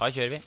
Da 0.00 0.08
kjører 0.08 0.30
vi. 0.32 0.38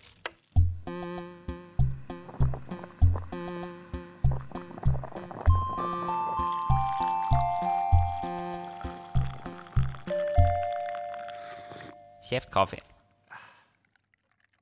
Kjeft 12.26 12.50
kaffe. 12.50 12.80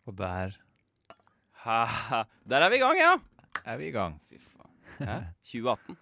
Og 0.09 0.18
der 0.19 0.57
Ha, 1.61 2.23
der 2.50 2.65
er 2.65 2.71
vi 2.73 2.79
i 2.79 2.82
gang, 2.82 2.97
ja. 3.00 3.11
er 3.64 3.78
vi 3.78 3.87
i 3.87 3.96
gang. 3.96 4.15
Fy 4.28 4.39
faen. 4.42 4.71
Hæ? 5.07 5.18
2018. 5.46 5.97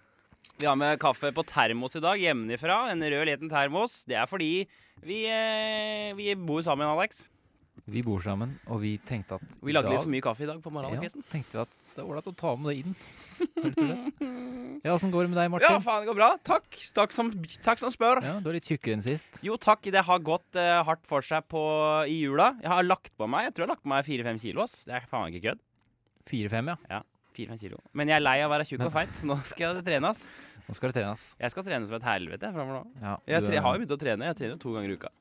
Vi 0.58 0.66
har 0.66 0.74
med 0.74 0.98
kaffe 0.98 1.30
på 1.36 1.44
termos 1.46 1.94
i 1.94 2.00
dag, 2.00 2.18
hjemmefra. 2.18 2.88
En 2.90 3.04
rød 3.04 3.26
liten 3.28 3.52
termos. 3.52 4.04
Det 4.08 4.16
er 4.16 4.26
fordi 4.26 4.66
vi, 5.04 5.26
eh, 5.28 6.16
vi 6.16 6.34
bor 6.34 6.64
sammen, 6.64 6.88
Alex. 6.88 7.28
Vi 7.90 8.02
bor 8.06 8.20
sammen, 8.22 8.52
og 8.70 8.82
vi 8.84 8.92
tenkte 9.02 9.40
at 9.40 9.56
Vi 9.64 9.72
lagde 9.74 9.88
dag, 9.88 9.96
litt 9.96 10.04
for 10.04 10.12
mye 10.12 10.22
kaffe 10.22 10.44
i 10.44 10.48
dag 10.48 10.60
på 10.62 10.70
Ja, 10.78 11.08
tenkte 11.32 11.56
vi 11.56 11.62
at 11.64 11.78
det 11.96 12.02
er 12.02 12.06
ålreit 12.06 12.28
å 12.30 12.34
ta 12.38 12.52
med 12.56 12.70
det 12.70 12.76
inn. 12.84 12.94
Ja, 14.80 14.94
Åssen 14.94 15.10
går 15.12 15.26
det 15.26 15.32
med 15.34 15.36
deg, 15.36 15.50
Martin? 15.52 15.74
Ja, 15.74 15.80
faen, 15.84 16.04
det 16.04 16.08
går 16.08 16.16
bra. 16.16 16.28
Takk. 16.46 16.78
Takk 16.96 17.12
som, 17.12 17.28
takk 17.66 17.82
som 17.82 17.92
spør. 17.92 18.22
Ja, 18.24 18.38
Du 18.40 18.48
er 18.48 18.56
litt 18.56 18.68
tjukkere 18.70 18.96
enn 18.96 19.02
sist. 19.04 19.42
Jo, 19.44 19.58
takk. 19.60 19.84
Det 19.92 20.04
har 20.06 20.22
gått 20.24 20.56
uh, 20.56 20.80
hardt 20.86 21.02
for 21.10 21.26
seg 21.26 21.44
på, 21.52 21.60
i 22.08 22.22
jula. 22.22 22.54
Jeg 22.62 22.70
har 22.72 22.86
lagt 22.86 23.12
på 23.20 23.28
meg 23.28 23.50
Jeg 23.50 23.56
tror 23.56 23.66
jeg 23.66 23.68
har 23.68 23.74
lagt 23.74 23.84
på 23.84 23.92
meg 23.92 24.06
fire-fem 24.08 24.40
kilo. 24.40 24.64
ass. 24.64 24.78
Det 24.88 24.96
er 24.96 25.04
faen 25.10 25.28
ikke 25.34 25.50
kødd. 25.50 25.60
Fire-fem, 26.30 26.72
ja. 26.88 27.02
Fire-fem 27.36 27.60
kilo. 27.60 27.82
Men 27.92 28.08
jeg 28.08 28.20
er 28.20 28.24
lei 28.24 28.38
av 28.40 28.48
å 28.48 28.54
være 28.54 28.68
tjukk 28.70 28.86
og 28.88 28.94
feit, 28.94 29.12
så 29.20 29.28
nå 29.28 29.36
skal 29.52 29.76
det 29.76 29.84
trenes. 29.90 30.24
Nå 30.64 30.78
skal 30.78 30.92
det 30.94 31.00
trenes. 31.02 31.26
Jeg 31.44 31.52
skal 31.52 31.66
trene 31.66 31.90
som 31.90 31.98
et 32.00 32.08
helvete 32.08 32.54
framover 32.54 32.80
nå. 32.80 33.00
Ja, 33.04 33.18
Jeg, 33.34 33.50
tre, 33.50 33.60
har 33.60 33.76
jo 33.76 33.82
begynt 33.82 33.96
å 33.98 34.00
trene. 34.00 34.32
Jeg 34.32 34.40
trener 34.40 34.60
to 34.64 34.72
ganger 34.78 34.94
i 34.94 34.96
uka. 34.96 35.12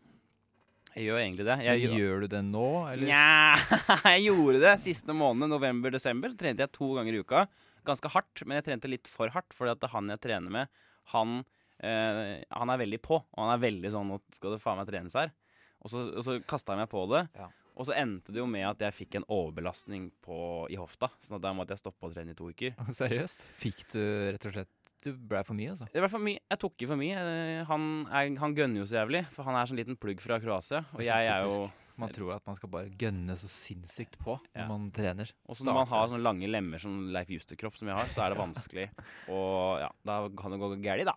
Jeg 0.95 1.05
gjør 1.05 1.19
egentlig 1.21 1.45
det. 1.47 1.57
Jeg, 1.65 1.81
gjør, 1.83 1.95
Gjør 2.01 2.23
du 2.23 2.27
det 2.33 2.41
nå, 2.47 2.67
eller? 2.89 3.11
Nja, 3.11 3.79
jeg 4.15 4.25
gjorde 4.25 4.61
det 4.63 4.73
siste 4.83 5.15
måned, 5.15 5.51
november-desember. 5.51 6.33
Trente 6.39 6.65
jeg 6.65 6.73
to 6.75 6.89
ganger 6.97 7.15
i 7.15 7.21
uka. 7.21 7.45
Ganske 7.87 8.11
hardt, 8.15 8.43
men 8.45 8.59
jeg 8.59 8.67
trente 8.69 8.91
litt 8.91 9.09
for 9.09 9.31
hardt. 9.33 9.53
Fordi 9.55 9.75
at 9.75 9.87
han 9.93 10.09
jeg 10.15 10.23
trener 10.25 10.55
med, 10.55 10.81
han, 11.13 11.39
eh, 11.85 12.41
han 12.49 12.73
er 12.73 12.81
veldig 12.81 13.01
på. 13.05 13.21
Og 13.21 13.45
han 13.45 13.53
er 13.53 13.63
veldig 13.63 13.93
sånn 13.93 14.09
'Nå 14.09 14.19
skal 14.35 14.57
det 14.57 14.63
faen 14.65 14.81
meg 14.81 14.89
trenes 14.89 15.15
her'. 15.19 15.31
Og 15.79 15.93
så, 15.93 16.03
og 16.11 16.25
så 16.25 16.39
kasta 16.43 16.75
jeg 16.75 16.83
meg 16.83 16.91
på 16.91 17.05
det. 17.13 17.23
Ja. 17.37 17.47
Og 17.79 17.87
så 17.87 17.95
endte 17.95 18.33
det 18.35 18.41
jo 18.41 18.47
med 18.49 18.65
at 18.67 18.81
jeg 18.83 18.95
fikk 18.97 19.15
en 19.15 19.25
overbelastning 19.31 20.09
på, 20.25 20.67
i 20.67 20.75
hofta. 20.75 21.07
Sånn 21.23 21.37
at 21.37 21.45
da 21.45 21.53
måtte 21.55 21.71
jeg 21.77 21.79
stoppe 21.85 22.09
å 22.09 22.11
trene 22.11 22.33
i 22.33 22.37
to 22.37 22.49
uker. 22.51 22.75
Seriøst? 22.99 23.45
Fikk 23.61 23.85
du 23.93 24.01
rett 24.33 24.49
og 24.49 24.57
slett 24.57 24.73
Du 25.01 25.13
ble 25.15 25.39
for 25.47 25.55
mye, 25.55 25.69
altså? 25.71 25.85
Det 25.93 26.01
ble 26.03 26.09
for 26.11 26.19
mye. 26.19 26.39
Jeg 26.51 26.59
tok 26.59 26.81
i 26.83 26.87
for 26.89 26.99
mye. 26.99 27.19
Eh, 27.23 27.61
Han, 27.69 27.83
er, 28.11 28.31
han 28.41 28.55
gønner 28.57 28.81
jo 28.81 28.87
så 28.89 28.97
jævlig, 28.99 29.21
for 29.31 29.47
han 29.47 29.55
er 29.55 29.69
sånn 29.69 29.79
liten 29.79 29.95
plugg 29.99 30.19
fra 30.19 30.39
Kroatia. 30.43 30.81
Og 30.97 31.03
jeg 31.05 31.29
er 31.29 31.45
jo. 31.47 31.69
Man 31.99 32.11
tror 32.15 32.31
at 32.37 32.45
man 32.47 32.55
skal 32.55 32.69
bare 32.71 32.91
gønne 32.95 33.33
så 33.35 33.47
sinnssykt 33.51 34.13
på 34.23 34.37
Ja. 34.55 34.63
når 34.63 34.67
man 34.71 34.85
trener. 34.95 35.31
Og 35.51 35.57
når 35.67 35.73
man 35.81 35.87
har 35.91 36.07
sånne 36.07 36.23
lange 36.23 36.47
lemmer 36.47 36.79
som 36.79 37.09
Leif 37.11 37.27
Juster-kropp 37.27 37.75
som 37.75 37.89
jeg 37.91 37.97
har, 37.97 38.07
så 38.07 38.23
er 38.23 38.31
det 38.31 38.39
vanskelig. 38.45 38.85
Og 39.27 39.81
ja, 39.83 39.89
da 40.07 40.19
kan 40.39 40.51
det 40.55 40.59
gå 40.61 40.69
galt, 40.83 41.05
da. 41.11 41.15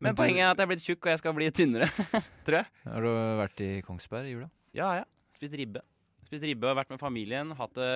Men 0.00 0.10
Men 0.10 0.14
du- 0.14 0.22
poenget 0.22 0.44
er 0.46 0.50
at 0.52 0.56
jeg 0.58 0.64
er 0.66 0.70
blitt 0.70 0.84
tjukk, 0.86 1.02
og 1.06 1.10
jeg 1.10 1.18
skal 1.18 1.34
bli 1.34 1.50
tynnere. 1.50 1.88
tror 2.46 2.60
jeg. 2.62 2.66
Har 2.86 3.00
du 3.02 3.10
vært 3.42 3.60
i 3.66 3.70
Kongsberg 3.82 4.30
i 4.30 4.34
jula? 4.36 4.50
Ja, 4.78 4.92
ja. 5.02 5.04
Spist 5.34 5.54
ribbe. 5.58 5.82
Spist 6.24 6.46
ribbe 6.46 6.70
og 6.70 6.78
vært 6.78 6.90
med 6.94 7.02
familien. 7.02 7.50
Hatt 7.58 7.74
det, 7.74 7.90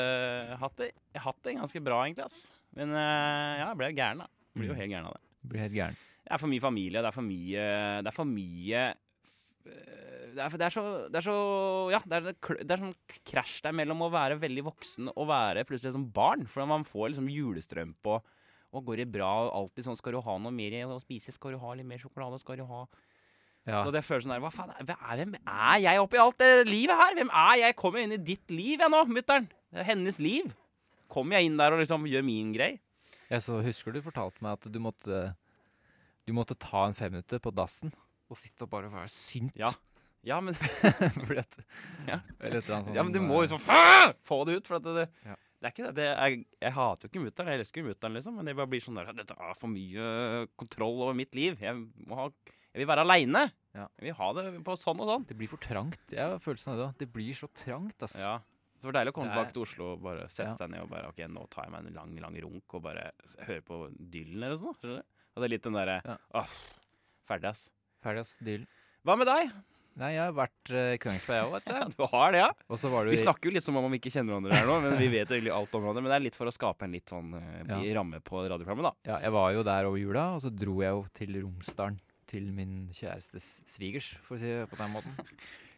hatt 0.58 0.76
det, 0.82 0.90
jeg 1.14 1.22
hatt 1.22 1.38
det 1.46 1.54
ganske 1.62 1.82
bra, 1.86 2.02
egentlig. 2.08 2.26
ass. 2.26 2.52
Men 2.74 2.90
eh, 2.90 3.52
ja, 3.62 3.68
jeg 3.70 3.78
ble 3.78 3.92
gæren, 3.94 4.24
da. 4.26 4.28
Blir 4.54 4.68
jo 4.68 4.74
Mm. 4.74 4.80
helt 4.80 4.90
gæren 4.92 5.06
av 5.06 5.14
det. 5.14 5.22
Blir 5.50 5.60
helt 5.60 5.72
gæren. 5.74 5.96
Det 6.24 6.32
er 6.32 6.38
for 6.38 6.48
mye 6.48 6.60
familie, 6.60 7.02
det 7.02 7.06
er 7.10 7.12
for 7.12 7.22
mye 7.22 8.02
Det 8.02 8.06
er 8.06 8.16
for 8.16 8.24
mye 8.24 8.94
eh, 9.66 10.30
det 10.34 10.42
er, 10.42 10.48
det 10.58 10.66
er 10.66 10.72
så 10.74 10.84
Det 11.12 11.16
er 11.20 11.26
så 11.26 11.90
Ja, 11.92 12.00
det 12.04 12.16
er, 12.16 12.32
det 12.64 12.70
er 12.70 12.82
sånn 12.82 12.94
krasj 13.26 13.60
der 13.62 13.72
mellom 13.76 14.00
å 14.06 14.10
være 14.12 14.38
veldig 14.40 14.64
voksen 14.64 15.10
og 15.14 15.28
være 15.28 15.64
plutselig 15.68 15.92
som 15.92 16.06
barn. 16.10 16.46
For 16.46 16.66
man 16.66 16.84
får 16.84 17.12
liksom 17.14 17.28
julestrømpe 17.30 18.06
og 18.18 18.24
og 18.74 18.82
går 18.86 18.96
det 18.96 19.12
bra? 19.12 19.46
og 19.46 19.52
Alltid 19.54 19.84
sånn 19.86 19.96
'Skal 19.96 20.12
du 20.12 20.20
ha 20.20 20.38
noe 20.38 20.50
mer 20.50 20.72
å 20.90 20.98
spise? 21.00 21.30
Skal 21.32 21.52
du 21.52 21.58
ha 21.58 21.74
litt 21.74 21.86
mer 21.86 21.96
sjokolade? 21.98 22.40
Skal 22.40 22.56
du 22.56 22.64
ha 22.64 22.86
Ja. 23.66 23.84
Så 23.84 23.92
det 23.92 24.02
føles 24.02 24.24
sånn 24.26 24.34
der 24.34 24.40
Hva 24.40 24.50
faen 24.50 24.70
er, 24.70 24.84
hvem 24.84 25.34
er 25.46 25.78
jeg 25.78 25.98
oppi 26.00 26.18
alt 26.18 26.36
det 26.38 26.66
livet 26.66 26.96
her? 26.96 27.14
Hvem 27.14 27.30
er 27.30 27.56
jeg? 27.60 27.76
Kommer 27.76 27.98
Jeg 28.00 28.04
inn 28.10 28.12
i 28.20 28.24
ditt 28.24 28.50
liv, 28.50 28.80
jeg 28.80 28.90
nå, 28.90 29.04
mutter'n. 29.06 29.48
Er 29.72 29.84
hennes 29.84 30.18
liv. 30.18 30.52
Kommer 31.08 31.36
jeg 31.38 31.44
inn 31.46 31.56
der 31.56 31.72
og 31.72 31.78
liksom 31.78 32.02
gjør 32.04 32.24
min 32.24 32.52
greie? 32.52 32.80
Jeg 33.34 33.42
så 33.44 33.58
husker 33.64 33.94
du 33.94 34.00
fortalte 34.04 34.44
meg 34.44 34.56
at 34.60 34.68
du 34.70 34.78
måtte 34.82 35.24
Du 36.26 36.32
måtte 36.36 36.56
ta 36.56 36.86
en 36.88 36.94
femminutter 36.96 37.42
på 37.42 37.52
dassen 37.54 37.92
og 38.32 38.38
sitte 38.40 38.64
og 38.64 38.70
bare 38.72 38.88
være 38.88 39.10
sint. 39.12 39.52
Ja. 39.60 39.68
Ja, 40.24 40.38
men 40.40 40.54
Fordi 41.26 41.42
at 41.42 41.58
Ja. 42.08 42.16
Sånt. 42.64 42.94
Ja, 42.96 43.02
men 43.04 43.12
du 43.12 43.20
må 43.20 43.42
liksom 43.44 43.60
få 43.60 44.38
det 44.48 44.54
ut. 44.56 44.70
For 44.70 44.78
at 44.78 44.86
det, 44.86 44.94
det, 44.96 45.08
Ja. 45.28 45.34
det 45.60 45.68
er 45.68 45.74
ikke 45.74 45.84
det. 45.90 45.94
det 45.98 46.06
er, 46.08 46.36
jeg 46.64 46.72
hater 46.78 47.04
jo 47.04 47.10
ikke 47.12 47.24
mutter'n. 47.26 47.50
Jeg 47.52 47.60
elsker 47.60 47.82
jo 47.84 47.90
mutter'n, 47.90 48.16
liksom. 48.16 48.38
Men 48.40 48.48
det 48.48 48.56
bare 48.56 48.70
blir 48.72 48.80
sånn 48.84 48.96
der 48.96 49.12
Dette 49.12 49.36
er 49.36 49.58
for 49.60 49.68
mye 49.74 50.46
kontroll 50.60 51.04
over 51.04 51.18
mitt 51.18 51.36
liv. 51.36 51.60
Jeg, 51.60 51.76
må 52.08 52.16
ha, 52.22 52.30
jeg 52.72 52.80
vil 52.80 52.88
være 52.94 53.04
aleine. 53.04 53.44
Ja. 53.76 53.86
Jeg 54.00 54.08
vil 54.08 54.16
ha 54.22 54.30
det 54.38 54.46
på 54.64 54.78
sånn 54.80 55.04
og 55.04 55.10
sånn. 55.12 55.28
Det 55.28 55.36
blir 55.38 55.52
for 55.52 55.60
trangt. 55.62 56.00
Jeg 56.14 56.24
har 56.24 56.40
følelsen 56.42 56.72
av 56.74 56.80
det. 56.80 56.88
Det 57.04 57.10
blir 57.12 57.36
så 57.36 57.50
trangt, 57.52 58.08
ass. 58.08 58.16
Ja. 58.24 58.38
Det 58.84 58.90
var 58.92 58.98
deilig 59.00 59.12
å 59.14 59.16
komme 59.16 59.30
er- 59.32 59.36
tilbake 59.38 59.56
til 59.56 59.64
Oslo 59.64 59.90
og 59.94 60.02
bare 60.04 60.28
sette 60.28 60.50
Ja. 60.52 60.54
seg 60.60 60.70
ned 60.74 60.84
og 60.84 60.90
bare 60.92 61.08
OK, 61.08 61.24
nå 61.32 61.48
tar 61.48 61.64
jeg 61.64 61.72
meg 61.72 61.86
en 61.88 61.94
lang, 61.96 62.14
lang 62.20 62.34
runk 62.44 62.74
og 62.76 62.82
bare 62.84 63.10
høre 63.48 63.62
på 63.64 63.78
Dylan 63.96 64.42
eller 64.44 64.58
noe 64.60 64.74
du? 64.82 64.96
Og 65.00 65.40
det 65.40 65.46
er 65.48 65.54
litt 65.56 65.62
den 65.64 65.72
derre 65.80 66.02
Ja. 66.04 66.18
Åh, 66.36 66.56
ferdig, 67.26 67.48
ass. 67.54 67.70
Ferdig, 68.04 68.20
ass. 68.26 68.36
Dylan. 68.44 68.66
Hva 69.04 69.16
med 69.16 69.26
deg? 69.30 69.54
Nei, 69.96 70.08
jeg 70.16 70.24
har 70.26 70.32
vært 70.34 70.70
uh, 70.74 70.92
i 70.92 70.98
Kongsberg, 70.98 71.36
jeg 71.38 71.46
òg, 71.46 71.52
vet 71.54 71.68
Ja, 71.70 71.84
du. 71.86 71.94
du 71.96 72.06
har 72.10 72.32
det, 72.34 72.38
ja? 72.42 72.48
Og 72.68 72.78
så 72.82 72.90
var 72.90 73.04
du 73.06 73.12
Vi 73.14 73.20
snakker 73.22 73.46
jo 73.46 73.52
litt 73.54 73.62
som 73.64 73.76
om 73.78 73.86
vi 73.94 74.00
ikke 74.02 74.10
kjenner 74.10 74.34
hverandre 74.34 74.56
her 74.58 74.66
nå, 74.66 74.78
men 74.82 74.96
vi 74.98 75.06
vet 75.12 75.30
jo 75.30 75.36
egentlig 75.38 75.52
alt 75.54 75.74
om 75.78 75.84
hverandre. 75.86 76.02
Men 76.02 76.10
det 76.10 76.16
er 76.18 76.24
litt 76.26 76.34
for 76.38 76.50
å 76.50 76.54
skape 76.56 76.82
en 76.88 76.92
litt 76.96 77.06
sånn 77.14 77.30
uh, 77.32 77.94
ramme 77.94 78.18
på 78.26 78.42
radioprogrammet, 78.42 78.88
da. 78.90 78.92
Ja, 79.12 79.20
jeg 79.22 79.32
var 79.36 79.52
jo 79.54 79.62
der 79.62 79.86
over 79.86 79.96
jula, 80.02 80.24
og 80.34 80.42
så 80.42 80.50
dro 80.50 80.80
jeg 80.82 80.90
jo 80.98 81.04
til 81.14 81.38
Romsdalen. 81.46 82.00
Til 82.26 82.50
min 82.50 82.88
kjærestes 82.90 83.60
svigers, 83.70 84.16
for 84.26 84.34
å 84.34 84.40
si 84.42 84.50
det 84.50 84.66
på 84.68 84.76
den 84.82 84.92
måten. 84.98 85.14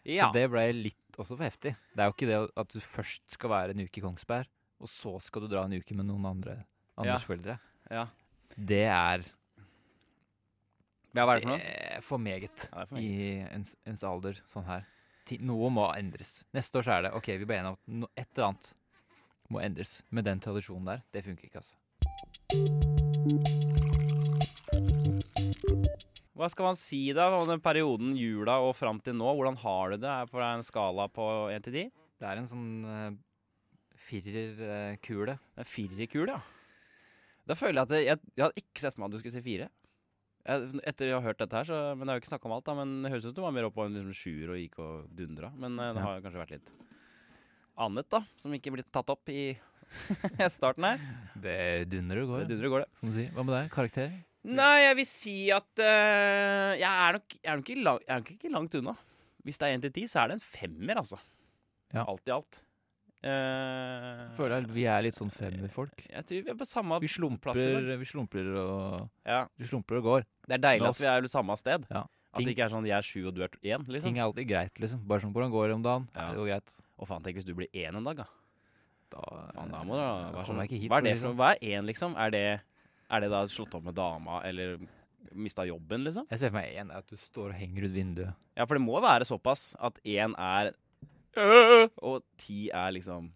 Ja. 0.06 0.28
Så 0.30 0.36
det 0.38 0.44
ble 0.52 0.60
litt 0.72 1.05
også 1.18 1.36
for 1.36 1.44
heftig. 1.46 1.72
Det 1.94 2.02
er 2.02 2.08
jo 2.10 2.14
ikke 2.14 2.28
det 2.30 2.38
at 2.62 2.72
du 2.74 2.78
først 2.80 3.24
skal 3.36 3.50
være 3.52 3.74
en 3.74 3.84
uke 3.86 4.00
i 4.00 4.04
Kongsberg, 4.04 4.46
og 4.80 4.88
så 4.92 5.14
skal 5.24 5.42
du 5.46 5.48
dra 5.52 5.64
en 5.66 5.76
uke 5.78 5.94
med 5.96 6.06
noen 6.08 6.24
andre 6.28 6.58
andres 6.96 7.24
foreldre. 7.28 7.58
ja. 7.90 8.06
Det 8.56 8.84
er, 8.88 9.24
Ja, 11.16 11.24
hva 11.24 11.34
er 11.34 11.40
det 11.40 11.44
for 11.44 11.50
noe? 11.50 11.58
det 11.58 11.96
er 11.96 12.00
for 12.04 12.18
meget 12.22 12.68
Ja, 12.72 12.82
er 12.82 12.86
for 12.90 12.96
i 13.00 13.08
ens, 13.52 13.74
ens 13.88 14.04
alder 14.04 14.38
sånn 14.48 14.64
her. 14.68 14.84
Noe 15.40 15.68
må 15.74 15.88
endres. 15.98 16.44
Neste 16.54 16.78
år 16.78 16.86
så 16.86 16.92
er 16.98 17.02
det 17.08 17.12
OK, 17.18 17.26
vi 17.40 17.44
ble 17.48 17.56
enige 17.58 17.74
om 17.74 18.04
at 18.06 18.10
et 18.22 18.28
eller 18.36 18.46
annet 18.52 18.72
må 19.50 19.60
endres. 19.60 20.02
Med 20.10 20.24
den 20.24 20.40
tradisjonen 20.40 20.86
der, 20.92 21.02
det 21.12 21.24
funker 21.26 21.48
ikke, 21.50 21.58
altså. 21.64 22.86
Hva 26.36 26.48
skal 26.52 26.66
man 26.68 26.76
si 26.76 26.98
da 27.16 27.30
om 27.32 27.46
den 27.48 27.62
perioden 27.64 28.10
jula 28.18 28.58
og 28.60 28.74
fram 28.76 28.98
til 29.00 29.16
nå? 29.16 29.30
Hvordan 29.38 29.56
har 29.62 29.94
du 29.94 30.02
det? 30.02 30.10
Er 30.10 30.28
det 30.28 30.48
en 30.50 30.66
skala 30.66 31.06
på 31.08 31.24
1 31.54 31.64
til 31.64 31.78
10? 31.78 31.84
Det 32.20 32.28
er 32.28 32.40
en 32.42 32.50
sånn 32.50 32.68
uh, 32.84 33.16
firerkule. 34.06 35.38
En 35.56 35.64
er 35.64 35.68
firerkul, 35.70 36.28
ja. 36.34 36.42
Da 37.46 37.56
føler 37.56 37.78
jeg 37.80 37.86
at 37.86 37.92
det, 37.94 38.00
jeg, 38.04 38.20
jeg 38.36 38.44
hadde 38.48 38.62
ikke 38.62 38.82
sett 38.82 38.96
for 38.96 39.02
meg 39.04 39.08
at 39.08 39.14
du 39.16 39.20
skulle 39.22 39.36
si 39.38 39.44
fire. 39.46 39.68
Jeg, 40.46 40.80
etter 40.86 41.08
jeg 41.10 41.16
har 41.16 41.24
hørt 41.26 41.40
dette 41.40 41.56
her, 41.58 41.66
så, 41.68 41.78
men 41.96 42.04
det 42.06 42.12
har 42.12 42.18
jo 42.20 42.24
ikke 42.24 42.32
snakka 42.34 42.48
om 42.50 42.54
alt, 42.58 42.66
da. 42.68 42.76
Men 42.82 42.94
det 43.04 43.12
høres 43.14 43.24
ut 43.26 43.30
som 43.32 43.38
du 43.38 43.42
var 43.46 43.54
mer 43.56 43.68
oppe 43.70 43.78
på 43.80 43.86
en 43.88 43.96
liksom, 43.96 44.16
sjuer 44.20 44.52
og 44.52 44.60
gikk 44.60 44.78
og 44.82 45.08
dundra. 45.18 45.52
Men 45.56 45.78
uh, 45.80 45.88
det 45.96 46.02
Ja. 46.02 46.06
har 46.10 46.24
kanskje 46.26 46.42
vært 46.44 46.54
litt 46.58 46.72
annet, 47.86 48.08
da, 48.12 48.22
som 48.40 48.54
ikke 48.56 48.72
blitt 48.76 48.92
tatt 48.94 49.10
opp 49.12 49.32
i 49.32 49.54
starten 50.58 50.84
her. 50.88 51.02
Det 51.40 51.58
dundrer 51.92 52.24
og 52.24 52.32
går. 52.34 52.44
Det 52.44 52.52
dundrer 52.54 52.72
går, 52.76 52.84
det. 52.86 53.00
Som 53.00 53.12
du 53.12 53.18
sier. 53.20 53.32
Hva 53.36 53.44
med 53.46 53.56
deg? 53.56 53.72
Karakter? 53.74 54.16
Nei, 54.46 54.74
jeg 54.84 54.98
vil 55.00 55.08
si 55.08 55.36
at 55.54 55.82
uh, 55.82 56.72
jeg, 56.78 56.86
er 56.86 57.16
nok, 57.18 57.34
jeg, 57.40 57.50
er 57.50 57.62
nok 57.62 57.72
lang, 57.82 58.04
jeg 58.04 58.14
er 58.14 58.22
nok 58.22 58.30
ikke 58.36 58.52
langt 58.54 58.76
unna. 58.78 58.94
Hvis 59.46 59.58
det 59.58 59.66
er 59.68 59.78
1 59.78 59.86
til 59.86 59.92
10, 60.02 60.12
så 60.12 60.22
er 60.22 60.30
det 60.30 60.38
en 60.38 60.44
femmer, 60.44 61.00
altså. 61.02 61.18
Ja. 61.94 62.04
Alt 62.06 62.30
i 62.30 62.34
alt. 62.34 62.60
Uh, 63.26 64.26
Føler 64.36 64.66
vi 64.70 64.84
er 64.86 65.02
litt 65.02 65.16
sånn 65.16 65.32
femmerfolk. 65.34 66.04
jeg 66.04 66.26
tror 66.28 66.42
vi 66.44 66.50
er 66.52 66.58
på 66.60 66.66
samme 66.68 66.98
Vi 67.02 67.08
slumper, 67.10 67.56
vi 67.98 68.06
slumper 68.06 68.50
og 68.60 69.08
Ja. 69.26 69.46
Vi 69.58 69.66
slumper 69.66 69.98
og 69.98 70.04
går. 70.06 70.26
Det 70.46 70.58
er 70.58 70.62
deilig 70.62 70.90
at 70.92 71.00
vi 71.00 71.08
er 71.10 71.24
på 71.24 71.32
samme 71.32 71.56
sted. 71.58 71.88
Ja. 71.90 72.04
At 72.36 72.44
det 72.44 72.52
ikke 72.52 72.66
er 72.66 72.72
sånn 72.74 72.86
jeg 72.86 72.94
er 72.98 73.06
sju 73.06 73.26
og 73.30 73.34
du 73.34 73.42
er 73.42 73.50
én, 73.64 73.82
liksom. 73.88 74.10
Ting 74.12 74.20
er 74.20 74.26
alltid 74.28 74.46
greit, 74.50 74.74
liksom. 74.82 75.02
Bare 75.08 75.24
sånn 75.24 75.32
hvordan 75.34 75.54
går 75.54 75.70
det 75.70 75.78
om 75.78 75.86
dagen? 75.86 76.08
Ja. 76.12 76.28
Det 76.30 76.42
går 76.42 76.50
greit. 76.52 76.76
Og 77.00 77.08
faen, 77.08 77.24
tenk 77.24 77.40
hvis 77.40 77.48
du 77.48 77.54
blir 77.56 77.70
én 77.72 77.96
en 77.96 78.06
dag, 78.06 78.22
da. 78.22 78.28
Da, 79.14 79.22
Faen, 79.54 79.72
da 79.72 79.82
må 79.86 79.96
du 79.96 80.02
da 80.02 80.10
da 80.34 80.44
sånn, 80.46 80.60
Hva 80.60 80.98
er 81.00 81.06
det 81.06 81.14
for 81.16 81.30
sånn. 81.30 81.38
Hva 81.38 81.50
er 81.54 81.62
én, 81.72 81.86
liksom? 81.88 82.16
Er 82.20 82.34
det, 82.34 82.44
er 83.10 83.22
det 83.22 83.30
da 83.32 83.44
slått 83.50 83.74
opp 83.78 83.84
med 83.86 83.96
dama, 83.98 84.40
eller 84.48 84.78
mista 85.36 85.64
jobben, 85.66 86.04
liksom? 86.06 86.26
Jeg 86.30 86.40
ser 86.40 86.52
for 86.52 86.58
meg 86.60 86.74
én 86.78 86.90
er 86.92 87.02
at 87.02 87.08
du 87.10 87.16
står 87.20 87.52
og 87.52 87.58
henger 87.58 87.86
ut 87.88 87.94
vinduet. 87.94 88.36
Ja, 88.56 88.64
for 88.66 88.78
det 88.78 88.84
må 88.86 88.98
være 89.04 89.26
såpass 89.28 89.72
at 89.84 89.98
én 90.06 90.34
er 90.40 90.72
øh, 91.36 91.88
Og 92.00 92.22
ti 92.40 92.68
er 92.72 92.94
liksom 92.96 93.32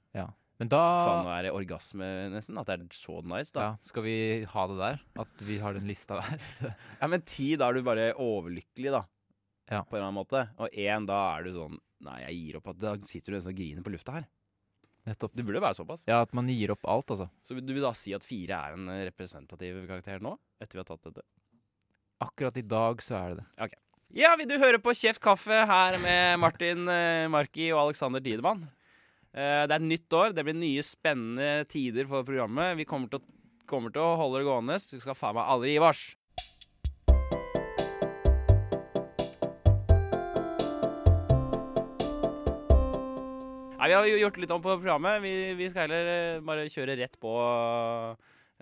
Men 0.61 0.69
da 0.69 0.81
Faen, 0.81 1.23
nå 1.25 1.33
er 1.33 1.47
det 1.47 1.53
orgasme, 1.57 2.07
nesten. 2.35 2.59
At 2.61 2.69
det 2.69 2.75
er 2.79 2.87
så 2.93 3.21
nice, 3.25 3.53
da. 3.57 3.61
ja, 3.71 3.77
skal 3.89 4.05
vi 4.05 4.17
ha 4.45 4.65
det 4.69 4.77
der? 4.81 4.99
At 5.25 5.45
vi 5.49 5.57
har 5.63 5.77
den 5.77 5.87
lista 5.89 6.19
der? 6.21 6.43
Ja, 7.01 7.07
Men 7.09 7.23
ti, 7.25 7.55
da 7.57 7.71
er 7.71 7.79
du 7.79 7.87
bare 7.87 8.11
overlykkelig, 8.21 8.93
da. 8.93 9.05
Ja. 9.71 9.85
På 9.87 9.97
en 9.97 10.01
eller 10.03 10.09
annen 10.11 10.19
måte. 10.21 10.43
Og 10.61 10.69
én, 10.77 11.07
da 11.09 11.21
er 11.39 11.47
du 11.47 11.55
sånn 11.57 11.79
Nei, 12.01 12.23
jeg 12.23 12.37
gir 12.39 12.57
opp. 12.57 12.69
Da 12.81 12.95
sitter 13.05 13.33
du 13.33 13.37
nesten 13.37 13.53
og 13.53 13.59
griner 13.59 13.85
på 13.85 13.91
lufta 13.93 14.15
her. 14.17 14.29
Nettopp. 15.11 15.35
Det 15.35 15.45
burde 15.47 15.63
være 15.63 15.79
såpass. 15.81 16.07
Ja, 16.09 16.23
at 16.23 16.33
man 16.37 16.49
gir 16.53 16.71
opp 16.75 16.87
alt, 16.89 17.11
altså. 17.11 17.27
Så 17.47 17.59
du 17.59 17.73
vil 17.75 17.83
da 17.83 17.93
si 17.99 18.15
at 18.15 18.27
fire 18.27 18.59
er 18.59 18.79
en 18.79 18.91
eh, 18.93 19.05
representativ 19.09 19.83
karakter 19.89 20.23
nå? 20.23 20.37
Etter 20.63 20.79
vi 20.79 20.85
har 20.85 20.91
tatt 20.91 21.09
dette? 21.09 21.27
Akkurat 22.23 22.59
i 22.61 22.67
dag 22.69 23.01
så 23.03 23.17
er 23.19 23.33
det 23.33 23.41
det. 23.41 23.71
Ja, 24.21 24.35
vil 24.39 24.49
du 24.51 24.57
høre 24.61 24.81
på 24.83 24.95
Kjeft 24.99 25.23
kaffe 25.23 25.65
her 25.71 25.97
med 26.03 26.39
Martin 26.43 26.89
eh, 26.91 27.27
Marki 27.33 27.71
og 27.73 27.89
Alexander 27.89 28.23
Tidemann? 28.23 28.65
Eh, 29.33 29.65
det 29.67 29.75
er 29.75 29.79
et 29.79 29.89
nytt 29.89 30.17
år. 30.19 30.35
Det 30.37 30.45
blir 30.47 30.59
nye 30.59 30.85
spennende 30.87 31.67
tider 31.71 32.09
for 32.11 32.27
programmet. 32.27 32.77
Vi 32.79 32.87
kommer 32.91 33.11
til 33.11 33.23
å, 33.23 33.37
kommer 33.71 33.95
til 33.95 34.03
å 34.05 34.17
holde 34.21 34.43
det 34.43 34.51
gående. 34.51 34.79
Vi 34.83 35.03
skal 35.03 35.19
faen 35.19 35.39
meg 35.39 35.53
aldri 35.55 35.75
gi 35.75 35.83
oss. 35.91 36.05
Vi 43.91 43.95
har 43.97 44.07
jo 44.07 44.19
gjort 44.21 44.37
litt 44.39 44.53
om 44.55 44.61
på 44.63 44.77
programmet. 44.77 45.17
Vi, 45.25 45.31
vi 45.59 45.67
skal 45.67 45.89
heller 45.89 46.09
eh, 46.13 46.43
bare 46.47 46.69
kjøre 46.71 46.95
rett 47.01 47.17
på 47.19 47.31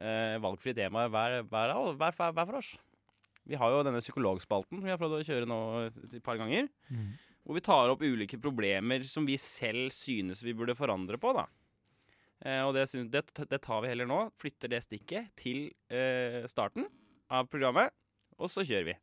eh, 0.00 0.38
valgfrie 0.40 0.72
temaer 0.72 1.10
hver, 1.12 1.42
hver, 1.50 1.72
hver, 1.98 2.14
hver, 2.16 2.46
for 2.48 2.56
oss. 2.62 2.70
Vi 3.44 3.58
har 3.60 3.74
jo 3.74 3.82
denne 3.84 4.00
psykologspalten 4.00 4.78
som 4.78 4.88
vi 4.88 4.94
har 4.94 5.00
prøvd 5.00 5.18
å 5.18 5.26
kjøre 5.28 5.50
nå 5.50 5.60
et 5.90 6.16
par 6.24 6.40
ganger. 6.40 6.72
Hvor 7.44 7.60
vi 7.60 7.64
tar 7.68 7.92
opp 7.92 8.06
ulike 8.08 8.40
problemer 8.40 9.04
som 9.04 9.28
vi 9.28 9.36
selv 9.40 9.92
synes 9.92 10.40
vi 10.46 10.56
burde 10.56 10.78
forandre 10.78 11.20
på. 11.20 11.36
da. 11.36 11.44
Eh, 12.48 12.64
og 12.64 12.72
det, 12.78 12.88
det, 13.12 13.26
det 13.52 13.62
tar 13.68 13.84
vi 13.84 13.92
heller 13.92 14.08
nå. 14.08 14.24
Flytter 14.40 14.72
det 14.72 14.80
stikket 14.88 15.32
til 15.44 15.66
eh, 15.92 16.48
starten 16.48 16.88
av 17.28 17.52
programmet, 17.52 17.92
og 18.40 18.48
så 18.48 18.64
kjører 18.64 18.94
vi. 18.94 19.00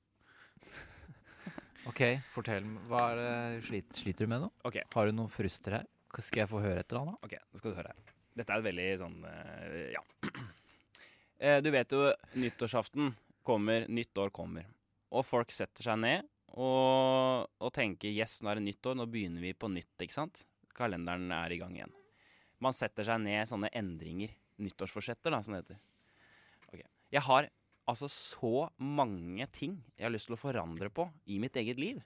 OK, 1.86 2.08
fortell. 2.34 2.66
Hva 2.90 3.12
er 3.12 3.20
det 3.22 3.66
slit, 3.70 3.94
sliter 3.94 4.26
du 4.26 4.34
med 4.34 4.48
nå? 4.48 4.56
Okay. 4.66 4.90
Har 4.98 5.06
du 5.06 5.22
noen 5.22 5.30
fruster 5.30 5.84
her? 5.84 5.92
Skal 6.24 6.44
jeg 6.44 6.52
få 6.52 6.62
høre 6.64 6.84
etter 6.84 7.02
han, 7.02 7.12
da? 7.12 7.18
Ok, 7.26 7.36
nå 7.52 7.60
skal 7.60 7.74
du 7.74 7.80
høre. 7.80 7.96
Dette 8.36 8.52
er 8.52 8.62
et 8.62 8.68
veldig 8.70 8.88
sånn 9.02 9.18
eh, 9.32 9.82
Ja. 9.96 10.06
Eh, 11.36 11.58
du 11.60 11.68
vet 11.68 11.92
jo, 11.92 12.00
nyttårsaften 12.40 13.10
kommer, 13.44 13.84
nytt 13.92 14.16
år 14.24 14.30
kommer. 14.32 14.70
Og 15.12 15.26
folk 15.28 15.52
setter 15.52 15.84
seg 15.84 15.98
ned 16.00 16.30
og, 16.56 17.50
og 17.60 17.74
tenker 17.76 18.08
yes, 18.08 18.38
nå 18.40 18.54
er 18.54 18.62
det 18.62 18.64
nytt 18.70 18.88
år, 18.88 18.96
nå 18.96 19.06
begynner 19.12 19.44
vi 19.44 19.52
på 19.52 19.68
nytt, 19.68 19.92
ikke 20.00 20.16
sant? 20.16 20.46
Kalenderen 20.80 21.28
er 21.36 21.52
i 21.52 21.58
gang 21.60 21.76
igjen. 21.76 21.92
Man 22.64 22.74
setter 22.74 23.04
seg 23.10 23.20
ned 23.26 23.52
sånne 23.52 23.68
endringer, 23.76 24.32
nyttårsforsetter, 24.64 25.36
da, 25.36 25.42
som 25.44 25.58
det 25.58 25.66
heter. 25.66 25.82
Ok. 26.72 26.86
Jeg 27.18 27.26
har 27.28 27.52
altså 27.92 28.08
så 28.10 28.70
mange 28.80 29.46
ting 29.54 29.76
jeg 29.98 30.08
har 30.08 30.16
lyst 30.16 30.32
til 30.32 30.40
å 30.40 30.42
forandre 30.42 30.88
på 30.88 31.10
i 31.28 31.44
mitt 31.44 31.60
eget 31.60 31.84
liv 31.84 32.00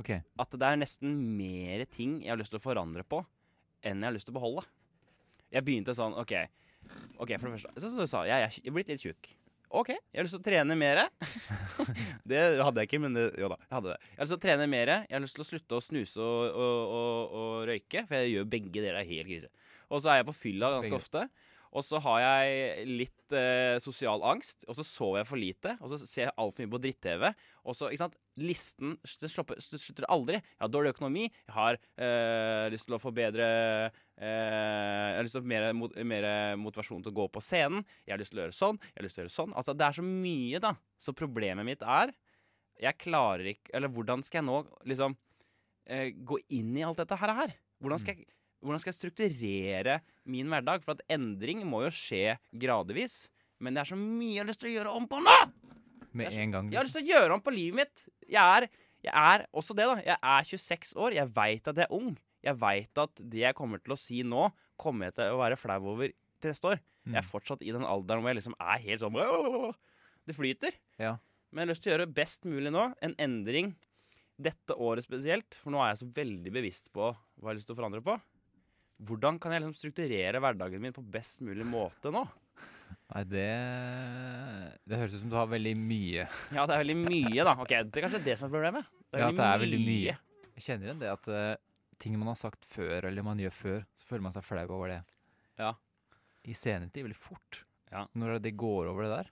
OK. 0.00 0.10
at 0.42 0.56
det 0.58 0.66
er 0.68 0.80
nesten 0.80 1.14
mer 1.38 1.84
ting 1.92 2.18
jeg 2.24 2.32
har 2.32 2.40
lyst 2.40 2.54
til 2.54 2.60
å 2.60 2.64
forandre 2.64 3.04
på 3.06 3.22
enn 3.84 4.00
jeg 4.00 4.08
har 4.08 4.16
lyst 4.16 4.28
til 4.28 4.34
å 4.34 4.40
beholde. 4.40 4.64
Jeg 5.54 5.66
begynte 5.66 5.94
sånn 5.94 6.16
OK, 6.18 6.34
ok, 7.20 7.34
for 7.36 7.46
det 7.46 7.56
første 7.56 7.82
Sånn 7.82 7.92
som 7.92 8.00
du 8.00 8.10
sa, 8.10 8.24
jeg 8.28 8.46
jeg 8.46 8.70
er 8.70 8.74
blitt 8.74 8.92
litt 8.92 9.04
tjukk. 9.04 9.34
OK, 9.74 9.90
jeg 9.90 10.20
har 10.20 10.26
lyst 10.26 10.36
til 10.36 10.42
å 10.42 10.46
trene 10.46 10.76
mer. 10.78 11.00
det 12.30 12.42
hadde 12.62 12.82
jeg 12.82 12.90
ikke, 12.90 13.00
men 13.02 13.16
det, 13.16 13.24
jo 13.40 13.48
da, 13.50 13.58
jeg 13.64 13.74
hadde 13.74 13.90
det. 13.90 13.96
Jeg 14.04 14.18
har 14.18 14.26
lyst 14.26 14.34
til 14.34 14.38
å 14.38 14.44
trene 14.44 14.68
mer. 14.70 14.92
Jeg 14.94 15.16
har 15.16 15.24
lyst 15.24 15.38
til 15.38 15.44
å 15.44 15.48
slutte 15.48 15.78
å 15.78 15.82
snuse 15.82 16.20
og, 16.22 16.58
og, 16.64 16.92
og, 16.98 17.34
og 17.40 17.56
røyke, 17.70 18.04
for 18.06 18.20
jeg 18.20 18.36
gjør 18.36 18.52
begge 18.52 18.76
deler 18.76 19.00
er 19.00 19.08
helt 19.08 19.30
krise. 19.30 19.50
Og 19.90 20.04
så 20.04 20.12
er 20.12 20.20
jeg 20.20 20.28
på 20.30 20.36
fylla 20.38 20.70
ganske 20.76 20.92
Begge. 20.92 21.00
ofte. 21.02 21.24
Og 21.74 21.82
så 21.82 21.98
har 22.04 22.20
jeg 22.22 22.86
litt 22.86 23.34
eh, 23.34 23.80
sosial 23.82 24.22
angst, 24.30 24.62
og 24.68 24.78
så 24.78 24.86
sover 24.86 25.20
jeg 25.20 25.30
for 25.32 25.42
lite. 25.42 25.74
Og 25.82 25.90
så 25.90 25.98
ser 26.04 26.28
jeg 26.28 26.36
altfor 26.38 26.62
mye 26.62 26.74
på 26.76 26.82
dritt-TV. 26.84 27.26
Og 27.66 27.74
så, 27.74 27.90
ikke 27.90 28.04
sant, 28.04 28.18
listen 28.40 28.96
slopper- 29.06 29.60
slutter 29.62 30.06
aldri. 30.10 30.40
Jeg 30.40 30.62
har 30.64 30.72
dårlig 30.72 30.94
økonomi, 30.94 31.28
jeg 31.28 31.54
har 31.54 31.78
øh, 31.78 32.66
lyst 32.74 32.88
til 32.88 32.96
å 32.96 33.00
få 33.02 33.12
bedre 33.14 33.46
øh, 33.88 34.24
Jeg 34.24 35.16
har 35.18 35.26
lyst 35.26 35.36
til 35.36 35.42
å 35.42 35.46
få 35.46 35.52
mer, 35.54 35.68
mot, 35.76 35.96
mer 36.02 36.28
motivasjon 36.60 37.04
til 37.04 37.12
å 37.14 37.18
gå 37.20 37.28
på 37.34 37.42
scenen. 37.44 37.84
Jeg 38.06 38.16
har 38.16 38.22
lyst 38.22 38.34
til 38.34 38.42
å 38.42 38.46
gjøre 38.46 38.58
sånn, 38.58 38.80
jeg 38.90 38.98
har 39.00 39.08
lyst 39.08 39.18
til 39.18 39.24
å 39.24 39.26
gjøre 39.26 39.36
sånn. 39.38 39.56
Altså, 39.58 39.76
det 39.78 39.86
er 39.88 39.98
så 39.98 40.06
mye, 40.06 40.62
da. 40.64 40.74
Så 40.98 41.16
problemet 41.16 41.66
mitt 41.66 41.82
er 41.82 42.14
Jeg 42.80 42.96
klarer 42.98 43.52
ikke 43.52 43.70
Eller 43.76 43.90
hvordan 43.92 44.22
skal 44.24 44.40
jeg 44.40 44.46
nå 44.48 44.62
liksom 44.88 45.14
øh, 45.14 46.08
gå 46.26 46.38
inn 46.58 46.72
i 46.78 46.82
alt 46.86 46.98
dette 47.02 47.18
her? 47.20 47.34
her? 47.42 47.54
Hvordan 47.82 48.02
skal 48.02 48.16
jeg 48.16 48.30
hvordan 48.64 48.80
skal 48.80 48.94
jeg 48.94 48.96
strukturere 48.96 49.98
min 50.24 50.48
hverdag? 50.48 50.80
For 50.80 50.96
at 50.96 51.02
endring 51.12 51.66
må 51.68 51.82
jo 51.84 51.90
skje 51.92 52.38
gradvis. 52.56 53.26
Men 53.60 53.76
det 53.76 53.82
er 53.82 53.90
så 53.92 53.98
mye 54.00 54.38
jeg 54.38 54.40
har 54.40 54.48
lyst 54.48 54.62
til 54.62 54.70
å 54.70 54.76
gjøre 54.78 54.94
om 54.96 55.08
på 55.10 55.18
nå! 55.20 55.34
Med 56.14 56.30
så- 56.32 56.38
en 56.38 56.50
gang. 56.52 56.70
Jeg 56.70 56.78
har 56.78 56.84
Liksom. 56.84 57.00
lyst 57.02 57.06
til 57.06 57.16
å 57.16 57.20
gjøre 57.20 57.34
om 57.34 57.40
på 57.42 57.52
livet 57.54 57.74
mitt. 57.74 58.04
Jeg 58.28 58.62
er, 58.62 58.68
jeg 59.02 59.12
er 59.14 59.46
også 59.52 59.74
det, 59.76 59.84
da. 59.84 59.94
Jeg 60.02 60.18
er 60.22 60.42
26 60.44 60.94
år. 60.96 61.12
Jeg 61.14 61.28
veit 61.34 61.68
at 61.68 61.76
jeg 61.76 61.86
er 61.90 61.94
ung. 61.94 62.16
Jeg 62.44 62.56
veit 62.60 62.98
at 62.98 63.14
det 63.16 63.40
jeg 63.40 63.54
kommer 63.54 63.78
til 63.82 63.92
å 63.94 63.98
si 63.98 64.22
nå, 64.22 64.52
kommer 64.78 65.06
jeg 65.06 65.14
til 65.16 65.24
å 65.32 65.38
være 65.38 65.56
flau 65.58 65.80
over 65.94 66.08
til 66.40 66.50
neste 66.50 66.68
år. 66.70 66.80
Jeg 67.06 67.16
er 67.16 67.22
Mm. 67.22 67.30
fortsatt 67.30 67.62
i 67.62 67.72
den 67.72 67.82
alderen 67.82 68.22
hvor 68.22 68.32
jeg 68.32 68.36
liksom 68.36 68.54
er 68.60 68.78
helt 68.78 69.00
sånn 69.00 69.74
Det 70.26 70.34
flyter. 70.36 70.72
Ja. 70.98 71.18
Men 71.52 71.66
jeg 71.66 71.68
har 71.68 71.74
lyst 71.74 71.82
til 71.82 71.92
å 71.92 71.98
gjøre 71.98 72.14
best 72.14 72.42
mulig 72.44 72.72
nå. 72.72 72.94
En 73.02 73.14
endring 73.16 73.74
dette 74.40 74.74
året 74.76 75.04
spesielt. 75.04 75.54
For 75.54 75.70
nå 75.70 75.78
er 75.84 75.94
jeg 75.94 75.98
så 76.02 76.12
veldig 76.12 76.52
bevisst 76.52 76.92
på 76.92 77.12
hva 77.14 77.16
jeg 77.40 77.44
har 77.44 77.54
lyst 77.54 77.66
til 77.66 77.76
å 77.76 77.78
forandre 77.78 78.02
på. 78.02 78.20
Hvordan 79.04 79.38
kan 79.40 79.52
jeg 79.52 79.62
liksom 79.62 79.92
strukturere 79.92 80.40
hverdagen 80.40 80.80
min 80.80 80.92
på 80.92 81.02
best 81.08 81.40
mulig 81.42 81.64
måte 81.66 82.10
nå? 82.12 82.26
Nei, 83.14 83.22
det 83.30 83.44
Det 84.88 84.98
høres 84.98 85.14
ut 85.14 85.20
som 85.22 85.30
du 85.32 85.36
har 85.38 85.46
veldig 85.50 85.74
mye. 85.78 86.24
Ja, 86.56 86.64
det 86.66 86.74
er 86.76 86.82
veldig 86.84 86.96
mye, 87.04 87.44
da. 87.46 87.54
Ok, 87.62 87.68
Det 87.90 88.00
er 88.00 88.06
kanskje 88.08 88.24
det 88.24 88.38
som 88.40 88.48
er 88.48 88.54
problemet. 88.56 88.88
Det 89.12 89.20
Ja, 89.22 89.30
det 89.30 89.44
er 89.46 89.62
veldig 89.62 89.80
mye. 89.84 90.16
Jeg 90.54 90.64
kjenner 90.66 90.88
igjen 90.88 91.00
det 91.02 91.10
at 91.12 91.28
uh, 91.28 91.54
ting 91.98 92.16
man 92.18 92.28
har 92.32 92.38
sagt 92.40 92.64
før, 92.66 93.06
eller 93.08 93.22
man 93.26 93.38
gjør 93.42 93.54
før, 93.54 93.80
så 93.98 94.08
føler 94.10 94.22
man 94.26 94.34
seg 94.34 94.44
flau 94.46 94.66
over 94.68 94.88
det. 94.94 95.00
Ja. 95.58 95.72
I 96.44 96.52
senetid 96.58 97.04
veldig 97.06 97.16
fort. 97.18 97.64
Ja. 97.92 98.06
Når 98.14 98.28
er 98.28 98.38
det 98.38 98.48
det 98.50 98.56
går 98.58 98.90
over 98.90 99.06
det 99.06 99.10
der? 99.14 99.30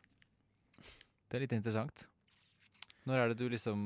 Det 1.29 1.39
er 1.39 1.45
litt 1.47 1.53
interessant. 1.57 2.07
Når 3.09 3.19
er 3.19 3.29
det 3.33 3.39
du 3.41 3.49
liksom 3.51 3.81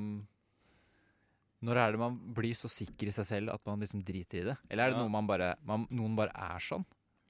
Når 1.65 1.79
er 1.81 1.93
det 1.95 1.99
man 2.03 2.19
blir 2.37 2.53
så 2.59 2.69
sikker 2.69 3.09
i 3.09 3.15
seg 3.17 3.25
selv 3.25 3.55
at 3.55 3.63
man 3.65 3.81
liksom 3.81 4.03
driter 4.05 4.43
i 4.43 4.45
det? 4.51 4.57
Eller 4.69 4.85
er 4.85 4.91
det 4.93 4.99
Ja. 4.99 5.03
noe 5.07 5.09
man 5.15 5.27
bare 5.27 5.55
man, 5.65 5.87
Noen 5.91 6.15
bare 6.19 6.35
er 6.35 6.59
sånn? 6.61 6.85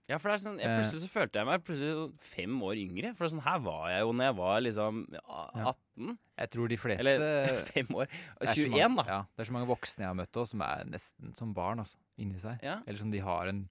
Ja, 0.06 0.18
for 0.22 0.30
det 0.30 0.36
er 0.36 0.42
sånn, 0.44 0.58
jeg, 0.62 0.70
Eh. 0.70 0.76
Plutselig 0.78 1.02
så 1.02 1.08
følte 1.10 1.40
jeg 1.40 1.46
meg 1.48 1.62
plutselig 1.66 2.04
fem 2.22 2.60
år 2.62 2.78
yngre. 2.78 3.10
For 3.18 3.32
sånn 3.32 3.42
her 3.42 3.58
var 3.64 3.88
jeg 3.90 4.04
jo 4.04 4.12
når 4.14 4.28
jeg 4.28 4.36
var 4.38 4.60
liksom 4.62 5.00
18. 5.18 5.56
Ja. 5.58 5.72
18. 5.72 6.12
Jeg 6.36 6.50
tror 6.52 6.68
de 6.70 6.76
fleste 6.78 7.02
Eller 7.02 7.56
fem 7.72 7.90
år. 7.96 8.06
det 8.12 8.46
er 8.46 8.52
så 8.52 8.66
21, 8.68 8.76
mange, 8.76 8.96
da. 9.02 9.16
Ja, 9.16 9.18
det 9.34 9.42
er 9.42 9.48
så 9.50 9.56
mange 9.56 9.70
voksne 9.72 10.04
jeg 10.04 10.10
har 10.12 10.18
møtt 10.20 10.38
også, 10.38 10.52
som 10.54 10.62
er 10.68 10.84
nesten 10.92 11.34
som 11.38 11.54
barn 11.56 11.82
altså, 11.82 11.98
inni 12.22 12.38
seg. 12.38 12.62
Ja. 12.62 12.76
Eller 12.86 13.02
som 13.02 13.10
de 13.10 13.24
har 13.24 13.50
en, 13.50 13.64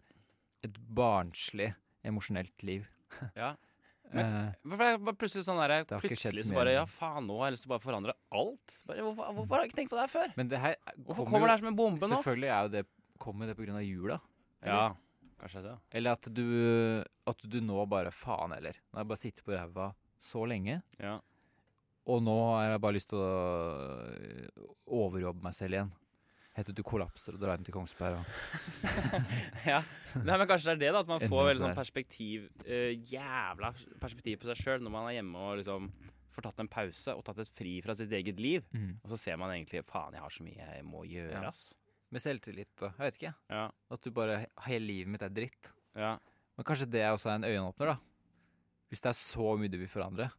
et 0.67 0.81
barnslig 0.99 1.69
emosjonelt 2.03 2.67
liv. 2.67 2.89
ja. 3.41 3.53
Eh, 4.11 4.51
For 4.67 4.81
det 4.83 4.89
er 4.91 5.15
plutselig 5.17 5.45
sånn 5.47 5.61
der, 5.63 5.87
Plutselig 6.03 6.45
så 6.49 6.57
bare. 6.57 6.75
Ja, 6.75 6.83
faen, 6.89 7.25
nå 7.29 7.39
har 7.39 7.49
jeg 7.49 7.55
lyst 7.55 7.65
til 7.65 7.71
å 7.71 7.75
bare 7.77 7.85
forandre 7.85 8.17
alt. 8.35 8.75
Bare, 8.89 9.07
hvorfor, 9.07 9.31
hvorfor 9.39 9.55
har 9.55 9.63
jeg 9.63 9.71
ikke 9.71 9.79
tenkt 9.81 9.93
på 9.95 9.97
det 10.01 10.05
her 10.05 10.13
før? 10.13 10.35
men 10.35 10.51
det 10.51 10.61
her 10.61 10.75
Hvorfor 10.99 11.29
kommer 11.31 11.47
det 11.47 11.55
her 11.55 11.63
som 11.63 11.71
en 11.71 11.79
bombe 11.79 12.05
nå? 12.11 12.19
Selvfølgelig 12.19 12.51
er 12.51 12.67
jo 12.67 12.73
det, 12.75 12.85
kommer 13.23 13.49
det 13.49 13.55
av 13.71 13.83
jula. 13.87 14.19
Ja, 14.65 14.85
kanskje 15.41 15.63
det. 15.65 15.75
Eller 15.99 16.15
at 16.17 16.27
du, 16.33 16.43
at 17.27 17.45
du 17.51 17.59
nå 17.61 17.85
bare 17.91 18.11
Faen 18.15 18.53
heller. 18.55 18.77
Nå 18.91 18.99
har 18.99 19.05
jeg 19.05 19.11
bare 19.13 19.23
sittet 19.23 19.45
på 19.47 19.55
ræva 19.55 19.89
så 20.21 20.45
lenge, 20.47 20.81
Ja. 21.01 21.17
og 22.07 22.23
nå 22.23 22.35
har 22.53 22.69
jeg 22.71 22.81
bare 22.81 22.95
lyst 22.97 23.09
til 23.11 23.19
å 23.19 23.29
øh, 24.07 24.65
overjobbe 24.87 25.43
meg 25.43 25.53
selv 25.57 25.73
igjen. 25.77 25.91
Helt 26.55 26.69
til 26.71 26.75
du 26.77 26.83
kollapser 26.87 27.35
og 27.35 27.41
drar 27.41 27.57
hjem 27.57 27.65
til 27.67 27.75
Kongsberg. 27.75 28.15
Og, 28.15 28.25
ja. 29.71 29.81
Nei, 30.23 30.37
men 30.39 30.47
kanskje 30.47 30.71
det 30.71 30.75
er 30.77 30.83
det, 30.85 30.91
da. 30.95 31.01
At 31.03 31.09
man 31.11 31.19
får 31.27 31.49
veldig 31.49 31.63
sånn 31.65 31.75
perspektiv 31.75 32.45
uh, 32.63 32.93
Jævla 33.11 33.73
perspektiv 33.99 34.39
på 34.39 34.47
seg 34.53 34.61
sjøl 34.61 34.85
når 34.85 34.93
man 34.93 35.09
er 35.09 35.17
hjemme 35.17 35.41
og 35.49 35.57
liksom 35.59 35.89
får 36.35 36.47
tatt 36.47 36.61
en 36.63 36.69
pause 36.71 37.13
og 37.15 37.25
tatt 37.27 37.41
et 37.43 37.51
fri 37.55 37.73
fra 37.83 37.95
sitt 37.99 38.11
eget 38.15 38.39
liv. 38.43 38.63
Mm. 38.71 38.93
Og 39.03 39.11
så 39.11 39.19
ser 39.19 39.37
man 39.41 39.51
egentlig 39.51 39.83
Faen, 39.87 40.15
jeg 40.15 40.23
har 40.23 40.31
så 40.37 40.47
mye 40.47 40.69
jeg 40.77 40.87
må 40.87 41.03
gjøre, 41.07 41.41
Ja. 41.43 41.51
ass. 41.51 41.73
Med 42.15 42.23
selvtillit 42.23 42.83
og 42.87 42.93
Jeg 42.95 43.03
vet 43.09 43.17
ikke. 43.19 43.33
Ja. 43.51 43.65
At 43.91 44.05
du 44.05 44.11
bare 44.15 44.37
Hele 44.69 44.85
livet 44.87 45.11
mitt 45.11 45.25
er 45.25 45.33
dritt. 45.35 45.71
Ja. 45.99 46.13
Men 46.55 46.67
kanskje 46.67 46.87
det 46.93 47.03
også 47.11 47.33
er 47.33 47.39
en 47.41 47.47
øyenåpner, 47.49 47.91
da. 47.91 47.97
Hvis 48.91 49.01
det 49.03 49.09
er 49.11 49.17
så 49.19 49.55
mye 49.59 49.71
du 49.73 49.75
vil 49.81 49.91
forandre. 49.91 50.29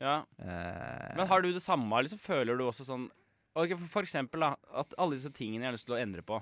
ja. 0.00 0.16
Eh, 0.42 1.12
Men 1.14 1.28
har 1.30 1.42
du 1.44 1.52
det 1.54 1.62
samme? 1.62 2.02
Liksom, 2.02 2.18
føler 2.18 2.58
du 2.58 2.64
også 2.66 2.86
sånn 2.88 3.04
okay, 3.54 3.76
for, 3.78 3.86
for 4.00 4.02
eksempel 4.08 4.42
da, 4.42 4.54
at 4.74 4.94
alle 4.98 5.14
disse 5.14 5.30
tingene 5.30 5.62
jeg 5.62 5.70
har 5.70 5.76
lyst 5.78 5.86
til 5.86 5.94
å 5.94 6.00
endre 6.02 6.24
på, 6.26 6.40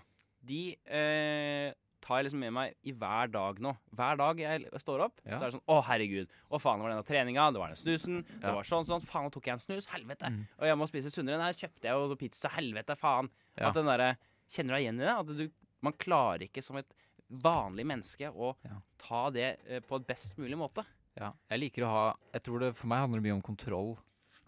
de 0.48 0.60
eh, 0.88 1.74
tar 2.02 2.18
jeg 2.22 2.30
liksom 2.30 2.40
med 2.46 2.54
meg 2.56 2.72
i 2.88 2.94
hver 2.96 3.28
dag 3.34 3.60
nå. 3.62 3.74
Hver 3.94 4.16
dag 4.22 4.40
jeg 4.40 4.80
står 4.80 5.04
opp, 5.10 5.20
Ja. 5.26 5.36
så 5.36 5.44
er 5.44 5.50
det 5.52 5.58
sånn 5.58 5.68
Å, 5.68 5.76
herregud. 5.90 6.32
Å, 6.48 6.58
faen, 6.62 6.80
det 6.80 6.86
var 6.88 6.94
denne 6.96 7.06
treninga. 7.12 7.50
Det 7.52 7.60
var 7.62 7.68
den 7.74 7.82
snusen. 7.82 8.24
Det 8.40 8.54
var 8.56 8.64
sånn, 8.66 8.88
sånn. 8.88 9.04
Faen, 9.06 9.28
nå 9.28 9.34
tok 9.36 9.46
jeg 9.50 9.58
en 9.58 9.62
snus. 9.62 9.86
Helvete. 9.92 10.32
Mm. 10.32 10.40
Og 10.58 10.66
jeg 10.70 10.78
må 10.80 10.88
spise 10.90 11.12
sunnere. 11.14 11.38
Nei, 11.38 11.52
kjøpte 11.52 11.86
jeg 11.90 11.92
jo 12.08 12.16
pizza. 12.24 12.48
Helvete, 12.56 12.96
faen. 12.98 13.28
Ja. 13.58 13.68
At 13.68 13.76
den 13.78 13.86
derre 13.92 14.14
Kjenner 14.52 14.75
du 14.75 14.76
deg 14.76 14.85
igjen 14.87 15.00
i 15.00 15.06
det? 15.06 15.14
At 15.16 15.32
du 15.38 15.44
Man 15.82 15.97
klarer 15.99 16.44
ikke 16.47 16.62
som 16.62 16.76
et 16.78 16.92
vanlig 17.32 17.85
menneske 17.88 18.28
å 18.30 18.52
Ja. 18.64 18.76
ta 19.00 19.30
det 19.35 19.47
eh, 19.66 19.80
på 19.80 19.97
et 19.99 20.06
best 20.06 20.37
mulig 20.38 20.59
måte. 20.61 20.85
Ja, 21.18 21.32
jeg 21.50 21.61
liker 21.61 21.85
å 21.87 21.90
ha 21.92 22.04
Jeg 22.32 22.42
tror 22.47 22.61
det 22.61 22.75
for 22.76 22.87
meg 22.92 23.00
handler 23.02 23.21
det 23.21 23.26
mye 23.28 23.35
om 23.38 23.42
kontroll, 23.42 23.97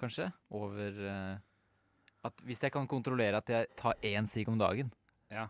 kanskje. 0.00 0.30
Over 0.50 1.00
uh, 1.08 1.36
At 2.24 2.38
hvis 2.46 2.60
jeg 2.64 2.72
kan 2.72 2.86
kontrollere 2.88 3.36
at 3.40 3.48
jeg 3.52 3.68
tar 3.76 3.94
én 4.02 4.28
sigg 4.28 4.48
om 4.48 4.58
dagen, 4.60 4.92
Ja. 5.30 5.48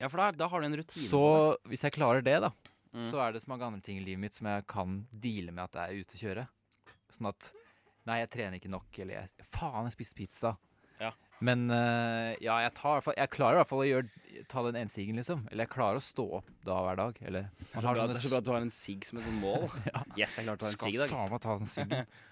Ja, 0.00 0.06
for 0.08 0.16
da, 0.22 0.30
da 0.30 0.46
har 0.48 0.60
du 0.60 0.66
en 0.66 0.76
rutine. 0.78 1.08
Så 1.10 1.56
hvis 1.66 1.82
jeg 1.82 1.92
klarer 1.92 2.22
det, 2.22 2.40
da, 2.40 2.52
Mm. 2.94 3.02
så 3.04 3.18
er 3.20 3.32
det 3.34 3.42
så 3.42 3.48
mange 3.52 3.66
andre 3.66 3.82
ting 3.84 3.98
i 3.98 4.04
livet 4.04 4.18
mitt 4.18 4.32
som 4.32 4.46
jeg 4.48 4.66
kan 4.66 5.06
deale 5.12 5.52
med 5.52 5.64
at 5.64 5.74
jeg 5.76 5.84
er 5.98 6.00
ute 6.04 6.14
å 6.16 6.20
kjøre. 6.22 6.44
Sånn 7.12 7.28
at 7.28 7.52
Nei, 8.06 8.20
jeg 8.22 8.30
trener 8.30 8.56
ikke 8.56 8.70
nok, 8.72 8.86
eller 8.98 9.14
jeg, 9.20 9.28
Faen, 9.52 9.84
jeg 9.84 9.92
spiste 9.92 10.14
pizza. 10.16 10.54
Men 11.44 11.68
uh, 11.70 12.34
ja, 12.42 12.56
jeg, 12.64 12.72
tar, 12.78 13.04
jeg 13.14 13.30
klarer 13.30 13.58
i 13.58 13.60
hvert 13.60 13.70
fall 13.70 13.82
å 13.84 13.86
gjøre, 13.86 14.22
ta 14.50 14.62
den 14.66 14.78
ensigen, 14.80 15.18
liksom. 15.20 15.44
Eller 15.52 15.66
jeg 15.68 15.74
klarer 15.74 16.00
å 16.00 16.02
stå 16.02 16.24
opp 16.40 16.48
da 16.66 16.78
hver 16.86 16.98
dag. 16.98 17.20
Eller 17.22 17.50
Det 17.60 17.68
er 17.78 17.84
bra, 17.84 18.06
det 18.10 18.16
er 18.16 18.24
så 18.24 18.32
bra 18.32 18.40
at 18.42 18.48
du 18.48 18.52
har 18.54 18.64
en 18.64 18.74
sigg 18.74 19.06
som 19.06 19.20
et 19.20 19.28
sånt 19.28 19.42
mål. 19.42 19.68
Ja. 19.92 20.02
Yes, 20.18 20.38
jeg 20.38 20.48
klarte 20.48 20.58
å 20.58 20.66
ta 20.66 20.72
en 20.72 20.82
sigg 20.82 20.96
i 20.96 21.00
dag. 21.00 21.12
Skal 21.12 21.22
faen 21.22 21.34
meg 21.34 21.44
ta 21.44 21.58
den 21.60 21.72
siggen. 21.74 22.10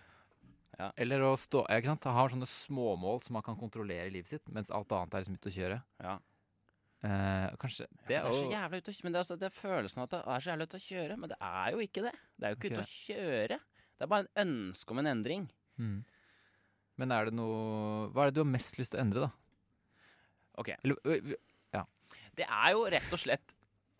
Ja. 0.77 0.91
Eller 1.01 1.23
å 1.25 1.31
stå 1.41 1.63
ja, 1.71 1.79
ikke 1.81 1.89
sant? 1.89 2.07
Ha 2.13 2.23
sånne 2.29 2.47
småmål 2.53 3.23
som 3.25 3.39
man 3.39 3.45
kan 3.47 3.57
kontrollere 3.57 4.11
i 4.11 4.13
livet 4.13 4.29
sitt, 4.29 4.43
mens 4.53 4.69
alt 4.69 4.91
annet 4.93 5.15
er 5.15 5.23
liksom 5.23 5.39
ute 5.39 5.49
å 5.49 5.55
kjøre. 5.55 5.79
Ja. 6.05 6.17
Uh, 7.01 7.55
kanskje 7.61 7.87
Det 7.87 8.11
Det 8.11 8.19
er, 8.19 8.27
er 8.29 8.37
så 8.37 8.51
jævla 8.51 8.81
ute 8.83 8.93
å 8.93 8.97
kjøre. 8.97 9.07
Men 9.07 9.15
det 9.15 9.17
er, 9.17 9.23
altså, 9.23 9.39
det 9.41 9.49
er 9.49 9.55
følelsen 9.57 10.03
av 10.03 10.09
at 10.09 10.13
det 10.13 10.21
er 10.21 10.45
så 10.45 10.51
jævla 10.51 10.67
ute 10.69 10.77
å 10.77 10.85
kjøre. 10.85 11.17
Men 11.23 11.33
det 11.33 11.39
er 11.49 11.71
jo 11.73 11.81
ikke 11.87 12.05
det. 12.05 12.13
Det 12.37 12.49
er 12.49 12.53
jo 12.53 12.59
ikke 12.59 12.69
okay. 12.69 12.77
ute 12.77 12.85
å 12.85 12.93
kjøre. 12.93 13.59
Det 13.97 14.05
er 14.05 14.13
bare 14.13 14.27
en 14.27 14.45
ønske 14.45 14.93
om 14.93 15.01
en 15.01 15.11
endring. 15.15 15.49
mm. 15.81 15.97
Men 17.01 17.13
er 17.13 17.29
det 17.29 17.35
noe 17.37 18.07
Hva 18.15 18.25
er 18.25 18.31
det 18.31 18.39
du 18.39 18.43
har 18.45 18.49
mest 18.51 18.79
lyst 18.81 18.95
til 18.95 19.01
å 19.01 19.05
endre, 19.05 19.27
da? 19.27 19.31
Ok. 20.63 20.71
Eller, 20.79 20.97
ø, 21.05 21.37
Det 22.37 22.47
er 22.49 22.73
jo 22.73 22.87
rett 22.93 23.13
og 23.13 23.21
slett 23.21 23.55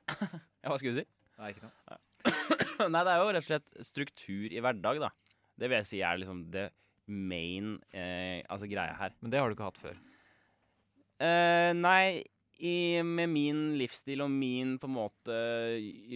Ja, 0.63 0.71
hva 0.71 0.77
skulle 0.81 0.95
du 0.97 1.01
si? 1.03 1.07
Nei, 1.37 1.51
ikke 1.53 1.67
noe. 1.67 1.99
Nei, 2.95 3.03
det 3.05 3.13
er 3.13 3.21
jo 3.21 3.29
rett 3.37 3.45
og 3.45 3.49
slett 3.51 3.87
struktur 3.87 4.53
i 4.53 4.61
hverdag, 4.65 5.01
da. 5.03 5.11
Det 5.57 5.69
vil 5.69 5.79
jeg 5.83 5.89
si 5.91 6.01
er 6.05 6.19
liksom 6.21 6.43
det 6.53 6.67
main 7.07 7.75
eh, 7.95 8.41
altså 8.51 8.67
greia 8.71 8.97
her. 8.99 9.13
Men 9.21 9.33
det 9.33 9.41
har 9.41 9.49
du 9.49 9.55
ikke 9.57 9.69
hatt 9.69 9.81
før. 9.81 9.99
Eh, 11.23 11.71
nei, 11.77 12.25
i, 12.57 13.03
med 13.05 13.29
min 13.29 13.63
livsstil 13.77 14.23
og 14.25 14.31
min 14.33 14.77
på 14.81 14.89
en 14.89 14.97
måte 14.97 15.37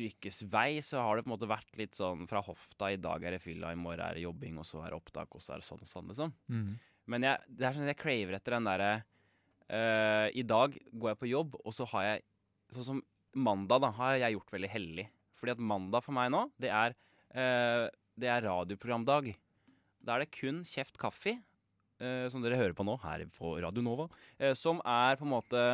yrkesvei, 0.00 0.80
så 0.84 1.02
har 1.04 1.18
det 1.18 1.24
på 1.26 1.30
en 1.30 1.34
måte 1.34 1.50
vært 1.50 1.76
litt 1.80 1.98
sånn 1.98 2.24
fra 2.30 2.40
hofta. 2.44 2.88
I 2.94 3.00
dag 3.00 3.24
er 3.26 3.36
det 3.36 3.42
fylla, 3.44 3.74
i 3.74 3.80
morgen 3.80 4.02
er 4.04 4.16
det 4.16 4.24
jobbing, 4.24 4.56
og 4.60 4.68
så 4.68 4.80
er 4.80 4.92
det 4.92 5.00
opptak, 5.00 5.36
og 5.36 5.44
så 5.44 5.54
er 5.54 5.60
det 5.60 5.68
sånn 5.68 5.84
og 5.84 5.90
sånn, 5.90 6.08
liksom. 6.12 6.34
Mm. 6.48 6.70
Men 7.10 7.26
jeg, 7.26 7.50
det 7.58 7.66
er 7.66 7.76
sånn 7.76 7.86
at 7.88 7.92
jeg 7.92 8.00
craver 8.00 8.38
etter 8.38 8.56
den 8.56 8.68
derre 8.68 8.90
uh, 9.00 10.26
I 10.36 10.44
dag 10.46 10.76
går 10.92 11.12
jeg 11.12 11.20
på 11.20 11.30
jobb, 11.30 11.60
og 11.60 11.76
så 11.76 11.88
har 11.94 12.08
jeg 12.08 12.26
Sånn 12.70 12.86
som 12.86 12.98
mandag, 13.34 13.80
da, 13.82 13.88
har 13.96 14.12
jeg 14.20 14.36
gjort 14.36 14.52
veldig 14.54 14.68
hellig. 14.70 15.04
Fordi 15.34 15.56
at 15.56 15.62
mandag 15.72 16.04
for 16.04 16.14
meg 16.14 16.28
nå, 16.30 16.44
det 16.62 16.68
er 16.70 16.94
uh, 17.34 17.88
Det 18.14 18.28
er 18.30 18.44
radioprogramdag. 18.46 19.32
Da 20.06 20.14
er 20.14 20.22
det 20.22 20.36
kun 20.36 20.60
Kjeft 20.62 21.00
kaffe, 21.02 21.34
uh, 21.98 22.28
som 22.30 22.44
dere 22.44 22.60
hører 22.60 22.76
på 22.78 22.86
nå, 22.86 22.94
her 23.02 23.24
på 23.34 23.56
Radio 23.64 23.82
Nova, 23.82 24.06
som 24.54 24.78
er 24.86 25.18
på 25.18 25.26
en 25.26 25.34
måte 25.34 25.64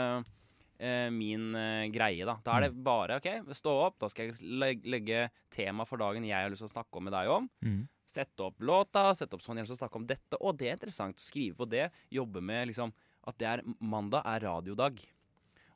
min 1.13 1.55
eh, 1.57 1.89
greie, 1.95 2.27
da. 2.29 2.37
Da 2.45 2.57
er 2.57 2.67
det 2.67 2.85
bare 2.87 3.19
OK, 3.21 3.29
stå 3.57 3.75
opp, 3.87 3.99
da 4.03 4.11
skal 4.13 4.33
jeg 4.33 4.81
legge, 4.85 5.27
tema 5.53 5.87
for 5.89 6.01
dagen 6.03 6.27
jeg 6.27 6.37
har 6.37 6.53
lyst 6.53 6.65
til 6.65 6.71
å 6.71 6.75
snakke 6.77 7.01
om 7.01 7.09
med 7.09 7.17
deg 7.17 7.33
om. 7.33 7.51
Mm. 7.65 7.83
Sette 8.17 8.47
opp 8.47 8.63
låta, 8.63 9.09
sette 9.19 9.37
opp 9.37 9.45
sånn, 9.45 9.59
jeg 9.59 9.65
har 9.65 9.69
lyst 9.69 9.75
til 9.75 9.81
å 9.81 9.85
snakke 9.85 10.01
om 10.01 10.07
dette. 10.09 10.41
Og 10.41 10.57
det 10.59 10.71
er 10.71 10.79
interessant 10.79 11.19
å 11.21 11.27
skrive 11.27 11.59
på 11.59 11.69
det. 11.69 11.89
Jobbe 12.15 12.45
med 12.45 12.71
liksom 12.71 12.95
at 13.27 13.39
det 13.41 13.51
er 13.51 13.65
mandag 13.83 14.23
er 14.31 14.47
radiodag. 14.47 15.03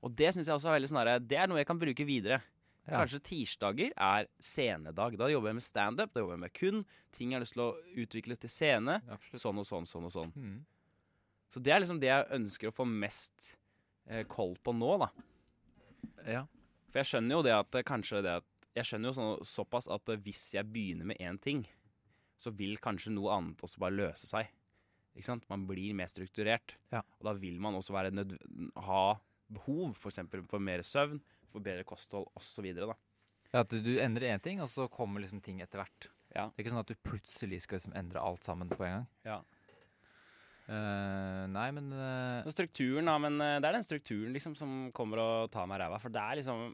Og 0.01 0.15
det 0.17 0.31
syns 0.33 0.49
jeg 0.49 0.57
også 0.57 0.71
er 0.71 0.79
veldig 0.79 0.91
sånn 0.93 1.29
Det 1.29 1.37
er 1.37 1.51
noe 1.51 1.61
jeg 1.61 1.69
kan 1.69 1.81
bruke 1.81 2.07
videre. 2.09 2.41
Ja. 2.87 3.03
Kanskje 3.03 3.21
tirsdager 3.23 3.93
er 3.93 4.29
scenedag. 4.43 5.19
Da 5.21 5.29
jobber 5.31 5.51
jeg 5.51 5.59
med 5.61 5.67
standup, 5.67 6.13
da 6.15 6.23
jobber 6.23 6.39
jeg 6.39 6.45
med 6.47 6.55
kun 6.57 6.85
ting 7.15 7.33
jeg 7.33 7.39
har 7.39 7.45
lyst 7.45 7.57
til 7.57 7.67
å 7.67 7.73
utvikle 8.03 8.37
til 8.41 8.53
scene. 8.53 9.01
Absolutt. 9.11 9.43
Sånn 9.43 9.61
og 9.61 9.69
sånn, 9.69 9.89
sånn 9.91 10.09
og 10.09 10.15
sånn. 10.15 10.33
Mm. 10.35 10.61
Så 11.51 11.63
det 11.63 11.75
er 11.75 11.83
liksom 11.83 12.01
det 12.01 12.11
jeg 12.11 12.29
ønsker 12.39 12.71
å 12.71 12.75
få 12.75 12.87
mest 12.89 13.51
eh, 13.53 13.60
koll 14.31 14.57
på 14.63 14.75
nå, 14.77 14.93
da. 15.03 15.11
Ja. 16.27 16.45
For 16.91 17.01
jeg 17.03 17.11
skjønner 17.11 17.39
jo 17.39 17.45
det 17.47 17.55
at 17.55 17.79
eh, 17.79 17.87
kanskje 17.87 18.23
det 18.27 18.39
at 18.41 18.49
Jeg 18.77 18.87
skjønner 18.87 19.11
jo 19.11 19.15
så, 19.17 19.27
såpass 19.47 19.89
at 19.91 20.11
eh, 20.13 20.21
hvis 20.23 20.45
jeg 20.55 20.69
begynner 20.71 21.09
med 21.11 21.19
én 21.23 21.39
ting, 21.43 21.65
så 22.39 22.53
vil 22.55 22.79
kanskje 22.83 23.13
noe 23.13 23.33
annet 23.35 23.63
også 23.67 23.83
bare 23.83 23.97
løse 23.97 24.29
seg. 24.31 24.49
Ikke 25.17 25.27
sant? 25.27 25.49
Man 25.51 25.67
blir 25.69 25.97
mer 25.99 26.09
strukturert. 26.11 26.77
Ja. 26.95 27.03
Og 27.19 27.27
da 27.27 27.35
vil 27.37 27.59
man 27.63 27.75
også 27.79 27.95
være 27.97 28.13
nødv 28.15 28.37
ha 28.87 29.03
behov 29.51 29.97
for 29.99 30.13
eksempel 30.13 30.45
for 30.47 30.63
mer 30.63 30.85
søvn, 30.87 31.19
for 31.51 31.63
bedre 31.65 31.85
kosthold 31.85 32.31
osv. 32.39 32.69
Ja, 32.71 32.95
At 33.65 33.73
du, 33.75 33.81
du 33.83 33.97
endrer 33.99 34.31
én 34.31 34.43
ting, 34.43 34.63
og 34.63 34.71
så 34.71 34.87
kommer 34.93 35.23
liksom 35.23 35.43
ting 35.43 35.59
etter 35.65 35.83
hvert. 35.83 36.11
Ja. 36.31 36.47
Det 36.55 36.61
er 36.61 36.65
ikke 36.65 36.75
sånn 36.77 36.85
at 36.85 36.93
du 36.93 37.03
plutselig 37.03 37.65
skal 37.65 37.81
liksom 37.81 37.97
endre 37.99 38.23
alt 38.23 38.47
sammen 38.47 38.71
på 38.71 38.87
en 38.87 39.01
gang. 39.01 39.09
Ja. 39.27 39.41
Eh, 40.71 41.45
nei, 41.51 41.67
men 41.75 41.89
uh... 41.91 42.45
Så 42.47 42.53
strukturen, 42.55 43.09
da, 43.11 43.17
men 43.19 43.41
eh, 43.43 43.57
det 43.59 43.67
er 43.71 43.75
den 43.75 43.87
strukturen 43.87 44.35
liksom 44.37 44.55
som 44.59 44.77
kommer 44.95 45.23
og 45.23 45.51
tar 45.51 45.67
meg 45.71 45.81
ræva. 45.83 45.99
For 46.03 46.15
det 46.15 46.23
er 46.23 46.41
liksom 46.43 46.71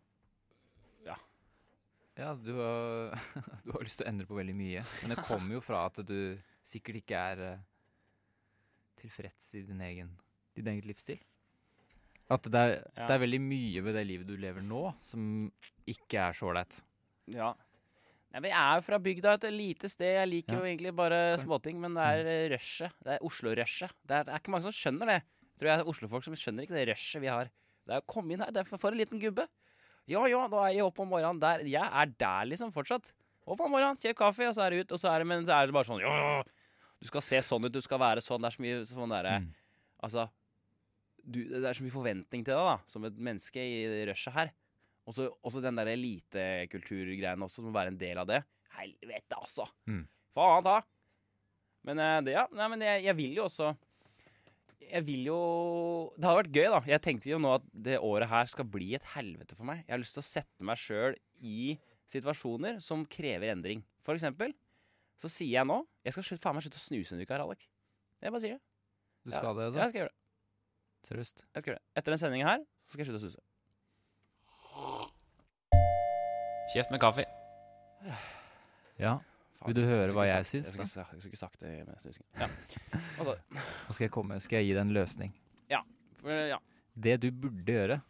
Ja, 2.17 2.31
du 2.33 2.53
har, 2.57 3.17
du 3.65 3.73
har 3.75 3.83
lyst 3.85 4.01
til 4.01 4.07
å 4.07 4.09
endre 4.09 4.25
på 4.29 4.37
veldig 4.39 4.55
mye. 4.57 4.85
Men 5.03 5.13
det 5.13 5.25
kommer 5.27 5.59
jo 5.59 5.63
fra 5.65 5.83
at 5.91 6.01
du 6.09 6.37
sikkert 6.65 7.03
ikke 7.03 7.25
er 7.33 7.43
tilfreds 9.01 9.51
i 9.59 9.65
din 9.69 9.83
egen, 9.85 10.15
din 10.57 10.71
egen 10.73 10.89
livsstil. 10.89 11.21
At 12.33 12.49
det 12.49 12.59
er, 12.59 12.73
Ja. 12.97 13.07
det 13.07 13.15
er 13.19 13.23
veldig 13.23 13.41
mye 13.45 13.83
ved 13.85 13.95
det 13.95 14.07
livet 14.09 14.27
du 14.31 14.35
lever 14.41 14.65
nå, 14.65 14.83
som 15.05 15.51
ikke 15.87 16.25
er 16.25 16.33
så 16.35 16.49
ålreit. 16.49 16.81
Ja. 17.31 17.53
Nei, 18.37 18.41
men 18.45 18.51
jeg 18.53 18.61
er 18.61 18.77
jo 18.77 18.85
fra 18.85 18.99
bygda, 19.01 19.33
et 19.39 19.45
lite 19.55 19.89
sted. 19.89 20.11
Jeg 20.13 20.29
liker 20.29 20.53
Ja. 20.53 20.59
jo 20.61 20.67
egentlig 20.69 20.91
bare 20.95 21.21
småting, 21.41 21.79
men 21.81 21.95
det 21.97 22.03
er 22.05 22.27
eh, 22.29 22.49
rushet. 22.53 22.93
Det 23.03 23.15
er 23.17 23.23
Oslo-rushet. 23.25 23.95
Det, 24.05 24.13
er- 24.19 24.25
det 24.29 24.35
er 24.35 24.41
ikke 24.43 24.53
mange 24.53 24.67
som 24.69 24.75
skjønner 24.77 25.09
det. 25.09 25.23
Jeg 25.25 25.57
Tror 25.57 25.69
jeg 25.71 25.79
er 25.81 25.89
Oslo-folk 25.89 26.25
som 26.27 26.35
skjønner 26.37 26.67
ikke 26.67 26.77
det 26.77 26.83
rushet 26.91 27.23
vi 27.23 27.31
har. 27.33 27.49
Det 27.87 27.95
er 27.97 28.03
å 28.03 28.07
komme 28.13 28.35
inn 28.37 28.43
her, 28.45 28.51
det 28.53 28.61
er 28.61 28.69
for, 28.69 28.77
for 28.83 28.93
en 28.93 28.99
liten 29.01 29.19
gubbe. 29.23 29.47
Ja 30.07 30.21
ja, 30.29 30.43
da 30.53 30.67
er 30.69 30.75
jeg 30.77 30.85
oppe 30.85 31.01
om 31.01 31.09
morgenen 31.09 31.41
der. 31.41 31.65
Jeg 31.65 31.81
er 31.89 32.07
der 32.21 32.45
liksom 32.53 32.75
fortsatt. 32.77 33.09
Opp 33.47 33.61
om 33.65 33.71
morgenen, 33.73 33.97
kjøp 33.97 34.17
kaffe, 34.21 34.45
og 34.51 34.55
så 34.55 34.67
er 34.67 34.71
det 34.77 34.85
ut. 34.85 34.93
Og 34.93 35.01
så 35.01 35.09
er 35.15 35.25
det, 35.25 35.27
men 35.33 35.47
så 35.49 35.57
er 35.57 35.67
det 35.67 35.73
bare 35.79 35.89
sånn 35.89 36.03
ja, 36.05 36.13
ja, 36.13 36.37
ja. 36.37 36.43
Du 37.01 37.07
skal 37.09 37.23
se 37.25 37.41
sånn 37.41 37.65
ut, 37.65 37.73
du 37.73 37.81
skal 37.81 37.99
være 38.05 38.21
sånn. 38.21 38.43
Det 38.45 38.53
er 38.53 38.57
så 38.59 38.63
mye 38.67 38.85
sånn 38.85 39.17
derre 39.17 39.39
Mm. 39.41 39.49
Altså 40.05 40.29
du, 41.25 41.41
Det 41.49 41.65
er 41.65 41.73
så 41.75 41.83
mye 41.83 41.91
forventning 41.97 42.45
til 42.45 42.53
deg, 42.53 42.69
da, 42.69 42.77
som 42.87 43.05
et 43.09 43.17
menneske 43.17 43.57
i 43.65 44.05
rushet 44.07 44.33
her. 44.37 44.53
Og 45.07 45.15
så 45.15 45.29
også 45.47 45.63
den 45.63 45.79
der 45.79 45.87
elitekulturgreien 45.93 47.43
også, 47.47 47.61
som 47.61 47.69
må 47.69 47.75
være 47.77 47.93
en 47.95 47.99
del 48.01 48.19
av 48.19 48.29
det. 48.31 48.41
Helvete, 48.77 49.39
altså! 49.39 49.67
Mm. 49.89 50.05
Faen 50.37 50.65
ta! 50.67 50.81
Men 51.87 52.01
eh, 52.03 52.17
det, 52.27 52.35
ja. 52.35 52.47
Nei, 52.59 52.67
men 52.73 52.83
jeg, 52.83 53.05
jeg 53.07 53.15
vil 53.17 53.37
jo 53.39 53.45
også 53.47 53.69
Jeg 54.91 55.05
vil 55.07 55.29
jo 55.29 55.37
Det 56.19 56.27
hadde 56.27 56.41
vært 56.41 56.51
gøy, 56.57 56.67
da. 56.75 56.81
Jeg 56.91 57.03
tenkte 57.05 57.31
jo 57.31 57.39
nå 57.43 57.53
at 57.61 57.69
det 57.87 58.01
året 58.03 58.29
her 58.33 58.51
skal 58.51 58.67
bli 58.69 58.91
et 58.99 59.07
helvete 59.15 59.55
for 59.55 59.69
meg. 59.69 59.85
Jeg 59.87 59.95
har 59.95 60.03
lyst 60.03 60.19
til 60.19 60.25
å 60.25 60.27
sette 60.27 60.67
meg 60.67 60.81
sjøl 60.83 61.15
i 61.47 61.77
situasjoner 62.11 62.83
som 62.83 63.07
krever 63.11 63.53
endring. 63.55 63.85
For 64.07 64.19
eksempel 64.19 64.53
så 65.17 65.31
sier 65.33 65.55
jeg 65.61 65.69
nå 65.71 65.79
Jeg 66.05 66.13
skal 66.17 66.43
faen 66.43 66.59
meg 66.59 66.67
slutte 66.67 66.83
å 66.83 66.87
snuse 66.89 67.15
en 67.17 67.23
uke 67.23 67.33
her, 67.33 67.47
Alek. 67.47 67.69
Jeg 68.21 68.35
bare 68.35 68.43
sier 68.43 68.59
det. 68.59 68.63
Du 69.27 69.31
skal 69.33 69.55
det, 69.55 69.63
Ja, 69.63 69.71
altså? 69.71 69.81
jeg 69.81 69.93
skal 69.95 70.01
gjøre 70.03 70.13
det. 70.13 70.19
Seriøst? 71.07 71.43
Jeg 71.55 71.63
skal 71.63 71.71
gjøre 71.73 71.81
det. 71.81 71.87
Etter 72.01 72.15
den 72.15 72.21
sendingen 72.27 72.51
her 72.51 72.63
så 72.67 72.95
skal 72.97 73.05
jeg 73.05 73.09
slutte 73.13 73.23
å 73.23 73.27
snuse. 73.29 73.46
Kjeft 76.73 76.91
med 76.91 77.01
kaffe. 77.01 77.25
Ja. 78.99 79.17
Vil 79.67 79.75
du 79.75 79.83
høre 79.87 80.13
hva 80.15 80.27
jeg 80.29 80.45
syns, 80.47 80.69
Jeg 80.75 80.87
skulle, 80.87 81.05
jeg 81.07 81.21
skulle 81.21 81.31
ikke 81.33 81.41
sagt 81.41 81.61
det 81.63 81.71
med 81.87 81.97
snusing. 82.03 82.27
Ja. 82.39 82.49
Altså, 83.19 83.35
Nå 83.57 83.95
skal 83.97 84.05
jeg 84.07 84.13
komme, 84.15 84.39
skal 84.43 84.59
jeg 84.61 84.69
gi 84.69 84.75
deg 84.77 84.83
en 84.85 84.95
løsning. 84.97 85.33
for, 86.21 86.31
ja. 86.51 86.59
Det 86.97 87.17
du 87.23 87.27
burde 87.31 87.73
gjøre, 87.73 88.01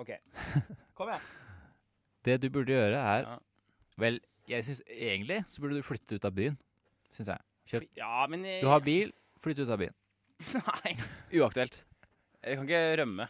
OK. 0.00 0.10
Kom 0.96 1.08
igjen. 1.10 1.24
det 2.24 2.36
du 2.42 2.48
burde 2.54 2.72
gjøre 2.72 2.96
er 3.00 3.26
Ja. 3.26 3.38
Vel, 4.00 4.20
jeg 4.48 4.64
syns 4.64 4.80
egentlig 4.88 5.42
så 5.52 5.60
burde 5.60 5.76
du 5.76 5.82
flytte 5.84 6.16
ut 6.16 6.24
av 6.24 6.32
byen. 6.32 6.56
Syns 7.12 7.28
jeg. 7.28 7.38
Kjøp. 7.68 7.88
Ja, 7.96 8.26
men 8.26 8.44
jeg- 8.44 8.62
Du 8.62 8.68
har 8.68 8.80
bil, 8.80 9.12
flytt 9.42 9.58
ut 9.60 9.68
av 9.68 9.78
byen. 9.78 9.94
Nei, 10.54 10.96
uaktuelt. 11.38 11.82
Jeg 12.42 12.56
kan 12.56 12.66
ikke 12.66 12.96
rømme. 13.02 13.28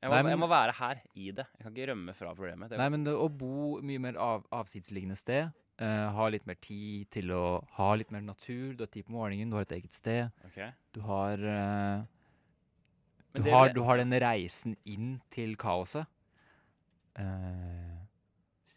Jeg 0.00 0.08
må, 0.08 0.14
Nei, 0.14 0.22
men- 0.24 0.30
jeg 0.32 0.38
må 0.40 0.48
være 0.48 0.72
her 0.78 1.00
i 1.14 1.30
det. 1.36 1.44
Jeg 1.58 1.62
kan 1.66 1.74
ikke 1.76 1.88
rømme 1.92 2.14
fra 2.16 2.30
problemet. 2.34 2.70
Nei, 2.80 2.88
men 2.88 3.02
det, 3.04 3.12
å 3.12 3.26
bo 3.28 3.80
mye 3.84 4.00
mer 4.00 4.16
av, 4.16 4.46
avsidesliggende 4.50 5.16
sted, 5.18 5.50
uh, 5.82 6.08
ha 6.16 6.28
litt 6.32 6.46
mer 6.48 6.56
tid 6.56 7.10
til 7.10 7.28
å 7.36 7.42
ha 7.76 7.90
litt 8.00 8.10
mer 8.10 8.22
natur, 8.24 8.72
du 8.78 8.84
har 8.86 8.88
tid 8.94 9.04
på 9.04 9.12
morgenen, 9.12 9.50
du 9.52 9.56
har 9.58 9.66
et 9.68 9.76
eget 9.76 9.92
sted, 9.92 10.30
Ok. 10.48 10.58
du 10.96 11.00
har 11.04 11.32
uh, 11.44 12.04
du, 13.34 13.42
det 13.44 13.52
har, 13.52 13.68
du 13.76 13.82
har 13.84 14.00
den 14.00 14.10
reisen 14.24 14.76
inn 14.88 15.20
til 15.30 15.52
kaoset. 15.60 16.06
Uh, 17.18 18.00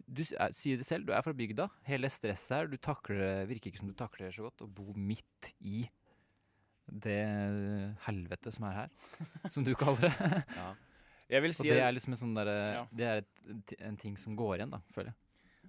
du 0.09 0.21
er- 0.37 0.51
sier 0.51 0.77
det 0.77 0.85
selv, 0.85 1.05
du 1.07 1.13
er 1.13 1.21
fra 1.23 1.33
bygda. 1.33 1.69
Hele 1.87 2.09
stresset 2.11 2.57
her, 2.57 2.67
du 2.67 2.77
takler 2.77 3.45
virker 3.47 3.71
ikke 3.71 3.79
som 3.79 3.87
du 3.87 3.93
takler 3.97 4.27
det 4.27 4.35
så 4.35 4.43
godt, 4.49 4.61
å 4.65 4.67
bo 4.67 4.91
midt 4.97 5.53
i 5.61 5.87
det 6.91 7.95
helvete 8.05 8.51
som 8.51 8.65
er 8.67 8.73
her, 8.73 8.89
som 9.53 9.63
du 9.63 9.71
kaller 9.79 10.09
det. 10.09 10.43
Ja. 10.57 10.73
Jeg 11.33 11.41
vil 11.43 11.53
Og 11.57 11.65
det 11.65 11.79
er 11.81 11.93
liksom 11.97 12.13
en 12.15 12.21
sånn 12.21 12.35
der, 12.37 12.51
Ja. 12.77 12.85
Det 12.93 13.09
er 13.09 13.21
et, 13.23 13.75
en 13.89 13.97
ting 13.97 14.15
som 14.21 14.35
går 14.37 14.59
igjen, 14.59 14.73
da, 14.75 14.79
føler 14.93 15.11
jeg. 15.11 15.19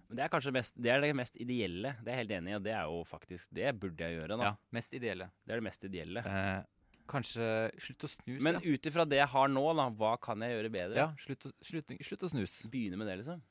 Men 0.05 0.19
det 0.19 0.25
er 0.27 0.31
kanskje 0.35 0.53
mest, 0.53 0.77
det, 0.77 0.91
er 0.93 1.01
det 1.01 1.15
mest 1.17 1.37
ideelle. 1.41 1.95
Det 2.05 2.11
er 2.13 2.19
jeg 2.19 2.23
helt 2.27 2.35
enig 2.37 2.53
i, 2.53 2.57
og 2.59 2.65
det 2.67 2.75
er 2.77 2.85
jo 2.93 2.99
faktisk 3.09 3.49
Det 3.57 3.71
burde 3.81 4.05
jeg 4.05 4.19
gjøre, 4.19 4.37
da. 4.37 4.51
Ja, 4.51 4.55
mest 4.77 4.93
ideelle. 4.95 5.31
Det 5.45 5.55
er 5.55 5.63
det 5.63 5.67
mest 5.71 5.87
ideelle. 5.89 6.25
Eh, 6.29 6.63
Kanskje 7.09 7.47
slutt 7.85 8.05
å 8.07 8.09
snuse. 8.09 8.43
Men 8.45 8.57
ja. 8.61 8.61
ut 8.73 8.87
ifra 8.89 9.05
det 9.09 9.19
jeg 9.19 9.29
har 9.29 9.49
nå, 9.53 9.65
da, 9.77 9.89
hva 9.93 10.15
kan 10.21 10.41
jeg 10.45 10.55
gjøre 10.55 10.71
bedre? 10.73 10.97
ja, 11.03 11.09
slutt, 11.21 11.49
å, 11.49 11.51
slutt, 11.61 11.93
slutt 12.01 12.23
å 12.25 12.31
snuse. 12.33 12.71
Begynne 12.73 12.97
med 13.01 13.09
det, 13.11 13.19
liksom. 13.21 13.43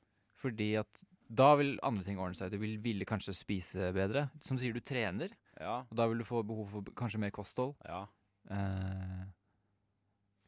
Fordi 0.41 0.69
at 0.81 1.03
da 1.29 1.51
vil 1.59 1.75
andre 1.85 2.03
ting 2.05 2.17
ordne 2.21 2.37
seg. 2.37 2.49
Du 2.53 2.57
vil 2.61 2.77
ville 2.81 3.05
kanskje 3.09 3.33
spise 3.37 3.91
bedre. 3.95 4.27
Som 4.45 4.57
sier, 4.61 4.73
du 4.73 4.81
trener, 4.81 5.29
Ja. 5.59 5.81
og 5.85 5.95
da 5.97 6.07
vil 6.09 6.17
du 6.21 6.25
få 6.25 6.41
behov 6.45 6.69
for 6.69 6.81
kanskje 6.97 7.21
mer 7.21 7.31
kosthold. 7.33 7.75
ja. 7.85 8.05
Eh, 8.51 9.23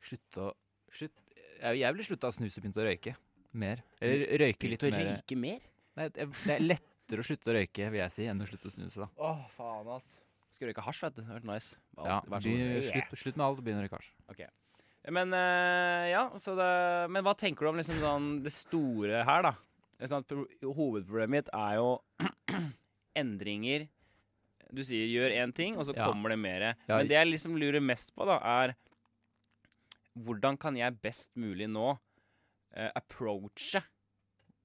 slutt 0.05 0.38
å 0.41 0.50
slutt, 0.91 1.13
jeg, 1.65 1.79
jeg 1.81 1.95
ville 1.95 2.07
slutta 2.07 2.29
å 2.31 2.36
snuse 2.36 2.60
og 2.60 2.65
begynt 2.65 2.81
å 2.81 2.86
røyke 2.88 3.15
mer. 3.55 3.81
Eller 4.03 4.25
røyke 4.43 4.69
litt 4.72 4.86
mer. 4.89 5.07
røyke 5.15 5.38
mer? 5.39 5.65
Nei, 5.95 6.10
det 6.12 6.27
det 6.31 6.53
er 6.57 6.63
lettere 6.65 7.24
å 7.24 7.27
slutte 7.27 7.51
å 7.51 7.55
røyke, 7.55 7.89
vil 7.93 8.01
jeg 8.01 8.13
si, 8.15 8.27
enn 8.31 8.41
å 8.43 8.48
slutte 8.50 8.69
å 8.69 8.75
snuse. 8.75 9.05
da. 9.05 9.07
Å, 9.17 9.34
faen, 9.55 9.89
ass. 9.95 10.15
Skal 10.55 10.69
røyke 10.72 10.84
hasj, 10.86 11.01
vet 11.03 11.15
du. 11.17 11.22
Det 11.22 11.27
hadde 11.29 11.39
vært 11.41 11.50
nice. 11.53 11.75
Ja, 11.98 12.19
sånn. 12.22 12.38
begynner, 12.39 12.81
slutt, 12.88 13.17
slutt 13.19 13.36
med 13.39 13.45
alt 13.48 13.60
og 13.60 13.65
begynn 13.67 13.81
å 13.81 13.86
røyke 13.88 14.00
hasj. 14.00 14.12
Men 15.13 15.34
eh, 15.38 16.07
ja, 16.10 16.24
så 16.41 16.55
det 16.57 17.12
Men 17.13 17.22
hva 17.27 17.36
tenker 17.38 17.62
du 17.62 17.69
om 17.69 17.77
liksom 17.77 18.00
sånn 18.01 18.29
det 18.41 18.50
store 18.55 19.19
her, 19.27 19.43
da? 19.45 19.51
Det 20.00 20.07
er 20.07 20.12
sånn 20.12 20.24
at 20.25 20.34
hovedproblemet 20.65 21.29
mitt 21.36 21.51
er 21.53 21.75
jo 21.77 21.91
endringer 23.22 23.86
Du 24.74 24.81
sier 24.84 25.05
'gjør 25.07 25.31
én 25.38 25.53
ting', 25.55 25.77
og 25.77 25.86
så 25.86 25.93
Ja. 25.95 26.07
kommer 26.10 26.34
det 26.34 26.39
mer. 26.41 26.62
Ja, 26.89 26.98
Men 26.98 27.07
det 27.07 27.15
jeg 27.15 27.27
liksom 27.29 27.53
lurer 27.55 27.79
mest 27.79 28.15
på, 28.15 28.25
da, 28.25 28.39
er 28.41 28.74
hvordan 30.17 30.57
kan 30.62 30.77
jeg 30.79 30.98
best 31.03 31.31
mulig 31.39 31.67
nå 31.72 31.91
uh, 31.95 32.89
approache 32.95 33.81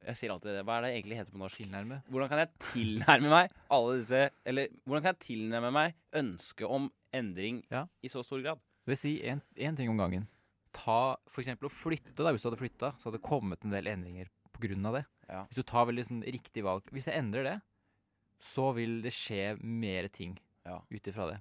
Jeg 0.00 0.16
sier 0.16 0.32
alltid 0.32 0.54
det. 0.56 0.64
Hva 0.64 0.78
er 0.78 0.86
det 0.86 0.90
egentlig 0.96 1.18
heter 1.18 1.34
på 1.34 1.40
norsk? 1.42 1.60
Tilnærme. 1.60 1.98
Hvordan 2.08 2.30
kan 2.32 2.38
jeg 2.40 2.50
tilnærme 2.70 3.28
meg 3.32 3.50
alle 3.70 3.98
disse 3.98 4.22
Eller 4.48 4.70
hvordan 4.86 5.02
kan 5.04 5.12
jeg 5.14 5.24
tilnærme 5.26 5.72
meg 5.76 5.96
ønsket 6.16 6.66
om 6.70 6.90
endring 7.12 7.62
Ja. 7.70 7.86
i 8.02 8.08
så 8.08 8.22
stor 8.24 8.40
grad? 8.40 8.62
Jeg 8.86 8.94
vil 8.94 8.96
si 8.96 9.12
én 9.22 9.76
ting 9.76 9.90
om 9.92 9.98
gangen. 10.00 10.26
Ta 10.72 11.16
eksempel 11.42 11.68
å 11.68 11.72
flytte, 11.74 12.14
da. 12.22 12.30
Hvis 12.32 12.42
du 12.42 12.48
hadde 12.48 12.60
flytta, 12.62 12.92
så 12.96 13.08
hadde 13.10 13.18
det 13.18 13.26
kommet 13.28 13.64
en 13.64 13.74
del 13.74 13.90
endringer 13.90 14.30
av 14.86 14.94
det. 14.94 15.04
Ja. 15.28 15.44
Hvis 15.48 15.60
du 15.60 15.62
tar 15.62 15.86
veldig 15.88 16.04
sånn 16.04 16.22
riktig 16.26 16.62
valg 16.66 16.82
Hvis 16.92 17.06
jeg 17.08 17.16
endrer 17.16 17.44
det, 17.46 17.56
så 18.40 18.74
vil 18.76 19.00
det 19.04 19.12
skje 19.12 19.56
mer 19.62 20.08
ting 20.08 20.38
Ja. 20.66 20.80
ut 20.90 21.06
ifra 21.08 21.26
det. 21.30 21.40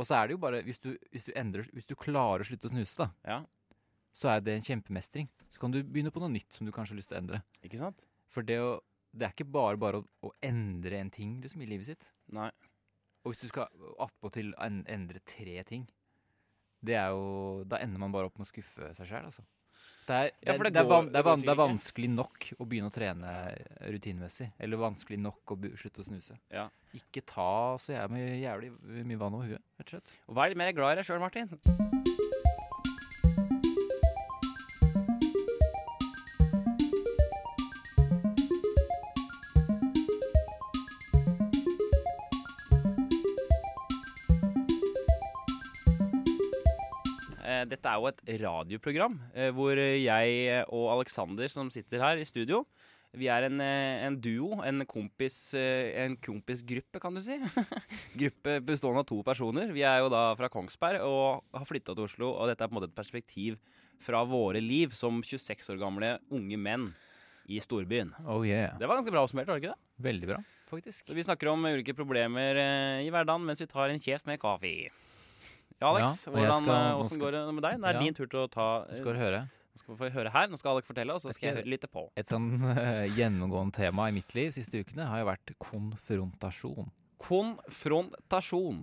Og 0.00 0.08
så 0.08 0.16
er 0.16 0.28
det 0.28 0.36
jo 0.36 0.40
bare 0.40 0.62
Hvis 0.64 0.80
du, 0.80 0.94
hvis 1.12 1.26
du 1.26 1.34
endrer 1.36 1.66
Hvis 1.76 1.84
du 1.84 1.92
klarer 2.00 2.40
å 2.40 2.46
slutte 2.48 2.70
å 2.70 2.72
snuse, 2.72 2.96
da, 2.96 3.10
Ja, 3.28 3.42
så 4.12 4.28
er 4.28 4.42
det 4.44 4.54
en 4.56 4.64
kjempemestring. 4.64 5.28
Så 5.48 5.60
kan 5.60 5.72
du 5.72 5.80
begynne 5.82 6.12
på 6.12 6.20
noe 6.20 6.32
nytt 6.32 6.52
som 6.52 6.66
du 6.68 6.72
kanskje 6.74 6.92
har 6.92 7.00
lyst 7.00 7.12
til 7.12 7.16
å 7.16 7.22
endre. 7.22 7.42
ikke 7.64 7.80
sant? 7.80 8.02
For 8.32 8.44
det, 8.44 8.58
å, 8.60 8.74
det 9.12 9.24
er 9.26 9.32
ikke 9.32 9.48
bare 9.48 9.80
bare 9.80 10.02
å, 10.02 10.04
å 10.28 10.32
endre 10.44 11.00
en 11.00 11.10
ting 11.12 11.38
liksom, 11.40 11.64
i 11.64 11.68
livet 11.70 11.88
sitt. 11.88 12.10
Nei. 12.32 12.50
Og 13.24 13.32
hvis 13.32 13.44
du 13.44 13.48
skal 13.48 13.70
attpåtil 14.02 14.52
en, 14.60 14.82
endre 14.90 15.22
tre 15.28 15.62
ting, 15.68 15.86
det 16.82 16.96
er 16.98 17.12
jo 17.14 17.62
Da 17.70 17.78
ender 17.78 18.02
man 18.02 18.12
bare 18.12 18.28
opp 18.28 18.40
med 18.40 18.48
å 18.48 18.50
skuffe 18.50 18.90
seg 18.96 19.08
sjøl, 19.08 19.28
altså. 19.30 19.44
Det 20.06 20.14
er, 20.16 20.30
Ja, 20.42 20.52
det, 20.52 20.58
er- 20.58 20.64
det 20.64 20.72
det, 20.72 20.80
er 20.82 20.88
går- 20.90 21.04
det 21.04 21.12
det, 21.12 21.18
er 21.20 21.22
van, 21.28 21.40
det 21.40 21.48
er 21.52 21.58
vanskelig 21.60 22.08
nok 22.10 22.46
å 22.58 22.66
begynne 22.66 22.90
å 22.90 22.94
trene 22.94 23.32
rutinemessig. 23.86 24.48
Eller 24.58 24.76
vanskelig 24.82 25.18
nok 25.22 25.54
å 25.54 25.58
slutte 25.78 26.02
å 26.02 26.08
snuse. 26.08 26.38
Ja. 26.50 26.68
Ikke 26.92 27.22
ta 27.24 27.76
så 27.78 27.94
jævlig, 27.94 28.26
jævlig 28.42 28.72
mye 29.06 29.18
vann 29.22 29.34
over 29.38 29.46
huet, 29.54 29.62
rett 29.78 29.86
og 29.86 29.94
slett. 29.96 30.14
Og 30.28 30.34
Vær 30.36 30.48
litt 30.50 30.58
mer 30.58 30.72
glad 30.72 30.98
i 30.98 31.00
deg 31.02 31.06
sjøl, 31.06 31.20
Martin. 31.22 31.48
Dette 47.72 47.88
er 47.88 48.00
jo 48.00 48.08
et 48.10 48.22
radioprogram 48.42 49.14
eh, 49.32 49.50
hvor 49.54 49.78
jeg 49.78 50.64
og 50.68 50.88
Alexander 50.98 51.52
som 51.52 51.70
sitter 51.72 52.02
her 52.04 52.20
i 52.20 52.26
studio 52.28 52.62
Vi 53.16 53.28
er 53.32 53.46
en, 53.46 53.60
eh, 53.64 54.04
en 54.06 54.18
duo, 54.20 54.58
en, 54.64 54.84
kompis, 54.88 55.54
eh, 55.56 55.92
en 56.04 56.16
kompisgruppe, 56.16 57.00
kan 57.00 57.16
du 57.16 57.20
si. 57.24 57.36
Gruppe 58.22 58.58
bestående 58.64 59.02
av 59.02 59.08
to 59.08 59.18
personer. 59.24 59.68
Vi 59.72 59.84
er 59.84 60.00
jo 60.00 60.08
da 60.12 60.30
fra 60.38 60.48
Kongsberg 60.52 61.04
og 61.04 61.44
har 61.52 61.68
flytta 61.68 61.92
til 61.92 62.06
Oslo. 62.06 62.30
Og 62.32 62.48
dette 62.48 62.64
er 62.64 62.72
på 62.72 62.76
en 62.76 62.80
måte 62.80 62.88
et 62.88 62.96
perspektiv 62.96 63.60
fra 64.00 64.22
våre 64.24 64.64
liv 64.64 64.96
som 64.96 65.20
26 65.20 65.74
år 65.74 65.82
gamle 65.84 66.14
unge 66.32 66.56
menn 66.56 66.88
i 67.52 67.60
storbyen. 67.60 68.14
Oh 68.24 68.40
yeah. 68.48 68.78
Det 68.80 68.88
var 68.88 69.02
ganske 69.02 69.12
bra 69.12 69.26
oppsummert, 69.26 69.50
var 69.50 69.60
det 69.60 69.66
ikke 69.66 69.76
det? 69.76 69.92
Veldig 70.08 70.32
bra, 70.32 70.42
faktisk. 70.72 71.04
Så 71.04 71.20
vi 71.20 71.28
snakker 71.28 71.52
om 71.52 71.68
ulike 71.68 71.92
problemer 71.98 72.64
i 73.04 73.12
hverdagen 73.12 73.44
mens 73.44 73.60
vi 73.60 73.68
tar 73.68 73.92
en 73.92 74.00
kjeft 74.00 74.24
med 74.30 74.40
kaffe. 74.40 74.88
Ja, 75.82 75.90
Alex, 75.90 76.26
Ja, 76.26 76.32
hvordan, 76.32 76.52
skal- 76.62 76.70
eh, 76.70 76.92
hvordan 76.94 77.10
skal- 77.10 77.18
går 77.26 77.32
det 77.36 77.42
med 77.56 77.62
deg? 77.66 77.80
Det 77.82 77.88
er 77.90 77.92
Ja. 77.98 78.00
din 78.06 78.14
tur 78.14 78.26
til 78.30 78.40
å 78.46 78.50
ta 78.50 78.68
Nå 78.88 78.96
skal 79.00 79.12
du 79.12 79.18
høre. 79.18 79.40
Nå 79.72 79.78
skal 79.80 79.94
vi 79.96 79.98
få 80.04 80.10
høre 80.12 80.30
her. 80.30 80.46
Nå 80.48 80.58
skal 80.60 80.72
Alex 80.76 80.86
fortelle, 80.86 81.10
og 81.16 81.20
så 81.20 81.28
Jeg 81.32 81.34
skal 81.34 81.48
jeg 81.48 81.56
høre 81.64 81.70
litt 81.72 81.86
på. 81.90 82.08
Et 82.16 82.26
sånn 82.28 82.48
uh, 82.62 83.08
gjennomgående 83.18 83.72
tema 83.72 84.06
i 84.08 84.12
mitt 84.12 84.34
liv 84.34 84.52
de 84.52 84.60
siste 84.62 84.78
ukene 84.84 85.06
har 85.08 85.18
jo 85.20 85.26
vært 85.26 85.54
konfrontasjon. 85.58 86.90
Konfrontasjon. 87.18 88.82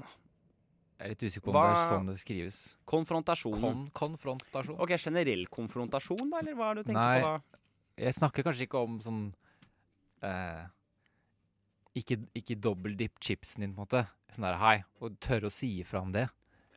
Jeg 1.00 1.06
er 1.06 1.10
litt 1.14 1.24
usikker 1.24 1.46
på 1.46 1.54
om 1.54 1.56
Hva- 1.56 1.68
det 1.70 1.80
er 1.80 1.94
sånn 1.94 2.08
det 2.10 2.18
skrives. 2.20 2.58
Konfrontasjon. 2.86 3.60
Kon 3.62 3.86
konfrontasjon. 3.96 4.80
Ok, 4.84 4.90
generell 5.00 5.46
konfrontasjon, 5.48 6.30
da, 6.30 6.40
eller 6.42 6.56
hva 6.56 6.72
er 6.72 6.76
det 6.76 6.86
du 6.86 6.92
tenker 6.92 7.00
Nei. 7.00 7.22
på 7.22 7.30
da? 7.30 7.60
Jeg 7.98 8.14
snakker 8.16 8.44
kanskje 8.44 8.68
ikke 8.68 8.82
om 8.84 9.00
sånn 9.00 9.34
eh, 10.24 10.66
Ikke, 11.96 12.18
ikke 12.36 12.56
dobbeldypp 12.60 13.20
chipsen 13.20 13.62
din, 13.64 13.74
på 13.74 13.80
en 13.82 13.86
måte. 13.88 14.08
Sånn 14.36 14.44
der 14.46 14.58
hei, 14.62 14.84
og 15.02 15.18
tørre 15.20 15.48
å 15.50 15.52
si 15.52 15.82
ifra 15.82 16.02
om 16.02 16.12
det. 16.14 16.30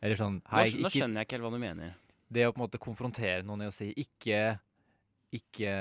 Eller 0.02 0.18
sånn 0.18 0.40
Nå, 0.40 0.50
hei, 0.56 0.66
skj- 0.72 0.82
nå 0.82 0.90
skjønner 0.92 1.22
jeg 1.22 1.28
ikke 1.28 1.36
helt 1.38 1.46
hva 1.46 1.52
du 1.54 1.60
mener. 1.62 1.94
Det 2.32 2.46
å 2.48 2.52
på 2.52 2.58
en 2.60 2.64
måte 2.64 2.80
konfrontere 2.82 3.44
noen 3.46 3.62
i 3.66 3.70
å 3.70 3.74
si 3.74 3.90
ikke 4.02 4.58
Ikke 5.32 5.72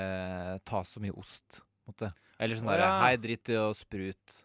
ta 0.68 0.82
så 0.88 1.00
mye 1.02 1.12
ost, 1.18 1.60
måte. 1.88 2.08
Eller 2.40 2.56
sånn 2.56 2.70
derre 2.70 2.86
ja. 2.88 3.00
hei, 3.04 3.16
drit 3.20 3.50
i 3.52 3.58
å 3.60 3.68
sprut 3.76 4.38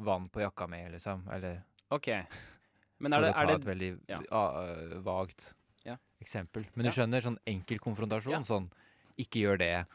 vann 0.00 0.28
på 0.32 0.40
jakka 0.40 0.66
mi, 0.70 0.80
liksom. 0.94 1.26
Eller 1.34 1.60
Ok. 1.92 2.08
Men 2.98 3.14
er 3.14 3.22
det, 3.26 3.30
å 3.34 3.36
ta 3.36 3.54
et 3.58 3.66
veldig 3.66 3.90
ja. 4.08 4.18
øh, 4.24 4.94
vagt 5.06 5.52
Ja. 5.84 5.96
eksempel. 6.22 6.64
Men 6.74 6.88
du 6.88 6.92
skjønner, 6.94 7.22
sånn 7.24 7.38
enkel 7.46 7.78
konfrontasjon, 7.82 8.46
sånn 8.48 8.70
ikke 9.20 9.42
gjør 9.44 9.60
det. 9.60 9.68
Jeg. 9.74 9.86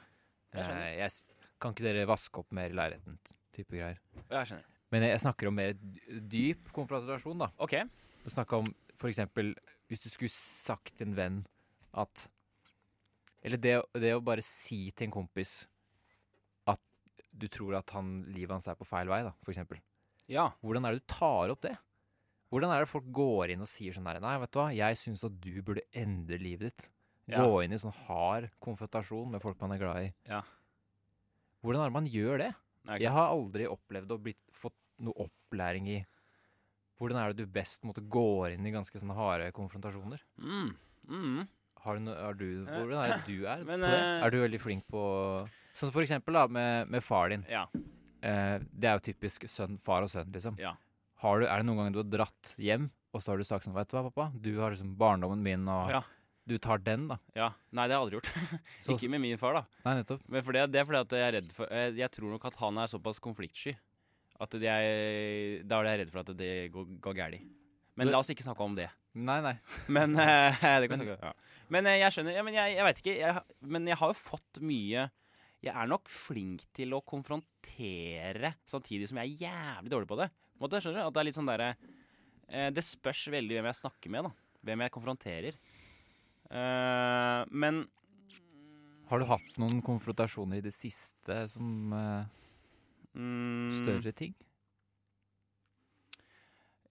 Eh, 0.54 0.94
jeg, 1.00 1.42
kan 1.64 1.74
ikke 1.74 1.86
dere 1.88 2.06
vaske 2.10 2.40
opp 2.44 2.52
mer 2.56 2.70
i 2.72 2.78
leiligheten? 2.78 3.18
Type 3.56 3.74
greier. 3.74 4.00
Jeg 4.30 4.50
skjønner. 4.52 4.70
Men 4.94 5.06
jeg, 5.08 5.16
jeg 5.16 5.24
snakker 5.26 5.50
om 5.50 5.56
mer 5.58 5.74
dyp 6.30 6.72
konfrontasjon, 6.76 7.42
da. 7.42 7.50
Ok. 7.64 7.76
Du 8.24 8.30
snakker 8.32 8.62
om 8.62 8.70
for 9.00 9.10
eksempel 9.10 9.54
hvis 9.90 10.04
du 10.04 10.10
skulle 10.12 10.34
sagt 10.34 10.96
til 10.98 11.10
en 11.10 11.18
venn 11.18 11.40
at 12.00 12.28
Eller 13.44 13.60
det, 13.60 13.74
det 14.00 14.14
å 14.16 14.24
bare 14.24 14.44
si 14.46 14.88
til 14.96 15.10
en 15.10 15.16
kompis 15.18 15.66
at 16.72 16.80
du 17.30 17.50
tror 17.52 17.76
at 17.82 17.92
han, 17.92 18.22
livet 18.32 18.56
hans 18.56 18.70
er 18.72 18.78
på 18.80 18.88
feil 18.88 19.10
vei, 19.12 19.20
da, 19.26 19.34
for 19.44 19.52
eksempel. 19.52 19.82
Ja. 20.32 20.48
Hvordan 20.64 20.88
er 20.88 20.96
det 20.96 21.04
du 21.04 21.12
tar 21.12 21.52
opp 21.52 21.62
det? 21.66 21.74
Hvordan 22.54 22.72
er 22.72 22.84
det 22.84 22.92
folk 22.92 23.10
går 23.12 23.52
inn 23.52 23.66
og 23.66 23.70
sier 23.70 23.96
sånn 23.96 24.08
der 24.08 24.22
Nei, 24.24 24.38
vet 24.40 24.54
du 24.54 24.60
hva, 24.62 24.70
jeg 24.78 25.00
syns 25.02 25.26
at 25.28 25.36
du 25.44 25.58
burde 25.66 25.84
endre 25.98 26.38
livet 26.40 26.70
ditt. 26.70 26.90
Ja. 27.28 27.44
Gå 27.44 27.64
inn 27.64 27.74
i 27.74 27.80
sånn 27.82 27.96
hard 28.06 28.50
konfrontasjon 28.64 29.32
med 29.34 29.44
folk 29.44 29.60
man 29.64 29.76
er 29.76 29.82
glad 29.82 30.08
i. 30.08 30.10
Ja. 30.30 30.42
Hvordan 31.64 31.82
er 31.82 31.92
det 31.92 31.98
man 31.98 32.10
gjør 32.12 32.42
det? 32.44 32.52
Nei, 32.88 33.00
Jeg 33.00 33.14
har 33.16 33.32
aldri 33.32 33.68
opplevd 33.72 34.12
å 34.12 34.20
blitt, 34.20 34.42
fått 34.52 34.76
noe 35.04 35.26
opplæring 35.26 35.88
i 35.92 36.00
hvordan 37.00 37.20
er 37.20 37.34
det 37.34 37.44
du 37.46 37.52
best 37.52 37.84
måtte 37.88 38.04
går 38.08 38.54
inn 38.56 38.66
i 38.70 38.72
ganske 38.74 39.00
sånne 39.02 39.16
harde 39.18 39.50
konfrontasjoner? 39.56 40.22
Mm. 40.40 40.70
Mm. 41.10 41.42
Har 41.84 41.98
du, 42.00 42.12
er 42.14 42.38
du, 42.40 42.46
Eh, 42.64 42.78
hvordan 42.80 43.02
er 43.04 43.16
det 43.18 43.26
du 43.28 43.46
er 43.50 43.64
men, 43.70 43.84
eh, 43.84 44.24
Er 44.24 44.32
du 44.32 44.38
veldig 44.40 44.60
flink 44.64 44.86
på 44.88 45.02
Sånn 45.74 45.90
som 45.90 45.92
for 45.92 46.06
eksempel 46.06 46.38
da, 46.38 46.46
med, 46.48 46.88
med 46.94 47.04
far 47.04 47.30
din. 47.34 47.44
Ja. 47.50 47.66
Eh, 48.24 48.60
det 48.72 48.88
er 48.88 49.00
jo 49.00 49.04
typisk 49.10 49.48
sønn, 49.52 49.76
far 49.82 50.06
og 50.06 50.12
sønn, 50.14 50.30
liksom. 50.32 50.56
Ja. 50.62 50.76
Har 51.24 51.40
du, 51.42 51.48
er 51.50 51.60
det 51.60 51.66
noen 51.68 51.80
ganger 51.82 51.96
du 51.96 52.02
har 52.04 52.12
dratt 52.14 52.52
hjem, 52.62 52.86
og 53.12 53.24
så 53.24 53.34
har 53.34 53.42
du 53.42 53.48
sagt 53.48 53.66
sånn 53.66 53.74
Vet 53.76 53.90
du 53.90 53.96
hva, 53.98 54.04
pappa, 54.06 54.28
du 54.38 54.52
har 54.62 54.72
liksom 54.76 54.94
barndommen 55.00 55.42
min, 55.44 55.66
og 55.72 55.90
Ja. 55.92 56.04
du 56.46 56.58
tar 56.62 56.78
den, 56.86 57.08
da. 57.10 57.18
ja. 57.36 57.50
Nei, 57.74 57.88
det 57.90 57.98
har 57.98 58.04
jeg 58.04 58.06
aldri 58.06 58.20
gjort. 58.22 58.62
Ikke 58.96 59.10
med 59.12 59.24
min 59.26 59.42
far, 59.42 59.58
da. 59.58 59.64
Nei, 59.88 59.96
nettopp. 60.04 60.22
Men 60.30 60.46
for 60.46 60.54
det, 60.56 60.68
det 60.72 60.80
er 60.84 60.88
fordi 60.88 61.02
at 61.02 61.16
jeg 61.18 61.26
er 61.28 61.36
redd 61.40 61.52
for 61.58 61.74
Jeg, 61.74 61.96
jeg 62.04 62.12
tror 62.20 62.36
nok 62.38 62.46
at 62.52 62.60
han 62.62 62.80
er 62.84 62.94
såpass 62.94 63.20
konfliktsky 63.24 63.74
at 64.42 64.54
jeg, 64.58 65.64
da 65.70 65.80
er 65.84 65.90
jeg 65.92 66.00
redd 66.04 66.12
for 66.14 66.24
at 66.24 66.32
det 66.38 66.52
går, 66.74 66.88
går 67.04 67.16
galt. 67.18 67.44
Men 67.96 68.10
la 68.10 68.20
oss 68.24 68.32
ikke 68.34 68.46
snakke 68.46 68.66
om 68.66 68.74
det. 68.78 68.88
Nei, 69.14 69.38
nei. 69.46 69.54
Men 69.94 70.16
uh, 70.18 70.58
det 70.82 70.88
kan 70.90 70.98
Men- 70.98 71.04
snakke 71.04 71.28
ja. 71.30 71.34
Men 71.74 71.86
uh, 71.86 71.94
jeg 71.94 72.14
skjønner 72.16 72.34
ja, 72.36 72.42
Men 72.44 72.56
jeg, 72.58 72.74
jeg 72.76 72.86
veit 72.88 73.02
ikke. 73.04 73.14
Jeg, 73.22 73.60
men 73.76 73.86
jeg 73.88 73.98
har 74.02 74.10
jo 74.10 74.16
fått 74.18 74.60
mye 74.66 75.04
Jeg 75.64 75.72
er 75.74 75.88
nok 75.92 76.10
flink 76.12 76.64
til 76.76 76.96
å 76.98 77.04
konfrontere 77.06 78.52
samtidig 78.70 79.08
som 79.12 79.22
jeg 79.22 79.36
er 79.36 79.46
jævlig 79.46 79.94
dårlig 79.94 80.10
på 80.10 80.18
det. 80.20 80.28
På 80.58 80.66
måte, 80.66 80.82
skjønner 80.82 81.04
du? 81.04 81.08
At 81.08 81.14
det 81.16 81.22
er 81.22 81.28
litt 81.30 81.38
sånn 81.38 81.52
derre 81.52 81.70
uh, 81.78 82.70
Det 82.74 82.84
spørs 82.90 83.28
veldig 83.38 83.60
hvem 83.60 83.70
jeg 83.70 83.80
snakker 83.84 84.14
med, 84.18 84.28
da. 84.32 84.34
Hvem 84.66 84.84
jeg 84.86 84.94
konfronterer. 84.96 85.56
Men 86.54 87.80
Har 89.10 89.20
du 89.20 89.26
hatt 89.28 89.56
noen 89.60 89.80
konfrontasjoner 89.84 90.60
i 90.62 90.64
det 90.64 90.72
siste 90.76 91.40
som 91.52 91.92
mm, 91.92 93.53
større 93.80 94.14
ting? 94.16 94.34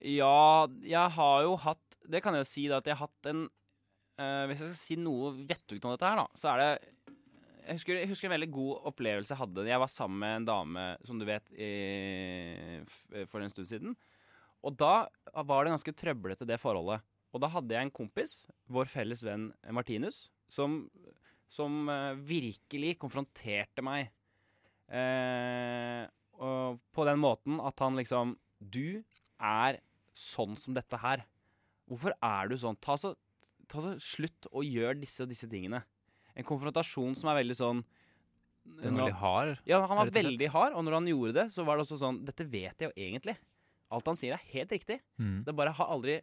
Ja, 0.03 0.67
jeg 0.83 1.15
har 1.15 1.43
jo 1.45 1.55
hatt 1.63 1.79
det 2.03 2.19
kan 2.23 2.35
jeg 2.35 2.43
jo 2.43 2.49
si 2.49 2.65
da 2.67 2.81
at 2.81 2.87
jeg 2.89 2.97
har 2.97 3.07
hatt 3.07 3.29
en 3.31 3.45
eh, 4.19 4.43
Hvis 4.49 4.59
jeg 4.59 4.71
skal 4.73 4.79
si 4.79 4.97
noe 4.99 5.31
vettugt 5.47 5.85
om 5.87 5.93
dette 5.93 6.09
her, 6.09 6.19
da, 6.19 6.27
så 6.35 6.53
er 6.53 6.61
det 6.61 6.71
jeg 7.63 7.77
husker, 7.77 7.95
jeg 7.95 8.09
husker 8.11 8.27
en 8.27 8.33
veldig 8.35 8.49
god 8.51 8.87
opplevelse 8.89 9.31
jeg 9.31 9.39
hadde. 9.39 9.63
Jeg 9.69 9.79
var 9.79 9.91
sammen 9.91 10.19
med 10.19 10.33
en 10.35 10.47
dame, 10.49 10.81
som 11.07 11.19
du 11.19 11.23
vet, 11.23 11.45
i, 11.55 11.69
for 13.31 13.39
en 13.39 13.53
stund 13.53 13.69
siden. 13.69 13.93
Og 14.67 14.75
da 14.75 15.05
var 15.47 15.63
det 15.63 15.71
ganske 15.71 15.93
trøblete, 15.95 16.47
det 16.49 16.59
forholdet. 16.59 17.05
Og 17.31 17.39
da 17.39 17.49
hadde 17.53 17.71
jeg 17.71 17.87
en 17.87 17.93
kompis, 17.95 18.33
vår 18.67 18.91
felles 18.91 19.23
venn 19.23 19.47
Martinus, 19.71 20.25
som, 20.51 20.81
som 21.47 21.87
eh, 21.87 22.19
virkelig 22.27 22.97
konfronterte 22.99 23.85
meg. 23.85 24.11
Eh, 24.91 26.03
på 26.37 27.05
den 27.07 27.19
måten 27.21 27.59
at 27.61 27.79
han 27.83 27.97
liksom 27.99 28.37
Du 28.59 29.03
er 29.39 29.79
sånn 30.13 30.55
som 30.59 30.75
dette 30.75 30.97
her. 31.01 31.25
Hvorfor 31.89 32.15
er 32.23 32.49
du 32.49 32.55
sånn? 32.57 32.77
Ta 32.81 32.95
så, 32.97 33.13
ta 33.67 33.81
så 33.83 33.95
slutt 34.01 34.47
å 34.51 34.63
gjøre 34.63 35.01
disse 35.01 35.25
og 35.25 35.31
disse 35.31 35.49
tingene. 35.51 35.83
En 36.33 36.47
konfrontasjon 36.47 37.17
som 37.19 37.29
er 37.31 37.41
veldig 37.41 37.57
sånn 37.59 37.81
Den 38.63 38.95
er 38.95 39.03
veldig 39.03 39.17
hard. 39.19 39.57
ja, 39.67 39.81
han 39.85 39.99
var 39.99 40.13
veldig 40.13 40.49
hard, 40.53 40.77
og 40.77 40.85
når 40.87 40.97
han 40.99 41.09
gjorde 41.11 41.33
det, 41.41 41.47
så 41.53 41.65
var 41.67 41.77
det 41.77 41.85
også 41.85 41.99
sånn 41.99 42.21
Dette 42.25 42.45
vet 42.47 42.79
jeg 42.79 42.89
jo 42.89 42.93
egentlig. 42.95 43.35
Alt 43.93 44.07
han 44.09 44.17
sier, 44.17 44.37
er 44.37 44.53
helt 44.53 44.71
riktig. 44.73 45.01
Mm. 45.21 45.43
Det 45.45 45.55
bare 45.57 45.75
har 45.75 45.91
aldri 45.93 46.21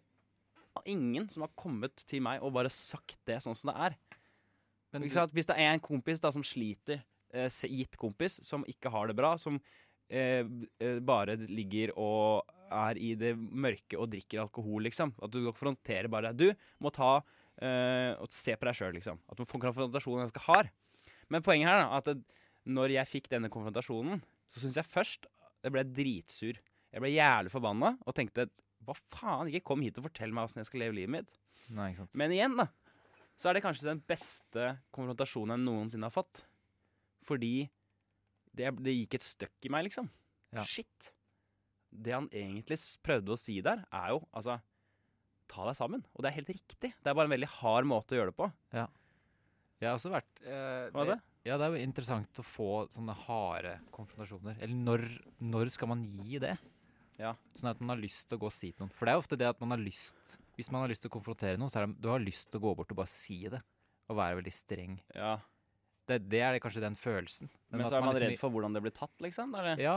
Ingen 0.87 1.27
som 1.29 1.43
har 1.43 1.51
kommet 1.59 1.99
til 2.07 2.23
meg 2.23 2.45
og 2.47 2.55
bare 2.55 2.71
sagt 2.71 3.19
det 3.27 3.41
sånn 3.43 3.57
som 3.59 3.73
det 3.73 3.89
er. 3.89 3.97
Men 4.95 5.03
Ikke 5.03 5.19
sant? 5.19 5.35
Hvis 5.35 5.49
det 5.51 5.57
er 5.59 5.75
en 5.75 5.83
kompis 5.83 6.23
da 6.23 6.31
som 6.35 6.45
sliter, 6.47 7.03
eh, 7.35 7.51
gitt 7.51 7.97
kompis, 7.99 8.39
som 8.47 8.65
ikke 8.65 8.91
har 8.95 9.11
det 9.11 9.17
bra, 9.19 9.37
som 9.37 9.59
eh, 10.11 10.43
eh, 10.83 10.99
bare 11.07 11.37
ligger 11.47 11.95
og 11.97 12.51
er 12.71 12.99
i 13.03 13.15
det 13.19 13.33
mørke 13.37 13.99
og 13.99 14.11
drikker 14.13 14.45
alkohol, 14.45 14.85
liksom. 14.87 15.15
At 15.23 15.33
du 15.35 15.41
konfronterer 15.49 16.11
bare 16.13 16.35
Du 16.37 16.49
må 16.79 16.93
ta 16.95 17.17
eh, 17.63 18.13
og 18.15 18.31
se 18.31 18.55
på 18.55 18.69
deg 18.69 18.79
sjøl, 18.79 18.95
liksom. 18.99 19.19
At 19.31 19.41
du 19.41 19.47
får 19.49 19.65
konfrontasjonen 19.67 20.27
ganske 20.27 20.45
hard. 20.47 20.71
Men 21.31 21.45
poenget 21.47 21.71
her 21.71 21.85
er 21.85 21.97
at 21.99 22.13
når 22.71 22.95
jeg 22.95 23.11
fikk 23.11 23.31
denne 23.33 23.51
konfrontasjonen, 23.53 24.23
så 24.51 24.63
syns 24.63 24.79
jeg 24.79 24.87
først 24.87 25.31
jeg 25.61 25.75
ble 25.75 25.85
dritsur. 25.87 26.61
Jeg 26.91 27.03
ble 27.03 27.13
jævlig 27.13 27.53
forbanna 27.53 27.95
og 28.03 28.17
tenkte 28.17 28.49
hva 28.87 28.95
faen, 28.97 29.51
ikke 29.51 29.69
kom 29.71 29.83
hit 29.85 29.99
og 30.01 30.07
fortell 30.09 30.33
meg 30.35 30.49
åssen 30.49 30.63
jeg 30.63 30.71
skal 30.71 30.85
leve 30.87 30.97
livet 30.97 31.13
mitt. 31.13 31.35
Nei, 31.77 31.91
ikke 31.91 32.03
sant. 32.05 32.17
Men 32.19 32.33
igjen, 32.35 32.57
da, 32.59 32.71
så 33.41 33.51
er 33.51 33.57
det 33.57 33.65
kanskje 33.65 33.91
den 33.91 34.01
beste 34.09 34.71
konfrontasjonen 34.95 35.55
jeg 35.57 35.67
noensinne 35.67 36.09
har 36.09 36.15
fått. 36.15 36.43
Fordi 37.29 37.69
det, 38.57 38.73
det 38.83 38.97
gikk 38.97 39.19
et 39.19 39.27
støkk 39.27 39.69
i 39.69 39.73
meg, 39.73 39.87
liksom. 39.89 40.11
Ja. 40.55 40.65
Shit. 40.67 41.11
Det 41.91 42.15
han 42.15 42.29
egentlig 42.31 42.79
prøvde 43.05 43.35
å 43.35 43.41
si 43.41 43.59
der, 43.65 43.85
er 43.91 44.13
jo 44.15 44.25
altså 44.31 44.61
Ta 45.51 45.65
deg 45.67 45.75
sammen. 45.75 46.05
Og 46.15 46.23
det 46.23 46.31
er 46.31 46.37
helt 46.37 46.51
riktig. 46.53 46.93
Det 46.95 47.11
er 47.11 47.15
bare 47.19 47.27
en 47.27 47.33
veldig 47.33 47.49
hard 47.57 47.89
måte 47.91 48.15
å 48.15 48.21
gjøre 48.21 48.31
det 48.31 48.39
på. 48.39 48.47
Ja. 48.71 48.85
Jeg 49.81 49.89
har 49.89 49.97
også 49.97 50.13
vært 50.13 50.43
eh, 50.45 50.91
Hva 50.95 51.03
er 51.03 51.11
det? 51.11 51.17
Ja, 51.49 51.57
det 51.57 51.65
er 51.65 51.75
jo 51.75 51.87
interessant 51.89 52.39
å 52.39 52.45
få 52.45 52.69
sånne 52.93 53.17
harde 53.25 53.73
konfrontasjoner. 53.95 54.61
Eller 54.61 54.77
når, 54.77 55.05
når 55.41 55.73
skal 55.75 55.91
man 55.91 56.05
gi 56.21 56.39
det? 56.43 56.53
Ja. 57.21 57.33
Sånn 57.57 57.73
at 57.73 57.81
man 57.83 57.95
har 57.95 58.03
lyst 58.03 58.29
til 58.29 58.39
å 58.39 58.45
gå 58.45 58.51
og 58.51 58.55
si 58.55 58.71
til 58.71 58.85
noen. 58.85 58.93
For 58.97 59.09
det 59.09 59.15
er 59.15 59.23
ofte 59.25 59.39
det 59.41 59.49
at 59.49 59.61
man 59.61 59.75
har 59.75 59.83
lyst 59.83 60.37
Hvis 60.57 60.71
man 60.73 60.85
har 60.85 60.93
lyst 60.93 61.03
til 61.05 61.11
å 61.11 61.15
konfrontere 61.17 61.59
noen, 61.59 61.73
så 61.73 61.81
er 61.81 61.89
det 61.89 61.99
du 62.05 62.11
har 62.13 62.23
lyst 62.23 62.51
til 62.51 62.61
å 62.61 62.67
gå 62.69 62.75
bort 62.79 62.93
og 62.93 63.01
bare 63.01 63.13
si 63.13 63.41
det. 63.51 63.63
Og 64.11 64.19
være 64.21 64.39
veldig 64.41 64.53
streng. 64.53 64.99
Ja. 65.17 65.39
Det, 66.11 66.19
det 66.33 66.41
er 66.43 66.53
det 66.57 66.61
kanskje 66.65 66.83
den 66.85 66.97
følelsen. 66.99 67.49
Men, 67.71 67.85
at 67.87 67.93
så 67.93 67.97
er 67.99 68.05
man 68.05 68.13
liksom 68.15 68.27
redd 68.27 68.39
for 68.43 68.51
hvordan 68.55 68.75
det 68.77 68.83
blir 68.85 68.95
tatt, 68.97 69.15
liksom? 69.25 69.55
Eller? 69.61 69.79
Ja, 69.83 69.97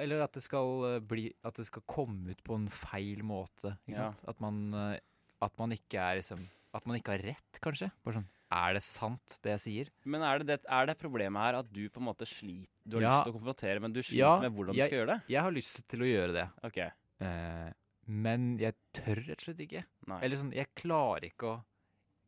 eller 0.00 0.22
at 0.24 0.32
det 0.38 0.42
skal 0.46 0.72
eh, 0.94 0.98
bli 1.10 1.26
At 1.44 1.58
det 1.58 1.66
skal 1.68 1.82
komme 1.90 2.30
ut 2.34 2.42
på 2.46 2.54
en 2.58 2.68
feil 2.72 3.22
måte. 3.26 3.74
Ikke 3.88 3.98
Ja. 3.98 4.10
sant? 4.12 4.24
At 4.30 4.40
man 4.44 4.60
eh, 4.74 4.98
At 5.42 5.54
man 5.60 5.74
ikke 5.74 5.98
er 6.00 6.20
liksom 6.22 6.46
At 6.74 6.86
man 6.86 6.98
ikke 7.00 7.16
har 7.16 7.24
rett, 7.34 7.60
kanskje. 7.64 7.90
Bare 8.06 8.20
sånn 8.20 8.28
Er 8.54 8.78
det 8.78 8.82
sant, 8.86 9.38
det 9.44 9.50
jeg 9.56 9.60
sier? 9.66 9.90
Men 10.08 10.22
er 10.24 10.38
det, 10.40 10.46
det, 10.46 10.58
er 10.72 10.86
det 10.88 10.96
problemet 11.02 11.42
her 11.42 11.58
at 11.60 11.72
du 11.72 11.82
på 11.92 12.00
en 12.00 12.06
måte 12.08 12.24
sliter 12.28 12.70
Du 12.88 12.96
har 12.96 13.02
Ja. 13.02 13.10
lyst 13.18 13.24
til 13.28 13.34
å 13.34 13.38
konfrontere, 13.40 13.80
men 13.84 13.92
du 13.92 14.00
sliter 14.00 14.22
Ja, 14.24 14.36
med 14.40 14.54
hvordan 14.56 14.74
jeg- 14.78 14.88
du 14.88 14.88
skal 14.88 14.98
gjøre 15.02 15.12
det? 15.12 15.20
Jeg 15.34 15.42
har 15.42 15.52
lyst 15.52 15.82
til 15.88 16.00
å 16.00 16.08
gjøre 16.08 16.32
det. 16.38 16.46
Ok. 16.64 16.78
Eh, 17.20 17.72
men 18.08 18.46
jeg 18.58 18.74
tør 18.96 19.18
rett 19.26 19.36
og 19.42 19.44
slett 19.44 19.58
ikke. 19.66 19.82
Nei. 20.08 20.20
Eller 20.24 20.36
sånn, 20.40 20.54
jeg 20.56 20.70
klarer 20.74 21.26
ikke 21.28 21.50
å 21.50 21.56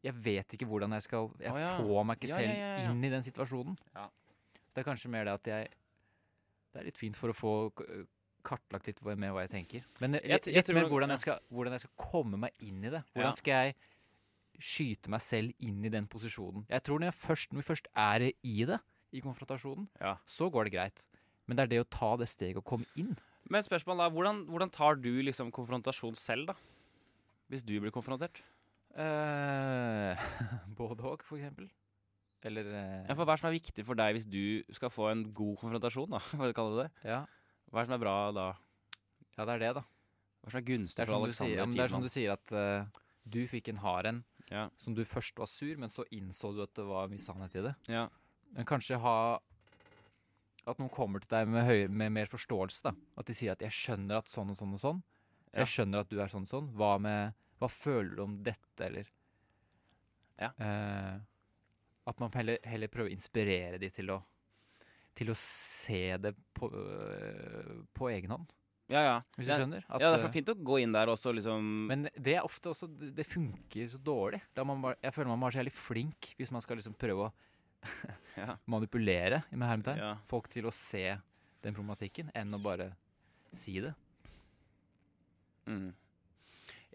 Jeg 0.02 0.14
vet 0.14 0.48
ikke 0.56 0.66
hvordan 0.66 0.92
jeg 0.96 1.02
skal 1.02 1.28
Jeg 1.40 1.52
Å, 1.52 1.58
ja. 1.60 1.76
får 1.78 2.06
meg 2.06 2.16
ikke 2.20 2.28
Ja, 2.30 2.36
selv 2.36 2.54
ja, 2.54 2.70
ja, 2.70 2.76
ja. 2.84 2.90
inn 2.90 3.04
i 3.04 3.10
den 3.12 3.22
situasjonen. 3.22 3.76
Ja. 3.94 4.06
Så 4.70 4.74
det 4.74 4.86
er 4.86 4.90
kanskje 4.92 5.10
mer 5.10 5.24
det 5.24 5.34
at 5.34 5.44
jeg 5.50 5.68
Det 6.72 6.80
er 6.80 6.84
litt 6.84 6.96
fint 6.96 7.16
for 7.16 7.28
å 7.30 7.34
få 7.34 7.52
k- 7.74 8.06
kartlagt 8.46 8.86
litt 8.86 9.00
hva- 9.02 9.16
med 9.18 9.32
hva 9.34 9.42
jeg 9.46 9.50
tenker. 9.50 9.82
Men 10.00 10.12
litt, 10.12 10.22
Jeg- 10.24 10.40
jeg 10.46 10.54
litt 10.54 10.64
tror 10.66 10.74
mer 10.74 10.82
nok- 10.82 10.90
hvordan 10.92 11.08
jeg, 11.10 11.18
skal, 11.18 11.38
hvordan 11.52 11.72
jeg 11.72 11.80
skal 11.80 11.90
komme 11.98 12.38
meg 12.38 12.52
inn 12.60 12.84
i 12.84 12.88
det. 12.90 13.02
Ja. 13.14 13.20
Hvordan 13.22 13.34
skal 13.34 13.52
jeg 13.66 13.74
skyte 14.60 15.08
meg 15.08 15.20
selv 15.20 15.54
inn 15.58 15.84
i 15.84 15.88
den 15.88 16.06
posisjonen. 16.06 16.66
Jeg 16.68 16.82
tror 16.84 16.98
når, 17.00 17.10
jeg 17.12 17.14
først, 17.14 17.52
når 17.52 17.62
vi 17.62 17.68
først 17.74 17.86
er 17.96 18.20
i 18.44 18.64
det, 18.64 18.78
i 19.12 19.20
konfrontasjonen, 19.20 19.88
Ja. 20.00 20.16
så 20.26 20.50
går 20.52 20.64
det 20.64 20.72
greit. 20.74 21.06
Men 21.46 21.56
det 21.56 21.62
er 21.64 21.66
det 21.66 21.80
å 21.86 21.90
ta 21.90 22.16
det 22.16 22.28
steget 22.28 22.56
og 22.58 22.64
komme 22.64 22.86
inn. 22.96 23.16
Men 23.48 23.62
spørsmålet 23.64 24.06
er, 24.06 24.10
hvordan, 24.14 24.46
hvordan 24.46 24.70
tar 24.70 24.94
du 24.96 25.22
liksom 25.22 25.50
konfrontasjon 25.50 26.14
selv, 26.16 26.46
da? 26.48 26.54
Hvis 27.50 27.64
du 27.64 27.80
blir 27.80 27.90
konfrontert? 27.90 28.40
Eh, 28.98 30.16
både 30.80 31.04
òg, 31.06 31.22
for 31.26 31.38
eksempel. 31.38 31.68
Eller 32.42 32.66
eh, 32.72 33.04
Ja, 33.08 33.14
for 33.14 33.24
Hva 33.26 33.34
er 33.34 33.36
det 33.36 33.42
som 33.42 33.50
er 33.50 33.58
viktig 33.58 33.84
for 33.86 33.98
deg 34.00 34.16
hvis 34.16 34.26
du 34.30 34.74
skal 34.74 34.90
få 34.92 35.10
en 35.12 35.26
god 35.36 35.58
konfrontasjon? 35.60 36.10
da? 36.16 36.20
Hva 36.38 36.50
du 36.54 36.78
det? 36.82 36.88
ja. 37.04 37.24
Hva 37.70 37.82
er 37.82 37.86
det 37.86 37.90
som 37.92 37.96
er 37.98 38.02
bra 38.02 38.14
da? 38.34 38.46
ja, 39.36 39.44
det 39.46 39.52
er 39.54 39.62
det, 39.62 39.74
da. 39.78 39.82
Hva 40.40 40.48
er 40.48 40.48
det 40.48 40.50
som 40.50 40.58
er 40.58 40.64
Det 40.64 40.70
gunstig 40.72 41.02
er 41.04 41.06
for 41.10 41.14
som 41.14 41.22
du 41.28 41.36
sier, 41.36 41.44
Alexander 41.44 41.60
ja, 41.60 41.66
men 41.68 41.76
det 41.78 41.84
er 41.84 41.92
som 41.92 42.02
du 42.02 42.10
sier 42.10 42.32
at 42.34 42.54
eh, 42.56 43.04
du 43.30 43.40
fikk 43.52 43.68
en 43.70 43.82
hard 43.84 44.08
en 44.10 44.22
Ja. 44.50 44.64
som 44.80 44.96
du 44.96 45.04
først 45.06 45.36
var 45.38 45.46
sur, 45.46 45.76
men 45.78 45.92
så 45.92 46.02
innså 46.10 46.50
du 46.56 46.62
at 46.64 46.72
det 46.74 46.86
var 46.88 47.06
mye 47.12 47.22
sannhet 47.22 47.54
i 47.60 47.62
det. 47.68 47.74
Ja. 47.92 48.08
Men 48.56 48.66
kanskje 48.66 48.98
ha 48.98 49.38
At 50.66 50.78
noen 50.78 50.90
kommer 50.92 51.22
til 51.22 51.30
deg 51.30 51.46
med, 51.48 51.64
høy, 51.64 51.86
med 51.88 52.12
mer 52.12 52.26
forståelse. 52.28 52.82
da 52.84 52.92
At 53.18 53.26
de 53.26 53.34
sier 53.34 53.52
at 53.52 53.60
'jeg 53.62 53.70
skjønner 53.72 54.18
at 54.18 54.28
sånn 54.28 54.50
og 54.50 54.56
sånn 54.58 54.74
og 54.74 54.80
sånn'. 54.82 55.02
Ja. 55.54 55.60
Jeg 55.64 55.66
skjønner 55.72 56.00
at 56.00 56.08
du 56.10 56.20
er 56.20 56.26
sånn 56.28 56.42
og 56.42 56.50
sånn. 56.50 56.68
Hva, 56.76 56.98
med, 57.00 57.32
hva 57.60 57.68
føler 57.68 58.14
du 58.16 58.22
om 58.24 58.38
dette, 58.46 58.86
eller 58.86 59.08
Ja. 60.40 60.50
eh, 60.58 61.18
At 62.08 62.18
man 62.18 62.30
heller, 62.32 62.56
heller 62.64 62.88
prøver 62.88 63.10
å 63.10 63.12
inspirere 63.14 63.78
de 63.78 63.90
til 63.92 64.08
å 64.10 64.22
Til 65.14 65.28
å 65.28 65.34
se 65.36 66.16
det 66.16 66.32
på, 66.56 66.70
øh, 66.72 67.82
på 67.92 68.08
egen 68.14 68.30
hånd, 68.30 68.52
ja, 68.88 69.00
ja. 69.04 69.16
hvis 69.36 69.46
du 69.46 69.52
skjønner? 69.52 69.84
At, 69.90 70.00
ja, 70.00 70.10
det 70.14 70.20
er 70.22 70.26
øh, 70.28 70.32
fint 70.32 70.48
å 70.48 70.54
gå 70.54 70.78
inn 70.80 70.92
der 70.94 71.06
også, 71.12 71.32
liksom 71.36 71.66
men 71.90 72.08
det 72.16 72.36
er 72.38 72.46
ofte 72.46 72.70
også 72.72 72.88
Det, 73.14 73.26
funker 73.26 73.86
så 73.90 73.98
dårlig. 74.02 74.40
Bare, 74.54 74.96
jeg 75.02 75.12
føler 75.14 75.28
man 75.28 75.38
må 75.38 75.46
være 75.50 75.58
så 75.58 75.62
jævlig 75.64 75.76
flink 75.76 76.30
hvis 76.38 76.50
man 76.54 76.62
skal 76.64 76.76
liksom 76.80 76.94
prøve 76.94 77.28
å 77.28 77.32
manipulere 78.70 79.42
med 79.50 79.68
hermetegn 79.68 79.98
Ja. 79.98 80.14
folk 80.26 80.48
til 80.48 80.64
å 80.66 80.72
se 80.72 81.18
den 81.62 81.74
problematikken, 81.74 82.30
enn 82.34 82.54
å 82.54 82.62
bare 82.62 82.92
si 83.52 83.78
det. 83.80 83.92
Mm. 85.66 85.92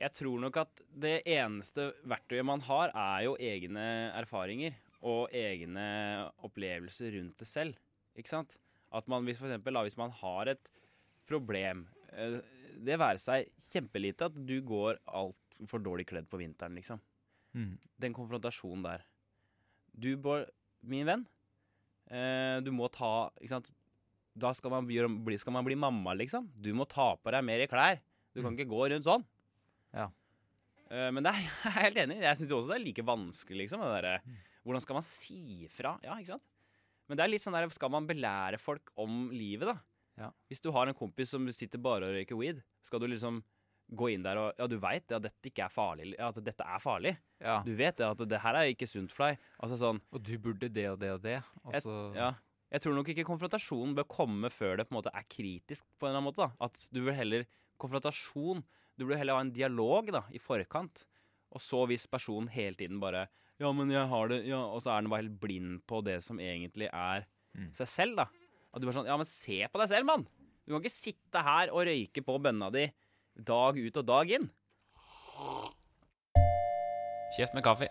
Jeg 0.01 0.11
tror 0.11 0.41
nok 0.43 0.57
at 0.59 0.81
det 0.91 1.21
eneste 1.31 1.89
verktøyet 2.03 2.45
man 2.47 2.63
har, 2.67 2.91
er 2.91 3.25
jo 3.29 3.35
egne 3.39 3.85
erfaringer 4.19 4.75
og 5.05 5.29
egne 5.35 5.85
opplevelser 6.43 7.13
rundt 7.15 7.37
det 7.39 7.47
selv. 7.47 7.77
Ikke 8.17 8.31
sant? 8.31 8.57
At 8.95 9.07
man 9.11 9.23
hvis 9.27 9.39
for 9.39 9.47
eksempel, 9.47 9.79
hvis 9.87 9.97
man 9.99 10.11
har 10.21 10.51
et 10.55 10.67
problem 11.27 11.85
eh, 12.13 12.37
Det 12.85 12.99
være 13.01 13.17
seg 13.19 13.47
kjempelite 13.71 14.27
at 14.27 14.35
du 14.45 14.57
går 14.67 14.99
altfor 15.07 15.79
dårlig 15.83 16.05
kledd 16.09 16.27
på 16.29 16.37
vinteren, 16.41 16.75
liksom. 16.75 16.99
Mm. 17.55 17.77
Den 18.03 18.13
konfrontasjonen 18.13 18.83
der. 18.83 19.03
Du, 19.95 20.09
Bård, 20.19 20.49
min 20.83 21.07
venn, 21.07 21.23
eh, 22.11 22.59
du 22.61 22.71
må 22.75 22.89
ta 22.91 23.29
Ikke 23.39 23.53
sant? 23.55 23.71
Da 24.35 24.51
skal 24.53 24.73
man 24.73 24.85
bli, 24.89 25.37
skal 25.39 25.55
man 25.55 25.63
bli 25.63 25.77
mamma, 25.79 26.11
liksom. 26.19 26.49
Du 26.59 26.73
må 26.75 26.83
ta 26.91 27.13
på 27.15 27.31
deg 27.31 27.45
mer 27.47 27.63
klær. 27.71 28.01
Du 28.35 28.41
kan 28.41 28.51
Mm. 28.51 28.57
ikke 28.59 28.67
gå 28.73 28.81
rundt 28.91 29.05
sånn. 29.07 29.23
Ja. 30.89 31.07
Eh, 31.07 31.11
men 31.11 31.23
det 31.25 31.31
er 31.33 31.39
jeg 31.45 31.71
er 31.71 31.79
helt 31.87 31.97
enig. 32.03 32.19
Jeg 32.21 32.37
syns 32.41 32.51
også 32.51 32.71
det 32.73 32.77
er 32.79 32.85
like 32.85 33.05
vanskelig, 33.07 33.65
liksom. 33.65 33.81
Mm. 33.81 34.37
Hvordan 34.65 34.81
skal 34.85 34.97
man 34.99 35.05
si 35.07 35.67
fra? 35.73 35.95
Ja, 36.03 36.15
ikke 36.19 36.35
sant? 36.35 36.45
Men 37.07 37.17
det 37.19 37.23
er 37.25 37.29
litt 37.29 37.43
sånn 37.43 37.53
der 37.53 37.69
Skal 37.69 37.91
man 37.93 38.07
belære 38.09 38.57
folk 38.57 38.89
om 38.97 39.27
livet, 39.33 39.67
da? 39.69 39.77
Ja. 40.17 40.29
Hvis 40.49 40.61
du 40.63 40.71
har 40.71 40.87
en 40.87 40.95
kompis 40.97 41.29
som 41.35 41.45
sitter 41.53 41.77
bare 41.83 42.07
og 42.07 42.15
røyker 42.15 42.37
weed, 42.39 42.61
skal 42.81 42.99
du 43.03 43.05
liksom 43.11 43.43
gå 43.93 44.07
inn 44.15 44.23
der 44.25 44.39
og 44.41 44.53
Ja, 44.57 44.65
du 44.71 44.77
veit 44.81 45.11
at 45.13 45.21
dette 45.27 45.51
ikke 45.51 45.65
er 45.67 45.73
farlig. 45.73 46.15
Ja, 46.17 46.29
at 46.31 46.39
dette 46.41 46.65
er 46.65 46.79
farlig. 46.81 47.11
Ja. 47.43 47.59
Du 47.65 47.75
vet 47.77 47.99
at 48.01 48.23
det 48.25 48.39
her 48.41 48.55
er 48.57 48.71
ikke 48.71 48.87
sunt 48.89 49.11
for 49.13 49.27
deg. 49.27 49.37
Altså 49.61 49.77
sånn 49.77 49.99
Og 50.15 50.23
du 50.25 50.33
burde 50.41 50.69
det 50.73 50.87
og 50.89 50.97
det 51.03 51.11
og 51.13 51.21
det. 51.21 51.35
Altså 51.65 51.93
Jeg- 52.13 52.15
Ja. 52.21 52.31
Jeg 52.71 52.81
tror 52.81 52.95
nok 52.97 53.07
ikke 53.13 53.23
konfrontasjonen 53.27 53.93
bør 53.95 54.07
komme 54.09 54.49
før 54.49 54.77
det 54.77 54.87
på 54.89 54.95
en 54.95 54.97
måte 55.03 55.11
er 55.13 55.23
kritisk. 55.29 55.83
på 55.99 56.07
en 56.07 56.09
eller 56.09 56.17
annen 56.17 56.31
måte 56.33 56.41
da. 56.41 56.51
At 56.65 56.87
du 56.91 57.03
vil 57.05 57.13
heller 57.13 57.45
Konfrontasjon 57.77 58.63
Du 58.97 59.05
burde 59.05 59.17
heller 59.19 59.35
ha 59.37 59.43
en 59.43 59.51
dialog 59.55 60.11
da, 60.15 60.23
i 60.31 60.39
forkant. 60.39 61.03
Og 61.55 61.61
så 61.63 61.85
hvis 61.89 62.07
personen 62.11 62.47
hele 62.51 62.75
tiden 62.79 62.99
bare 62.99 63.27
Ja, 63.59 63.71
men 63.71 63.89
jeg 63.91 64.07
har 64.11 64.27
det 64.27 64.41
Ja, 64.47 64.59
og 64.67 64.81
så 64.83 64.91
er 64.95 65.01
den 65.03 65.09
bare 65.11 65.23
helt 65.23 65.39
blind 65.39 65.81
på 65.87 66.01
det 66.03 66.21
som 66.23 66.39
egentlig 66.39 66.89
er 66.91 67.25
Mm. 67.55 67.69
seg 67.71 67.87
selv, 67.87 68.15
da. 68.17 68.25
At 68.73 68.81
du 68.81 68.85
bare 68.87 68.97
sånn 68.97 69.07
Ja, 69.07 69.15
men 69.15 69.25
se 69.25 69.61
på 69.71 69.79
deg 69.79 69.87
selv, 69.87 70.05
mann! 70.05 70.25
Du 70.67 70.73
kan 70.73 70.81
ikke 70.81 70.91
sitte 70.91 71.41
her 71.41 71.69
og 71.71 71.85
røyke 71.87 72.19
på 72.25 72.35
bønna 72.41 72.67
di 72.73 72.91
dag 73.39 73.77
ut 73.77 73.97
og 74.01 74.05
dag 74.05 74.31
inn. 74.35 74.49
Kjeft 77.37 77.53
med 77.55 77.63
kaffe. 77.63 77.87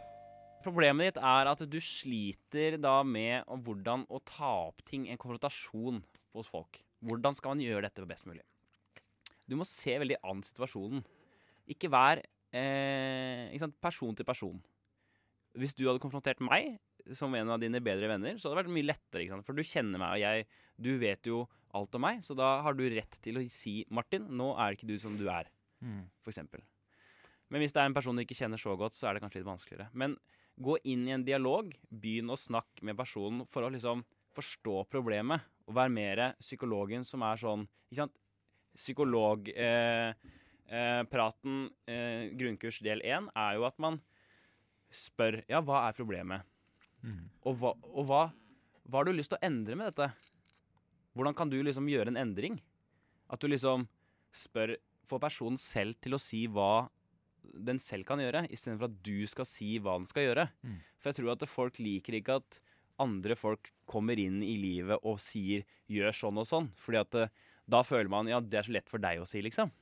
Problemet 0.64 1.10
ditt 1.14 1.20
er 1.22 1.48
at 1.50 1.60
du 1.68 1.76
sliter 1.80 2.78
da 2.80 3.02
med 3.04 3.44
hvordan 3.48 4.06
å 4.08 4.20
ta 4.24 4.50
opp 4.70 4.80
ting, 4.84 5.08
en 5.08 5.18
konfrontasjon 5.20 6.02
hos 6.34 6.48
folk. 6.48 6.80
Hvordan 7.04 7.36
skal 7.36 7.54
man 7.54 7.64
gjøre 7.64 7.82
dette 7.88 8.06
best 8.08 8.26
mulig? 8.28 8.40
Du 9.48 9.56
må 9.60 9.66
se 9.68 9.96
veldig 10.00 10.16
an 10.24 10.42
situasjonen. 10.44 11.04
Ikke 11.70 11.90
vær 11.92 12.20
eh, 12.54 13.50
ikke 13.52 13.64
sant, 13.66 13.76
person 13.82 14.16
til 14.16 14.26
person. 14.28 14.60
Hvis 15.54 15.74
du 15.76 15.84
hadde 15.86 16.02
konfrontert 16.02 16.40
meg 16.42 16.78
som 17.14 17.34
en 17.36 17.52
av 17.52 17.60
dine 17.60 17.82
bedre 17.84 18.08
venner, 18.10 18.38
så 18.40 18.48
hadde 18.48 18.56
det 18.56 18.62
vært 18.64 18.74
mye 18.74 18.88
lettere. 18.88 19.22
Ikke 19.24 19.36
sant? 19.36 19.46
For 19.46 19.56
du 19.56 19.62
kjenner 19.66 20.00
meg, 20.00 20.16
og 20.16 20.22
jeg, 20.24 20.46
du 20.80 20.92
vet 21.02 21.28
jo 21.28 21.44
alt 21.76 21.96
om 21.98 22.04
meg, 22.06 22.22
så 22.24 22.36
da 22.38 22.56
har 22.64 22.76
du 22.78 22.84
rett 22.88 23.18
til 23.22 23.38
å 23.38 23.42
si 23.50 23.84
'Martin, 23.90 24.28
nå 24.30 24.54
er 24.56 24.70
det 24.72 24.78
ikke 24.78 24.92
du 24.92 24.98
som 24.98 25.16
du 25.18 25.28
er', 25.28 25.50
Mm. 25.82 26.08
for 26.22 26.30
eksempel. 26.30 26.62
Men 27.50 27.60
hvis 27.60 27.74
det 27.74 27.82
er 27.82 27.86
en 27.86 27.94
person 27.94 28.16
du 28.16 28.22
ikke 28.22 28.38
kjenner 28.38 28.56
så 28.56 28.72
godt, 28.78 28.94
så 28.94 29.08
er 29.08 29.14
det 29.14 29.22
kanskje 29.22 29.42
litt 29.42 29.50
vanskeligere. 29.50 29.90
Men 29.92 30.16
gå 30.58 30.78
inn 30.84 31.06
i 31.06 31.12
en 31.12 31.24
dialog, 31.24 31.74
begynn 31.92 32.30
å 32.30 32.38
snakke 32.38 32.82
med 32.82 32.96
personen 32.96 33.46
for 33.46 33.62
å 33.62 33.70
liksom 33.70 34.04
forstå 34.34 34.88
problemet, 34.88 35.42
og 35.68 35.74
være 35.74 35.90
mer 35.90 36.34
psykologen 36.40 37.04
som 37.04 37.22
er 37.22 37.36
sånn 37.36 37.68
Ikke 37.90 37.96
sant? 38.08 38.16
Psykologpraten, 38.74 40.14
eh, 40.66 41.94
eh, 41.94 41.94
eh, 41.94 42.30
grunnkurs 42.34 42.80
del 42.84 43.02
én, 43.06 43.28
er 43.34 43.58
jo 43.58 43.66
at 43.68 43.78
man 43.78 44.00
spør 44.94 45.42
Ja, 45.48 45.60
hva 45.60 45.88
er 45.88 45.96
problemet? 45.96 46.42
Mm. 47.02 47.28
Og, 47.44 47.56
hva, 47.60 47.74
og 47.92 48.06
hva, 48.08 48.22
hva 48.88 49.00
har 49.00 49.08
du 49.08 49.12
lyst 49.12 49.32
til 49.34 49.38
å 49.40 49.46
endre 49.46 49.76
med 49.76 49.92
dette? 49.92 50.10
Hvordan 51.14 51.36
kan 51.36 51.50
du 51.50 51.58
liksom 51.62 51.88
gjøre 51.90 52.10
en 52.10 52.20
endring? 52.20 52.58
At 53.30 53.40
du 53.42 53.48
liksom 53.50 53.88
spør 54.34 54.76
Får 55.04 55.20
personen 55.20 55.58
selv 55.60 55.98
til 56.00 56.16
å 56.16 56.18
si 56.22 56.46
hva 56.48 56.88
den 57.44 57.76
selv 57.76 58.06
kan 58.08 58.22
gjøre, 58.22 58.46
istedenfor 58.48 58.88
at 58.88 58.94
du 59.04 59.26
skal 59.28 59.44
si 59.44 59.74
hva 59.76 59.98
den 59.98 60.06
skal 60.08 60.24
gjøre. 60.24 60.46
Mm. 60.64 60.78
For 60.96 61.10
jeg 61.10 61.18
tror 61.18 61.32
at 61.34 61.44
folk 61.44 61.80
liker 61.82 62.16
ikke 62.16 62.38
at 62.40 62.56
andre 63.04 63.36
folk 63.36 63.68
kommer 63.90 64.18
inn 64.20 64.40
i 64.40 64.54
livet 64.60 65.02
og 65.02 65.20
sier 65.20 65.64
'gjør 65.90 66.16
sånn 66.16 66.40
og 66.40 66.48
sånn'. 66.48 66.70
Fordi 66.80 67.00
at 67.02 67.18
eh, 67.20 67.34
da 67.70 67.80
føler 67.86 68.10
man 68.12 68.28
ja, 68.28 68.40
det 68.40 68.60
er 68.60 68.66
så 68.66 68.74
lett 68.76 68.90
for 68.90 69.02
deg 69.02 69.22
å 69.22 69.28
si, 69.28 69.40
liksom. 69.44 69.72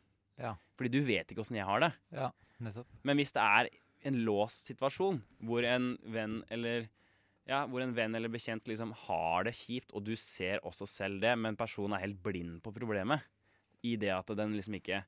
Ja. 0.40 0.54
Fordi 0.78 0.90
du 0.92 1.02
vet 1.06 1.30
ikke 1.30 1.42
åssen 1.44 1.58
jeg 1.58 1.68
har 1.68 1.82
det. 1.82 1.92
ja, 2.14 2.30
nettopp. 2.62 2.90
Men 3.06 3.18
hvis 3.18 3.34
det 3.34 3.42
er 3.42 3.70
en 4.08 4.18
låst 4.26 4.70
situasjon 4.70 5.20
hvor 5.46 5.66
en 5.66 5.92
venn 6.10 6.40
eller 6.50 6.88
ja, 7.48 7.64
hvor 7.66 7.82
en 7.82 7.94
venn 7.94 8.14
eller 8.14 8.30
bekjent 8.30 8.68
liksom 8.70 8.92
har 9.08 9.48
det 9.48 9.54
kjipt, 9.58 9.90
og 9.90 10.04
du 10.06 10.14
ser 10.18 10.62
også 10.66 10.86
selv 10.86 11.22
det, 11.24 11.32
men 11.38 11.58
personen 11.58 11.96
er 11.96 12.04
helt 12.04 12.20
blind 12.22 12.60
på 12.62 12.70
problemet, 12.74 13.24
i 13.82 13.96
det 13.98 14.12
at 14.14 14.30
den 14.38 14.54
liksom 14.54 14.78
ikke 14.78 15.02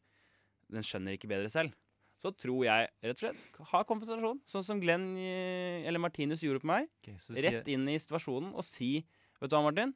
Den 0.72 0.82
skjønner 0.82 1.14
ikke 1.14 1.28
bedre 1.28 1.50
selv, 1.52 1.74
så 2.18 2.30
tror 2.32 2.64
jeg 2.64 2.88
rett 3.04 3.18
og 3.18 3.20
slett 3.20 3.58
ha 3.70 3.82
konfrontasjon, 3.86 4.40
sånn 4.48 4.64
som 4.64 4.80
Glenn 4.80 5.10
eh, 5.20 5.84
eller 5.84 6.00
Martinus 6.00 6.42
gjorde 6.42 6.62
på 6.62 6.70
meg. 6.70 6.88
Okay, 7.02 7.18
Rett 7.44 7.68
inn 7.70 7.84
i 7.92 7.98
situasjonen 8.00 8.54
og 8.56 8.64
si 8.66 9.04
Vet 9.42 9.50
du 9.52 9.56
hva, 9.58 9.64
Martin? 9.66 9.92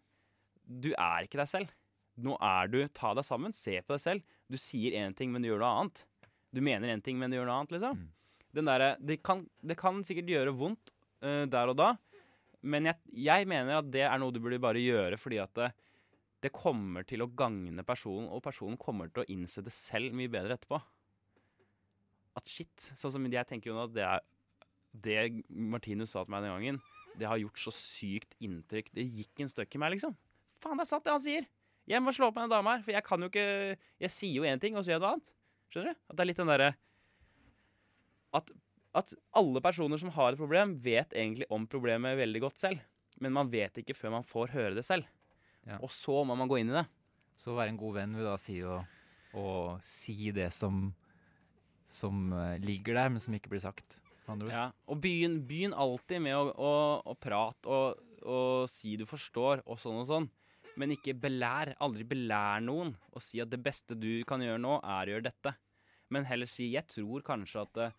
Du 0.69 0.91
er 0.93 1.25
ikke 1.25 1.39
deg 1.41 1.49
selv. 1.49 1.71
Nå 2.19 2.35
er 2.43 2.71
du 2.73 2.79
Ta 2.97 3.13
deg 3.15 3.27
sammen. 3.27 3.55
Se 3.55 3.77
på 3.83 3.95
deg 3.95 4.03
selv. 4.03 4.37
Du 4.51 4.57
sier 4.61 4.97
én 4.99 5.15
ting, 5.17 5.31
men 5.33 5.45
du 5.45 5.51
gjør 5.51 5.63
noe 5.63 5.75
annet. 5.83 6.05
Du 6.55 6.61
mener 6.65 6.91
én 6.91 7.03
ting, 7.05 7.19
men 7.21 7.31
du 7.31 7.37
gjør 7.39 7.47
noe 7.49 7.59
annet, 7.61 7.75
liksom. 7.77 7.99
Mm. 8.01 8.09
Den 8.59 8.71
derre 8.71 8.93
det, 9.05 9.19
kan- 9.23 9.47
det 9.61 9.77
kan 9.79 10.01
sikkert 10.07 10.31
gjøre 10.33 10.55
vondt 10.57 10.91
uh, 11.23 11.45
der 11.51 11.69
og 11.71 11.77
da, 11.79 11.91
men 12.65 12.89
jeg, 12.89 12.97
jeg 13.29 13.47
mener 13.47 13.79
at 13.79 13.91
det 13.93 14.03
er 14.09 14.19
noe 14.19 14.33
du 14.35 14.41
burde 14.43 14.59
bare 14.59 14.81
gjøre 14.83 15.19
fordi 15.21 15.37
at 15.39 15.53
det, 15.55 15.69
det 16.43 16.51
kommer 16.57 17.05
til 17.07 17.23
å 17.23 17.29
gagne 17.39 17.85
personen, 17.87 18.27
og 18.33 18.41
personen 18.43 18.79
kommer 18.81 19.13
til 19.13 19.23
å 19.23 19.29
innse 19.31 19.63
det 19.63 19.75
selv 19.77 20.17
mye 20.17 20.33
bedre 20.33 20.57
etterpå. 20.57 20.81
At 22.41 22.49
shit, 22.51 22.89
sånn 22.99 23.15
som 23.15 23.29
jeg 23.29 23.47
tenker 23.51 23.71
jo 23.71 23.79
at 23.83 23.95
det 23.95 24.05
er 24.07 24.25
Det 24.95 25.17
Martinus 25.53 26.15
sa 26.17 26.25
til 26.25 26.33
meg 26.33 26.47
den 26.47 26.55
gangen, 26.57 26.81
det 27.21 27.29
har 27.29 27.39
gjort 27.39 27.61
så 27.61 27.73
sykt 27.75 28.33
inntrykk. 28.43 28.89
Det 28.97 29.05
gikk 29.05 29.43
en 29.45 29.51
støkk 29.53 29.77
i 29.77 29.81
meg, 29.83 29.93
liksom. 29.97 30.15
Faen, 30.63 30.79
det 30.81 30.87
er 30.87 30.91
sant 30.91 31.05
det 31.05 31.13
han 31.13 31.23
sier! 31.23 31.47
Jeg 31.89 32.05
må 32.05 32.13
slå 32.13 32.29
opp 32.29 32.37
med 32.37 32.49
en 32.49 32.53
dame 32.53 32.75
her, 32.75 32.85
for 32.85 32.93
jeg 32.93 33.05
kan 33.07 33.23
jo 33.25 33.31
ikke 33.31 33.49
Jeg 34.05 34.13
sier 34.13 34.37
jo 34.37 34.49
én 34.49 34.61
ting, 34.61 34.77
og 34.77 34.85
så 34.85 34.93
gjør 34.93 34.99
jeg 34.99 35.05
noe 35.05 35.13
annet. 35.17 35.33
Skjønner 35.73 35.95
du? 35.95 36.01
At 36.09 36.17
det 36.17 36.25
er 36.25 36.31
litt 36.31 36.43
den 36.43 36.53
derre 36.53 36.71
at, 38.37 38.51
at 38.99 39.15
alle 39.39 39.63
personer 39.65 40.01
som 40.01 40.13
har 40.13 40.35
et 40.35 40.41
problem, 40.41 40.77
vet 40.85 41.15
egentlig 41.17 41.49
om 41.55 41.67
problemet 41.71 42.19
veldig 42.19 42.43
godt 42.45 42.61
selv. 42.61 42.83
Men 43.23 43.35
man 43.35 43.51
vet 43.53 43.81
ikke 43.81 43.97
før 43.97 44.19
man 44.19 44.27
får 44.27 44.53
høre 44.55 44.77
det 44.79 44.85
selv. 44.87 45.09
Ja. 45.67 45.79
Og 45.83 45.91
så 45.93 46.23
må 46.25 46.37
man 46.39 46.51
gå 46.51 46.61
inn 46.61 46.73
i 46.73 46.77
det. 46.77 46.85
Så 47.39 47.53
å 47.53 47.59
være 47.59 47.73
en 47.73 47.81
god 47.81 47.99
venn 48.01 48.17
vil 48.19 48.29
da 48.29 48.37
si 48.41 48.59
å, 48.67 48.81
å 49.39 49.47
si 49.85 50.33
det 50.35 50.51
som, 50.55 50.89
som 51.93 52.33
eh, 52.35 52.59
ligger 52.63 52.99
der, 52.99 53.13
men 53.15 53.23
som 53.23 53.35
ikke 53.37 53.53
blir 53.53 53.63
sagt. 53.65 54.01
Ja, 54.51 54.69
og 54.85 54.99
begynn 55.01 55.73
alltid 55.73 56.21
med 56.21 56.37
å, 56.37 56.51
å, 56.53 56.73
å 57.09 57.15
prate 57.17 57.71
og, 57.73 58.03
og 58.29 58.67
si 58.69 58.99
du 59.01 59.07
forstår, 59.09 59.63
og 59.65 59.81
sånn 59.81 60.03
og 60.03 60.09
sånn. 60.11 60.27
Men 60.79 60.95
ikke 60.95 61.17
belær. 61.19 61.75
Aldri 61.83 62.07
belær 62.07 62.63
noen 62.65 62.95
og 63.13 63.25
si 63.25 63.41
at 63.43 63.51
det 63.51 63.61
beste 63.63 63.97
du 63.99 64.23
kan 64.29 64.43
gjøre 64.45 64.61
nå, 64.63 64.79
er 64.83 65.09
å 65.09 65.17
gjøre 65.17 65.29
dette. 65.29 65.55
Men 66.15 66.25
heller 66.25 66.49
si 66.49 66.71
'jeg 66.73 66.87
tror 66.89 67.25
kanskje 67.27 67.65
at 67.67 67.77
eh, 67.77 67.97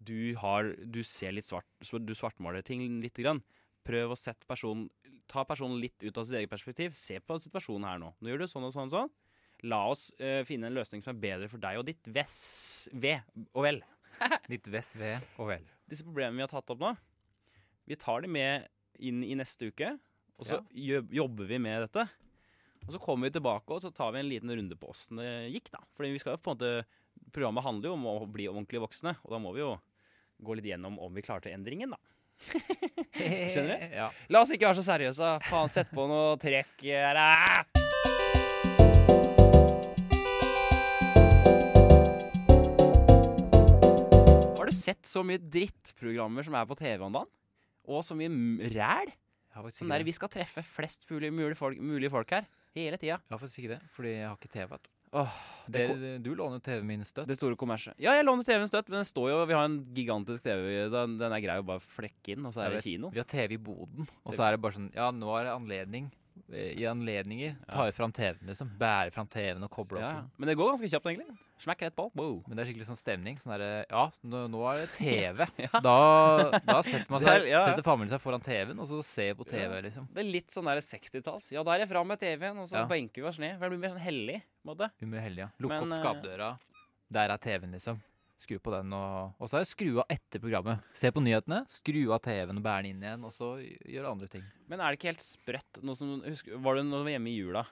du 0.00 0.34
har 0.40 0.64
Du 0.88 1.02
ser 1.04 1.32
litt 1.32 1.44
svart 1.44 1.66
Du 2.06 2.14
svartmaler 2.14 2.62
ting 2.64 3.02
lite 3.02 3.22
grann. 3.22 3.42
Prøv 3.84 4.12
å 4.12 4.16
sette 4.16 4.46
personen 4.48 4.88
Ta 5.28 5.44
personen 5.44 5.78
litt 5.78 6.02
ut 6.02 6.16
av 6.18 6.24
sitt 6.24 6.34
eget 6.34 6.50
perspektiv. 6.50 6.94
Se 6.94 7.20
på 7.20 7.38
situasjonen 7.38 7.86
her 7.86 7.98
nå. 7.98 8.14
Nå 8.18 8.28
gjør 8.28 8.42
du 8.42 8.48
sånn 8.48 8.64
og 8.66 8.72
sånn 8.72 8.90
og 8.90 8.96
sånn. 8.96 9.12
La 9.62 9.84
oss 9.86 10.10
uh, 10.18 10.42
finne 10.48 10.66
en 10.66 10.74
løsning 10.74 11.04
som 11.04 11.12
er 11.14 11.20
bedre 11.20 11.48
for 11.52 11.60
deg 11.60 11.78
og 11.78 11.86
ditt 11.86 12.08
vess... 12.08 12.88
ved 12.92 13.20
og 13.52 13.62
vel 13.62 13.82
ditt 14.52 14.66
vess, 14.72 14.94
ved 14.96 15.20
og 15.38 15.50
vel. 15.52 15.66
disse 15.88 16.04
problemene 16.06 16.40
vi 16.40 16.44
har 16.44 16.52
tatt 16.52 16.72
opp 16.72 16.82
nå, 16.82 16.92
vi 17.88 17.98
tar 18.00 18.24
de 18.24 18.30
med 18.32 18.66
inn 19.00 19.22
i 19.24 19.36
neste 19.38 19.70
uke, 19.70 19.94
og 20.40 20.48
så 20.48 20.56
ja. 20.72 21.02
jobber 21.12 21.44
vi 21.44 21.58
med 21.60 21.84
dette. 21.84 22.06
Og 22.86 22.94
så 22.94 23.00
kommer 23.02 23.28
vi 23.28 23.36
tilbake 23.36 23.76
og 23.76 23.82
så 23.84 23.90
tar 23.92 24.14
vi 24.14 24.22
en 24.22 24.30
liten 24.30 24.52
runde 24.56 24.76
på 24.80 24.88
åssen 24.88 25.20
det 25.20 25.52
gikk. 25.52 25.68
da. 25.74 25.82
Fordi 25.96 26.14
vi 26.14 26.22
skal 26.22 26.34
jo 26.34 26.40
på 26.40 26.54
en 26.54 26.56
måte, 26.56 26.88
Programmet 27.30 27.62
handler 27.62 27.90
jo 27.90 27.96
om 27.98 28.06
å 28.08 28.14
bli 28.26 28.46
ordentlig 28.48 28.80
voksne, 28.80 29.12
og 29.22 29.30
da 29.30 29.38
må 29.38 29.52
vi 29.52 29.60
jo 29.60 29.74
gå 30.40 30.56
litt 30.56 30.70
gjennom 30.70 30.96
om 31.04 31.12
vi 31.14 31.22
klarte 31.22 31.52
endringen, 31.52 31.92
da. 31.92 32.00
Skjønner 33.52 33.76
du? 33.76 33.84
Ja. 33.92 34.08
La 34.32 34.40
oss 34.40 34.50
ikke 34.54 34.70
være 34.70 34.80
så 34.80 34.86
seriøse. 34.88 35.28
Faen, 35.50 35.70
sett 35.70 35.92
på 35.92 36.06
noe 36.08 36.38
trekk 36.40 36.86
ah! 37.20 37.60
Har 44.56 44.64
du 44.64 44.74
sett 44.74 45.04
så 45.06 45.22
mye 45.26 45.38
drittprogrammer 45.44 46.48
som 46.48 46.56
er 46.56 46.66
på 46.72 46.80
TV 46.80 47.04
om 47.04 47.20
dagen? 47.20 47.30
Og 47.90 48.02
så 48.06 48.16
mye 48.16 48.72
ræl? 48.72 49.12
Sånn 49.50 49.90
der 49.90 50.04
vi 50.06 50.14
skal 50.14 50.30
treffe 50.32 50.62
flest 50.62 51.08
mulig 51.10 51.56
folk, 51.58 51.78
mulig 51.82 52.10
folk 52.12 52.30
her. 52.30 52.46
Hele 52.76 52.98
tida. 53.00 53.18
Jeg 53.18 53.34
har 53.34 53.40
faktisk 53.42 53.62
ikke 53.64 53.74
det, 53.74 53.80
fordi 53.90 54.12
jeg 54.14 54.28
har 54.28 54.36
ikke 54.38 54.52
TV. 54.52 54.66
vet 54.70 54.84
du. 54.86 54.90
Åh, 55.10 55.30
det, 55.66 55.80
det, 55.98 56.10
du 56.22 56.28
låner 56.38 56.60
TV-en 56.62 56.86
min 56.86 57.00
støtt. 57.02 57.26
det 57.26 57.34
store 57.34 57.56
kommerset. 57.58 57.96
Ja, 57.98 58.12
jeg 58.14 58.22
låner 58.28 58.46
TV-en 58.46 58.70
støtt, 58.70 58.86
men 58.92 59.00
den 59.00 59.08
står 59.08 59.32
jo 59.32 59.40
Vi 59.50 59.56
har 59.58 59.66
en 59.66 59.80
gigantisk 59.94 60.44
TV. 60.44 60.86
Den, 60.92 61.16
den 61.18 61.34
er 61.34 61.42
grei 61.42 61.58
å 61.58 61.66
bare 61.66 61.82
flekke 61.82 62.36
inn, 62.36 62.46
og 62.46 62.54
så 62.54 62.62
er 62.62 62.76
det 62.76 62.84
kino. 62.86 63.10
Vi 63.10 63.18
har 63.18 63.26
TV 63.26 63.56
i 63.56 63.58
boden, 63.58 64.06
og 64.22 64.36
så 64.38 64.46
er 64.46 64.54
det 64.54 64.62
bare 64.62 64.78
sånn 64.78 64.90
Ja, 64.94 65.10
nå 65.10 65.34
er 65.34 65.48
det 65.48 65.56
anledning. 65.56 66.06
Eh, 66.46 66.76
I 66.78 66.86
anledninger 66.86 67.58
tar 67.66 67.90
vi 67.90 67.96
fram 67.96 68.14
TV-en, 68.14 68.46
liksom. 68.52 68.70
Bærer 68.78 69.10
fram 69.14 69.26
TV-en 69.30 69.66
og 69.66 69.72
kobler 69.74 70.04
Ja, 70.04 70.12
opp. 70.22 70.38
Men 70.38 70.52
det 70.52 70.56
går 70.60 70.76
ganske 70.76 70.92
kjapt, 70.94 71.10
egentlig. 71.10 71.34
Smekk 71.60 71.82
rett 71.84 71.96
på. 71.96 72.06
Wow. 72.16 72.38
Men 72.48 72.56
det 72.56 72.62
er 72.64 72.70
skikkelig 72.70 72.86
sånn 72.88 72.98
stemning. 72.98 73.36
Sånn 73.40 73.52
der, 73.54 73.84
Ja, 73.90 74.06
nå, 74.24 74.42
nå 74.52 74.62
er 74.70 74.82
det 74.82 74.88
TV. 74.98 75.46
Ja. 75.60 75.82
Da, 75.84 75.96
da 76.64 76.78
setter 76.86 77.10
man 77.12 77.20
seg 77.24 77.48
ja. 77.50 77.60
Setter 77.68 77.84
familien 77.86 78.14
seg 78.14 78.22
foran 78.24 78.44
TV-en, 78.44 78.80
og 78.80 78.88
så 78.88 79.00
ser 79.04 79.34
på 79.38 79.44
TV, 79.48 79.76
liksom. 79.86 80.08
Det 80.14 80.24
er 80.24 80.30
litt 80.30 80.54
sånn 80.54 80.68
der 80.70 80.80
60-talls. 80.84 81.50
Ja, 81.52 81.64
da 81.66 81.76
er 81.76 81.84
jeg 81.84 81.92
fram 81.92 82.08
med 82.08 82.20
TV-en, 82.22 82.62
og 82.64 82.70
så 82.70 82.86
benker 82.90 83.22
vi 83.24 83.28
oss 83.28 83.40
ned. 83.42 83.58
For 83.58 83.66
det 83.68 83.76
blir 83.76 83.84
mer 83.84 83.94
sånn 83.96 84.06
hellig. 84.08 84.38
måte. 84.66 84.88
Mer 85.04 85.26
hellig, 85.26 85.44
ja. 85.46 85.50
Lukke 85.60 85.82
opp 85.84 85.92
eh, 85.92 86.00
skapdøra. 86.00 86.52
Der 87.10 87.34
er 87.34 87.42
TV-en, 87.42 87.76
liksom. 87.76 88.00
Skru 88.40 88.56
på 88.64 88.72
den, 88.72 88.92
og, 88.96 89.34
og 89.36 89.50
så 89.52 89.58
er 89.58 89.66
det 89.66 89.68
skru 89.68 89.98
av 90.00 90.06
etter 90.08 90.40
programmet. 90.40 90.80
Se 90.96 91.10
på 91.12 91.20
nyhetene, 91.20 91.58
skru 91.68 92.06
av 92.14 92.22
TV-en 92.24 92.56
og 92.56 92.64
bære 92.64 92.86
den 92.86 92.94
inn 92.94 93.02
igjen, 93.04 93.26
og 93.28 93.34
så 93.36 93.50
gjøre 93.60 94.14
andre 94.14 94.30
ting. 94.32 94.46
Men 94.70 94.80
er 94.80 94.94
det 94.94 94.96
ikke 94.96 95.10
helt 95.10 95.20
sprøtt 95.26 95.80
som, 95.98 96.14
husk, 96.24 96.48
Var 96.56 96.78
du 96.78 96.86
når 96.88 97.02
du 97.02 97.08
var 97.10 97.12
hjemme 97.18 97.28
i 97.28 97.34
jula? 97.36 97.66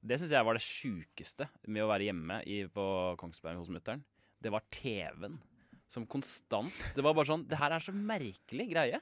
Det 0.00 0.16
syns 0.20 0.32
jeg 0.32 0.46
var 0.46 0.56
det 0.56 0.64
sjukeste 0.64 1.46
med 1.68 1.84
å 1.84 1.90
være 1.90 2.08
hjemme 2.08 2.40
i, 2.48 2.62
på 2.72 2.84
Kongsberg 3.20 3.60
hos 3.60 3.70
mutter'n. 3.72 4.02
Det 4.40 4.52
var 4.52 4.64
TV-en. 4.72 5.38
Som 5.90 6.06
konstant. 6.08 6.72
Det 6.94 7.02
var 7.02 7.16
bare 7.18 7.26
sånn 7.26 7.42
Det 7.50 7.58
her 7.58 7.74
er 7.74 7.82
så 7.82 7.92
merkelig 7.92 8.68
greie. 8.70 9.00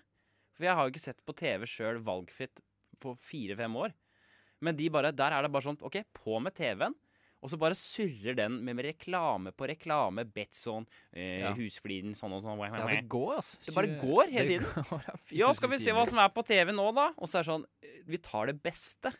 For 0.56 0.66
jeg 0.66 0.74
har 0.74 0.86
jo 0.86 0.94
ikke 0.94 1.04
sett 1.04 1.20
på 1.28 1.36
TV 1.38 1.66
sjøl 1.68 2.00
valgfritt 2.02 2.62
på 2.98 3.12
fire-fem 3.22 3.76
år. 3.78 3.92
Men 4.64 4.74
de 4.78 4.88
bare, 4.90 5.12
der 5.14 5.36
er 5.36 5.44
det 5.44 5.52
bare 5.54 5.68
sånn 5.68 5.78
OK, 5.86 6.00
på 6.16 6.40
med 6.42 6.56
TV-en. 6.56 6.96
Og 7.38 7.52
så 7.52 7.58
bare 7.60 7.76
surrer 7.78 8.34
den 8.34 8.56
med, 8.66 8.80
reklame 8.82 9.52
på 9.54 9.68
reklame. 9.70 10.24
Betson, 10.26 10.88
eh, 11.12 11.44
Ja. 11.44 11.52
Husfliden, 11.54 12.16
sånn 12.18 12.34
og 12.34 12.42
sånn. 12.42 12.58
Ja, 12.58 12.86
det 12.88 13.04
går, 13.06 13.36
altså. 13.36 13.60
Det 13.62 13.74
bare 13.76 13.94
går 14.00 14.32
hele 14.34 14.48
tiden. 14.48 14.66
går, 14.90 15.04
ja, 15.06 15.14
Ja, 15.46 15.52
skal 15.54 15.70
vi 15.70 15.78
se 15.78 15.94
hva 15.94 16.08
som 16.08 16.18
er 16.18 16.32
på 16.34 16.42
TV 16.42 16.72
nå, 16.74 16.88
da? 16.96 17.12
Og 17.14 17.30
så 17.30 17.38
er 17.38 17.46
det 17.46 17.52
sånn 17.52 17.66
eh, 17.84 18.02
Vi 18.08 18.18
tar 18.18 18.50
det 18.50 18.58
beste. 18.64 19.14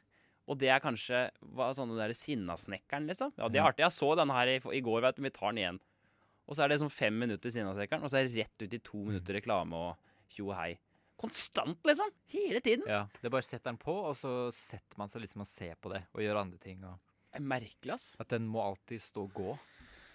Og 0.48 0.56
det 0.58 0.70
er 0.72 0.80
kanskje 0.80 1.26
hva, 1.52 1.68
sånne 1.76 1.98
der 1.98 2.14
Sinnasnekkeren, 2.16 3.06
liksom. 3.10 3.34
Ja, 3.36 3.48
det 3.52 3.60
er 3.60 3.66
artig. 3.68 3.84
Jeg 3.84 3.92
så 3.98 4.14
den 4.16 4.30
her 4.32 4.48
i, 4.48 4.58
i 4.78 4.80
går, 4.84 5.02
vet 5.04 5.18
du. 5.18 5.22
Vi 5.26 5.30
tar 5.36 5.52
den 5.52 5.60
igjen. 5.62 5.80
Og 6.48 6.56
så 6.56 6.64
er 6.64 6.72
det 6.72 6.78
sånn 6.80 6.92
fem 6.94 7.12
minutter 7.20 7.52
Sinnasnekkeren, 7.52 8.02
og 8.06 8.08
så 8.12 8.22
er 8.22 8.28
det 8.30 8.38
rett 8.46 8.64
ut 8.64 8.76
i 8.78 8.80
to 8.80 9.02
minutter 9.04 9.36
reklame 9.36 9.76
og 9.76 10.14
tjo 10.32 10.46
og 10.48 10.56
hei. 10.56 10.70
Konstant, 11.20 11.80
liksom! 11.84 12.08
Hele 12.32 12.60
tiden! 12.64 12.86
Ja, 12.88 13.02
det 13.20 13.30
bare 13.34 13.42
setter 13.44 13.72
den 13.72 13.80
på, 13.82 13.92
og 14.08 14.14
så 14.16 14.32
setter 14.54 14.96
man 15.00 15.10
seg 15.12 15.24
liksom 15.24 15.42
og 15.44 15.48
ser 15.50 15.74
på 15.82 15.90
det 15.92 16.04
og 16.14 16.22
gjør 16.24 16.40
andre 16.44 16.60
ting. 16.62 16.80
Og 16.86 16.96
Det 17.34 17.40
er 17.42 17.44
merkelig, 17.52 17.92
ass. 17.96 18.08
at 18.22 18.30
den 18.32 18.46
må 18.48 18.62
alltid 18.64 19.02
stå 19.02 19.24
og 19.26 19.34
gå. 19.36 19.56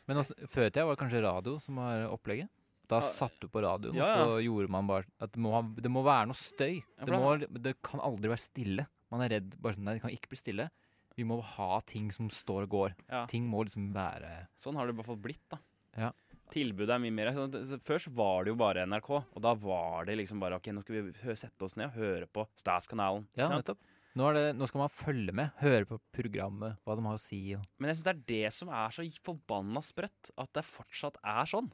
Men 0.08 0.19
også, 0.24 0.34
før 0.50 0.65
i 0.67 0.72
tida 0.72 0.86
var 0.88 0.96
det 0.98 1.02
kanskje 1.04 1.22
radio 1.28 1.58
som 1.63 1.78
var 1.80 2.08
opplegget. 2.10 2.50
Da 2.89 2.98
Ja. 3.00 3.06
satt 3.08 3.36
du 3.39 3.48
på 3.48 3.62
radioen, 3.63 3.96
Ja, 3.96 4.04
og 4.26 4.39
så 4.39 4.41
gjorde 4.43 4.69
man 4.69 4.88
bare 4.88 5.06
at 5.22 5.32
det 5.32 5.39
må, 5.43 5.54
det 5.76 5.91
må 5.91 6.02
være 6.04 6.28
noe 6.28 6.36
støy. 6.39 6.82
Det, 7.00 7.08
må, 7.13 7.38
det 7.62 7.76
kan 7.82 8.02
aldri 8.04 8.28
være 8.34 8.43
stille. 8.43 8.88
Man 9.13 9.21
er 9.26 9.36
redd 9.38 9.56
bare 9.62 9.78
sånn 9.78 9.86
Nei, 9.88 9.93
det 9.99 10.04
kan 10.06 10.13
ikke 10.15 10.32
bli 10.34 10.39
stille. 10.41 10.67
Vi 11.13 11.26
må 11.30 11.38
ha 11.45 11.78
ting 11.86 12.10
som 12.13 12.32
står 12.34 12.65
og 12.65 12.71
går. 12.73 12.93
Ja. 13.06 13.23
Ting 13.30 13.45
må 13.49 13.62
liksom 13.67 13.91
være 13.93 14.47
Sånn 14.58 14.80
har 14.80 14.89
det 14.89 14.95
i 14.95 14.97
hvert 14.97 15.12
fall 15.12 15.21
blitt, 15.21 15.43
da. 15.54 15.60
Ja. 15.99 16.10
Tilbudet 16.54 16.89
er 16.95 17.02
mye 17.02 17.13
mer 17.13 17.30
sånn, 17.36 17.54
at- 17.54 17.84
Før 17.86 18.02
så 18.02 18.12
var 18.13 18.43
det 18.43 18.52
jo 18.54 18.58
bare 18.60 18.86
NRK, 18.89 19.10
og 19.21 19.41
da 19.41 19.54
var 19.54 20.06
det 20.10 20.17
liksom 20.17 20.41
bare 20.41 20.58
OK, 20.58 20.71
nå 20.73 20.82
skal 20.82 20.97
vi 21.12 21.36
sette 21.38 21.62
oss 21.65 21.78
ned 21.78 21.91
og 21.91 21.99
høre 22.02 22.28
på 22.28 22.47
Stas-kanalen. 22.58 23.28
Ja, 23.38 23.49
nettopp. 23.49 23.78
Nå, 24.15 24.28
det, 24.36 24.56
nå 24.58 24.67
skal 24.69 24.84
man 24.84 24.89
følge 24.93 25.34
med, 25.34 25.54
høre 25.58 25.86
på 25.89 25.97
programmet, 26.13 26.78
hva 26.86 26.95
de 26.97 27.06
har 27.08 27.15
å 27.17 27.21
si. 27.21 27.39
Og, 27.58 27.63
Men 27.82 27.89
jeg 27.89 27.97
syns 27.97 28.06
det 28.06 28.13
er 28.13 28.26
det 28.30 28.54
som 28.54 28.69
er 28.69 28.89
så 28.93 29.06
forbanna 29.26 29.82
sprøtt, 29.82 30.30
at 30.38 30.52
det 30.54 30.65
fortsatt 30.65 31.17
er 31.23 31.45
sånn. 31.49 31.71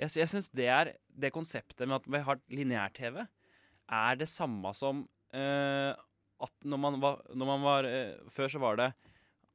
Jeg, 0.00 0.12
jeg 0.20 0.28
syns 0.32 0.48
det 0.56 0.68
er 0.72 0.92
det 1.12 1.32
konseptet 1.32 1.84
med 1.88 1.96
at 2.00 2.08
vi 2.08 2.22
har 2.24 2.40
lineær-TV, 2.52 3.26
er 3.92 4.16
det 4.16 4.28
samme 4.28 4.72
som 4.76 5.04
eh, 5.36 5.92
at 6.44 6.66
når 6.68 6.80
man 6.80 6.98
var, 7.00 7.22
når 7.32 7.48
man 7.48 7.62
var 7.64 7.88
eh, 7.88 8.18
Før 8.32 8.50
så 8.52 8.60
var 8.60 8.76
det 8.80 8.90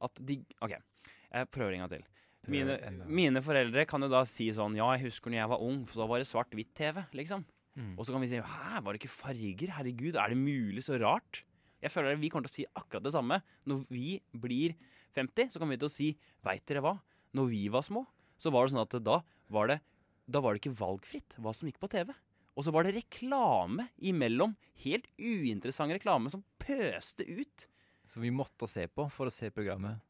at 0.02 0.18
de 0.18 0.40
OK, 0.64 0.72
jeg 0.74 1.50
prøver 1.54 1.76
en 1.76 1.84
gang 1.84 1.92
til. 1.92 2.06
Mine, 2.50 2.74
mine 3.06 3.38
foreldre 3.44 3.84
kan 3.86 4.02
jo 4.02 4.08
da 4.10 4.24
si 4.26 4.48
sånn 4.54 4.74
Ja, 4.74 4.88
jeg 4.96 5.06
husker 5.06 5.30
når 5.30 5.38
jeg 5.38 5.50
var 5.52 5.62
ung, 5.62 5.84
for 5.86 6.02
da 6.02 6.08
var 6.10 6.22
det 6.22 6.26
svart-hvitt-TV, 6.26 7.04
liksom. 7.14 7.44
Mm. 7.78 7.92
Og 7.94 8.04
så 8.04 8.14
kan 8.14 8.24
vi 8.24 8.32
si 8.32 8.40
Hæ, 8.42 8.80
var 8.82 8.90
det 8.90 9.00
ikke 9.00 9.14
farger? 9.14 9.70
Herregud, 9.78 10.18
er 10.18 10.34
det 10.34 10.40
mulig 10.40 10.82
så 10.84 10.98
rart? 11.00 11.44
Jeg 11.82 11.94
føler 11.94 12.14
at 12.14 12.22
vi 12.22 12.30
kommer 12.30 12.46
til 12.46 12.52
å 12.52 12.58
si 12.58 12.66
akkurat 12.78 13.06
det 13.06 13.14
samme. 13.14 13.38
Når 13.66 13.86
vi 13.90 14.18
blir 14.42 14.74
50, 15.16 15.54
så 15.54 15.62
kommer 15.62 15.76
vi 15.76 15.82
til 15.82 15.90
å 15.90 15.94
si 15.94 16.10
Veit 16.46 16.66
dere 16.66 16.82
hva? 16.84 16.96
Når 17.38 17.48
vi 17.50 17.62
var 17.72 17.86
små, 17.86 18.04
så 18.38 18.52
var 18.52 18.66
det 18.66 18.74
sånn 18.74 18.84
at 18.84 18.98
da 19.06 19.22
var 19.52 19.70
det, 19.70 19.78
da 20.26 20.42
var 20.42 20.54
det 20.54 20.62
ikke 20.62 20.76
valgfritt 20.82 21.38
hva 21.38 21.54
som 21.56 21.70
gikk 21.70 21.80
på 21.82 21.90
TV. 21.94 22.10
Og 22.52 22.66
så 22.66 22.74
var 22.74 22.84
det 22.84 22.96
reklame 22.98 23.88
imellom. 24.04 24.56
Helt 24.84 25.06
uinteressant 25.16 25.94
reklame 25.94 26.32
som 26.32 26.42
pøste 26.66 27.26
ut. 27.28 27.66
Som 28.08 28.22
vi 28.24 28.30
måtte 28.34 28.66
se 28.68 28.86
på 28.90 29.06
for 29.14 29.26
å 29.30 29.32
se 29.32 29.50
programmet. 29.54 30.00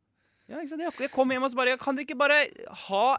Ja, 0.48 0.58
ikke 0.58 0.68
sant? 0.74 0.82
Jeg- 1.00 1.10
kom 1.12 1.30
hjem 1.30 1.44
og 1.44 1.50
så 1.52 1.56
bare 1.56 1.76
Kan 1.78 1.94
dere 1.96 2.04
ikke 2.06 2.18
bare 2.18 2.38
ha 2.88 3.18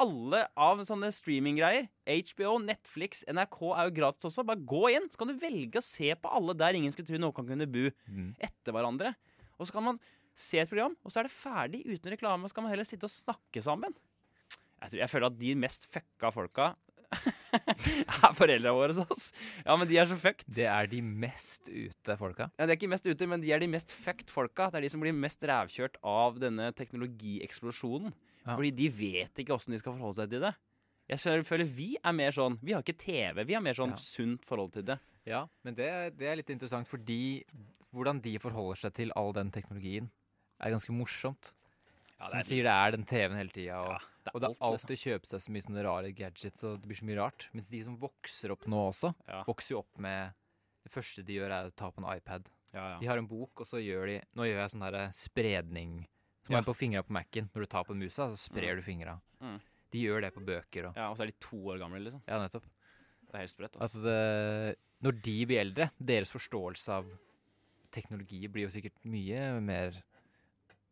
alle 0.00 0.40
av 0.56 0.80
sånne 0.82 1.10
streaminggreier? 1.14 1.88
HBO, 2.06 2.58
Netflix, 2.58 3.22
NRK 3.30 3.60
er 3.78 3.84
jo 3.90 3.94
gratis 3.94 4.24
også. 4.26 4.44
Bare 4.46 4.58
gå 4.58 4.88
inn, 4.90 5.08
så 5.08 5.16
kan 5.20 5.28
du 5.30 5.34
velge 5.38 5.78
å 5.78 5.82
se 5.86 6.14
på 6.14 6.32
alle 6.34 6.54
der 6.58 6.74
ingen 6.74 6.90
skulle 6.92 7.06
tro 7.06 7.18
noen 7.18 7.34
kan 7.34 7.46
kunne 7.46 7.66
bo 7.70 7.90
Mm. 8.10 8.34
etter 8.40 8.72
hverandre. 8.72 9.14
Og 9.60 9.66
så 9.68 9.72
kan 9.72 9.84
man 9.84 10.00
se 10.34 10.58
et 10.58 10.68
program, 10.68 10.96
og 11.04 11.12
så 11.12 11.20
er 11.20 11.28
det 11.28 11.32
ferdig 11.32 11.84
uten 11.86 12.10
reklame. 12.10 12.42
Og 12.42 12.50
så 12.50 12.54
kan 12.54 12.64
man 12.64 12.72
heller 12.72 12.84
sitte 12.84 13.04
og 13.04 13.10
snakke 13.14 13.62
sammen. 13.62 13.94
Jeg, 14.82 14.90
tror, 14.90 14.98
jeg 14.98 15.10
føler 15.10 15.26
at 15.26 15.38
de 15.38 15.54
mest 15.54 15.86
fucka 15.86 16.32
folka 16.32 16.74
er 18.28 18.34
foreldra 18.36 18.72
våre. 18.76 19.06
Ass. 19.10 19.30
Ja, 19.64 19.76
men 19.76 19.88
de 19.90 19.98
er 20.00 20.06
så 20.10 20.16
fucked. 20.20 20.44
Det 20.54 20.66
er 20.70 20.86
de 20.90 21.00
mest 21.02 21.68
ute 21.70 22.16
folka. 22.20 22.50
Ja, 22.58 22.66
de 22.66 22.72
er 22.74 22.78
ikke 22.78 22.90
mest 22.92 23.06
ute, 23.06 23.26
men 23.30 23.40
de 23.44 23.52
er 23.54 23.62
de 23.62 23.68
mest 23.70 23.92
fucked 23.94 24.30
folka. 24.32 24.68
Det 24.72 24.80
er 24.80 24.86
de 24.86 24.92
som 24.94 25.02
blir 25.04 25.14
mest 25.16 25.42
rævkjørt 25.48 25.96
av 26.02 26.38
denne 26.42 26.70
teknologieksplosjonen. 26.76 28.12
Ja. 28.44 28.54
Fordi 28.58 28.70
de 28.76 28.88
vet 28.92 29.40
ikke 29.40 29.54
åssen 29.56 29.72
de 29.74 29.80
skal 29.80 29.96
forholde 29.96 30.18
seg 30.22 30.30
til 30.34 30.44
det. 30.44 30.54
Jeg 31.08 31.44
føler- 31.44 31.68
vi 31.68 31.96
er 32.02 32.12
mer 32.12 32.30
sånn 32.32 32.58
Vi 32.62 32.72
har 32.72 32.80
ikke 32.82 32.96
TV, 32.98 33.44
vi 33.44 33.52
har 33.54 33.60
mer 33.60 33.74
sånn 33.74 33.90
Ja. 33.90 33.96
sunt 33.96 34.44
forhold 34.44 34.72
til 34.72 34.82
det. 34.84 34.98
Ja, 35.26 35.46
men 35.62 35.74
det, 35.74 36.16
det 36.18 36.26
er 36.28 36.36
litt 36.36 36.48
interessant, 36.50 36.86
fordi 36.88 37.42
hvordan 37.92 38.20
de 38.22 38.38
forholder 38.38 38.76
seg 38.76 38.94
til 38.94 39.12
all 39.16 39.32
den 39.32 39.50
teknologien, 39.50 40.10
er 40.60 40.70
ganske 40.70 40.90
morsomt. 40.92 41.52
Ja, 42.18 42.26
Som 42.26 42.40
sier 42.42 42.62
det 42.64 42.72
er 42.72 42.90
den 42.92 43.04
TV-en 43.04 43.36
hele 43.36 43.50
tida, 43.50 43.66
Ja, 43.66 43.98
det 44.24 44.30
er 44.32 44.36
og 44.36 44.40
det 44.40 44.48
alt, 44.48 44.60
er 44.64 44.72
liksom. 44.78 44.94
å 44.94 45.02
kjøpe 45.04 45.28
seg 45.30 45.40
så 45.44 45.52
mye 45.52 45.64
sånne 45.66 45.82
rare 45.84 46.12
gadgets, 46.16 46.64
og 46.64 46.80
det 46.80 46.88
blir 46.88 46.96
så 46.98 47.04
mye 47.08 47.18
rart. 47.20 47.48
Mens 47.52 47.68
de 47.68 47.82
som 47.84 47.96
vokser 48.00 48.54
opp 48.54 48.64
nå 48.70 48.80
også, 48.88 49.14
Ja, 49.28 49.42
vokser 49.44 49.74
jo 49.76 49.78
opp 49.84 49.98
med 49.98 50.32
Det 50.84 50.92
første 50.92 51.22
de 51.24 51.32
gjør, 51.38 51.50
er 51.50 51.68
å 51.70 51.74
ta 51.74 51.90
på 51.90 52.02
en 52.02 52.08
iPad. 52.16 52.50
ja, 52.74 52.98
De 53.00 53.06
har 53.08 53.16
en 53.18 53.26
bok, 53.28 53.60
og 53.60 53.66
så 53.66 53.78
gjør 53.80 54.06
de 54.06 54.16
Nå 54.36 54.44
gjør 54.48 54.60
jeg 54.62 54.70
sånn 54.74 54.82
her 54.84 55.10
spredning 55.12 56.06
som 56.44 56.52
Ja. 56.52 56.58
er 56.60 56.64
på 56.64 56.74
fingra 56.76 57.02
på 57.02 57.10
Mac-en. 57.16 57.48
Når 57.54 57.60
du 57.60 57.66
tar 57.66 57.84
på 57.84 57.92
en 57.92 57.98
musa, 58.00 58.28
så 58.28 58.36
sprer 58.36 58.76
du 58.76 58.82
fingra. 58.82 59.18
Mm. 59.40 59.60
De 59.92 59.98
gjør 60.02 60.20
det 60.22 60.34
på 60.34 60.44
bøker 60.44 60.88
og 60.90 60.96
ja, 60.96 61.08
Og 61.10 61.16
så 61.16 61.22
er 61.22 61.26
de 61.32 61.36
to 61.40 61.56
år 61.56 61.78
gamle, 61.78 62.00
liksom. 62.04 62.20
Ja, 62.28 62.36
nettopp. 62.42 62.64
Det 63.24 63.34
er 63.34 63.38
helt 63.38 63.50
sprøtt. 63.50 63.76
Altså. 63.80 64.02
det, 64.02 64.76
når 65.02 65.22
de 65.22 65.46
blir 65.46 65.58
eldre, 65.60 65.90
deres 65.98 66.30
forståelse 66.30 66.88
av 66.92 67.04
teknologi 67.94 68.46
blir 68.50 68.66
jo 68.66 68.72
sikkert 68.74 68.96
mye 69.06 69.60
mer 69.64 70.02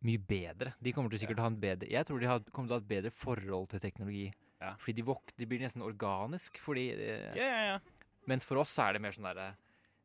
Mye 0.02 0.18
bedre. 0.18 0.72
De 0.82 0.92
kommer 0.92 1.12
til 1.12 1.20
sikkert 1.22 1.38
å 1.38 1.44
ha 1.46 1.50
en 1.52 1.60
bedre 1.62 1.86
Jeg 1.90 2.06
tror 2.08 2.18
de 2.18 2.26
har, 2.26 2.40
kommer 2.50 2.68
til 2.68 2.74
å 2.74 2.78
ha 2.80 2.82
et 2.82 2.88
bedre 2.90 3.12
forhold 3.14 3.68
til 3.70 3.82
teknologi. 3.84 4.24
Ja. 4.62 4.72
Fordi 4.78 4.96
de, 4.98 5.04
vok, 5.06 5.32
de 5.38 5.46
blir 5.46 5.62
nesten 5.62 5.82
organisk. 5.86 6.58
Fordi 6.62 6.88
eh, 6.94 7.28
Ja, 7.38 7.46
ja, 7.46 7.60
ja. 7.72 7.78
Mens 8.30 8.44
for 8.46 8.58
oss 8.62 8.74
er 8.78 8.94
det 8.94 9.02
mer 9.02 9.14
sånn 9.14 9.26
derre 9.30 9.52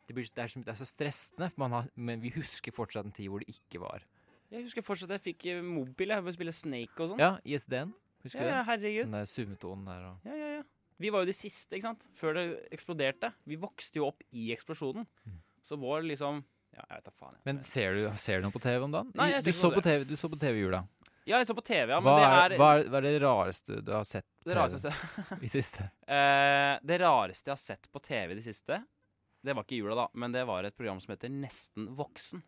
det, 0.08 0.16
det, 0.16 0.24
så- 0.50 0.62
det 0.64 0.72
er 0.72 0.78
så 0.80 0.86
stressende, 0.88 1.50
for 1.52 1.66
man 1.66 1.72
har, 1.76 1.90
men 1.96 2.22
vi 2.24 2.30
husker 2.32 2.72
fortsatt 2.72 3.06
en 3.06 3.12
tid 3.12 3.28
hvor 3.30 3.44
det 3.44 3.50
ikke 3.52 3.82
var. 3.84 4.06
Jeg 4.50 4.64
husker 4.64 4.82
fortsatt 4.86 5.12
jeg 5.18 5.22
fikk 5.26 5.46
eh, 5.52 5.62
mobil 5.62 6.14
jeg, 6.14 6.22
for 6.24 6.32
å 6.32 6.36
spille 6.38 6.54
Snake 6.56 7.02
og 7.04 7.10
sånn. 7.12 7.20
Ja, 7.20 7.34
ISD-en. 7.44 7.92
Husker 8.24 8.40
du 8.46 8.48
ja, 8.48 8.56
ja, 8.62 8.64
herregud. 8.70 9.04
Den 9.10 9.18
der 9.18 9.28
zoometonen 9.30 9.86
der 9.90 10.06
og 10.14 10.30
Ja, 10.30 10.38
ja, 10.40 10.52
ja. 10.60 10.64
Vi 10.98 11.12
var 11.14 11.22
jo 11.22 11.30
de 11.30 11.36
siste, 11.38 11.76
ikke 11.78 11.90
sant? 11.92 12.08
Før 12.18 12.34
det 12.40 12.46
eksploderte. 12.74 13.30
Vi 13.46 13.58
vokste 13.62 14.00
jo 14.00 14.08
opp 14.08 14.24
i 14.34 14.48
eksplosjonen. 14.56 15.06
Mm. 15.28 15.36
Så 15.68 15.78
vår 15.78 16.08
liksom 16.08 16.40
Ja, 16.78 16.84
jeg 16.86 17.00
vet 17.00 17.08
da 17.10 17.14
faen. 17.16 17.34
jeg. 17.34 17.44
Men 17.50 17.64
ser 17.66 17.98
du, 17.98 18.04
ser 18.22 18.40
du 18.40 18.48
noe 18.48 18.54
på 18.54 18.62
TV 18.62 18.86
om 18.86 18.94
dagen? 18.94 19.10
Nei, 19.18 19.32
jeg 19.34 19.48
ser 19.48 19.56
du, 19.56 19.60
så 19.60 19.72
på 19.74 19.84
TV, 19.86 20.04
du 20.06 20.16
så 20.20 20.30
på 20.30 20.38
TV 20.40 20.60
i 20.60 20.66
jula. 20.66 20.84
Ja, 21.28 21.40
jeg 21.42 21.48
så 21.50 21.56
på 21.58 21.64
TV, 21.66 21.90
ja, 21.92 21.98
men 22.00 22.08
hva, 22.08 22.20
det 22.20 22.28
er, 22.28 22.36
er, 22.38 22.60
hva, 22.62 22.68
er, 22.78 22.86
hva 22.88 23.00
er 23.02 23.06
det 23.10 23.16
rareste 23.20 23.80
du 23.84 23.90
har 23.92 24.06
sett 24.08 24.28
det 24.48 24.56
rareste 24.56 24.94
i 25.44 25.50
siste? 25.52 25.88
Uh, 26.08 26.78
det 26.88 27.00
rareste 27.02 27.52
jeg 27.52 27.58
har 27.58 27.64
sett 27.64 27.90
på 27.92 28.00
TV 28.06 28.32
i 28.32 28.38
det 28.38 28.46
siste, 28.46 28.78
det 29.44 29.56
var 29.58 29.66
ikke 29.68 29.82
jula, 29.82 29.98
da, 30.00 30.06
men 30.16 30.32
det 30.36 30.46
var 30.48 30.64
et 30.64 30.78
program 30.78 31.02
som 31.04 31.12
heter 31.14 31.34
Nesten 31.34 31.90
voksen. 31.98 32.46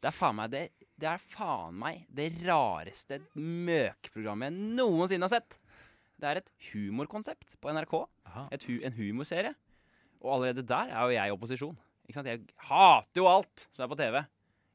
Det 0.00 0.08
er 0.08 0.16
faen 0.16 0.38
meg 0.38 0.52
det, 0.52 0.62
det 1.00 1.08
er 1.10 1.20
faen 1.20 1.74
meg 1.80 2.06
det 2.14 2.30
rareste 2.44 3.18
møkprogrammet 3.34 4.48
jeg 4.48 4.78
noensinne 4.78 5.26
har 5.26 5.34
sett. 5.40 5.58
Det 6.20 6.28
er 6.30 6.40
et 6.40 6.48
humorkonsept 6.70 7.58
på 7.60 7.74
NRK. 7.74 7.94
Hu 8.68 8.74
en 8.86 8.96
humorserie. 8.96 9.52
Og 10.20 10.34
allerede 10.36 10.64
der 10.68 10.92
er 10.92 11.04
jo 11.04 11.16
jeg 11.16 11.30
i 11.30 11.34
opposisjon. 11.34 11.78
Jeg 12.14 12.42
hater 12.68 13.22
jo 13.22 13.28
alt 13.30 13.68
som 13.74 13.84
er 13.84 13.90
på 13.92 13.98
TV. 14.00 14.20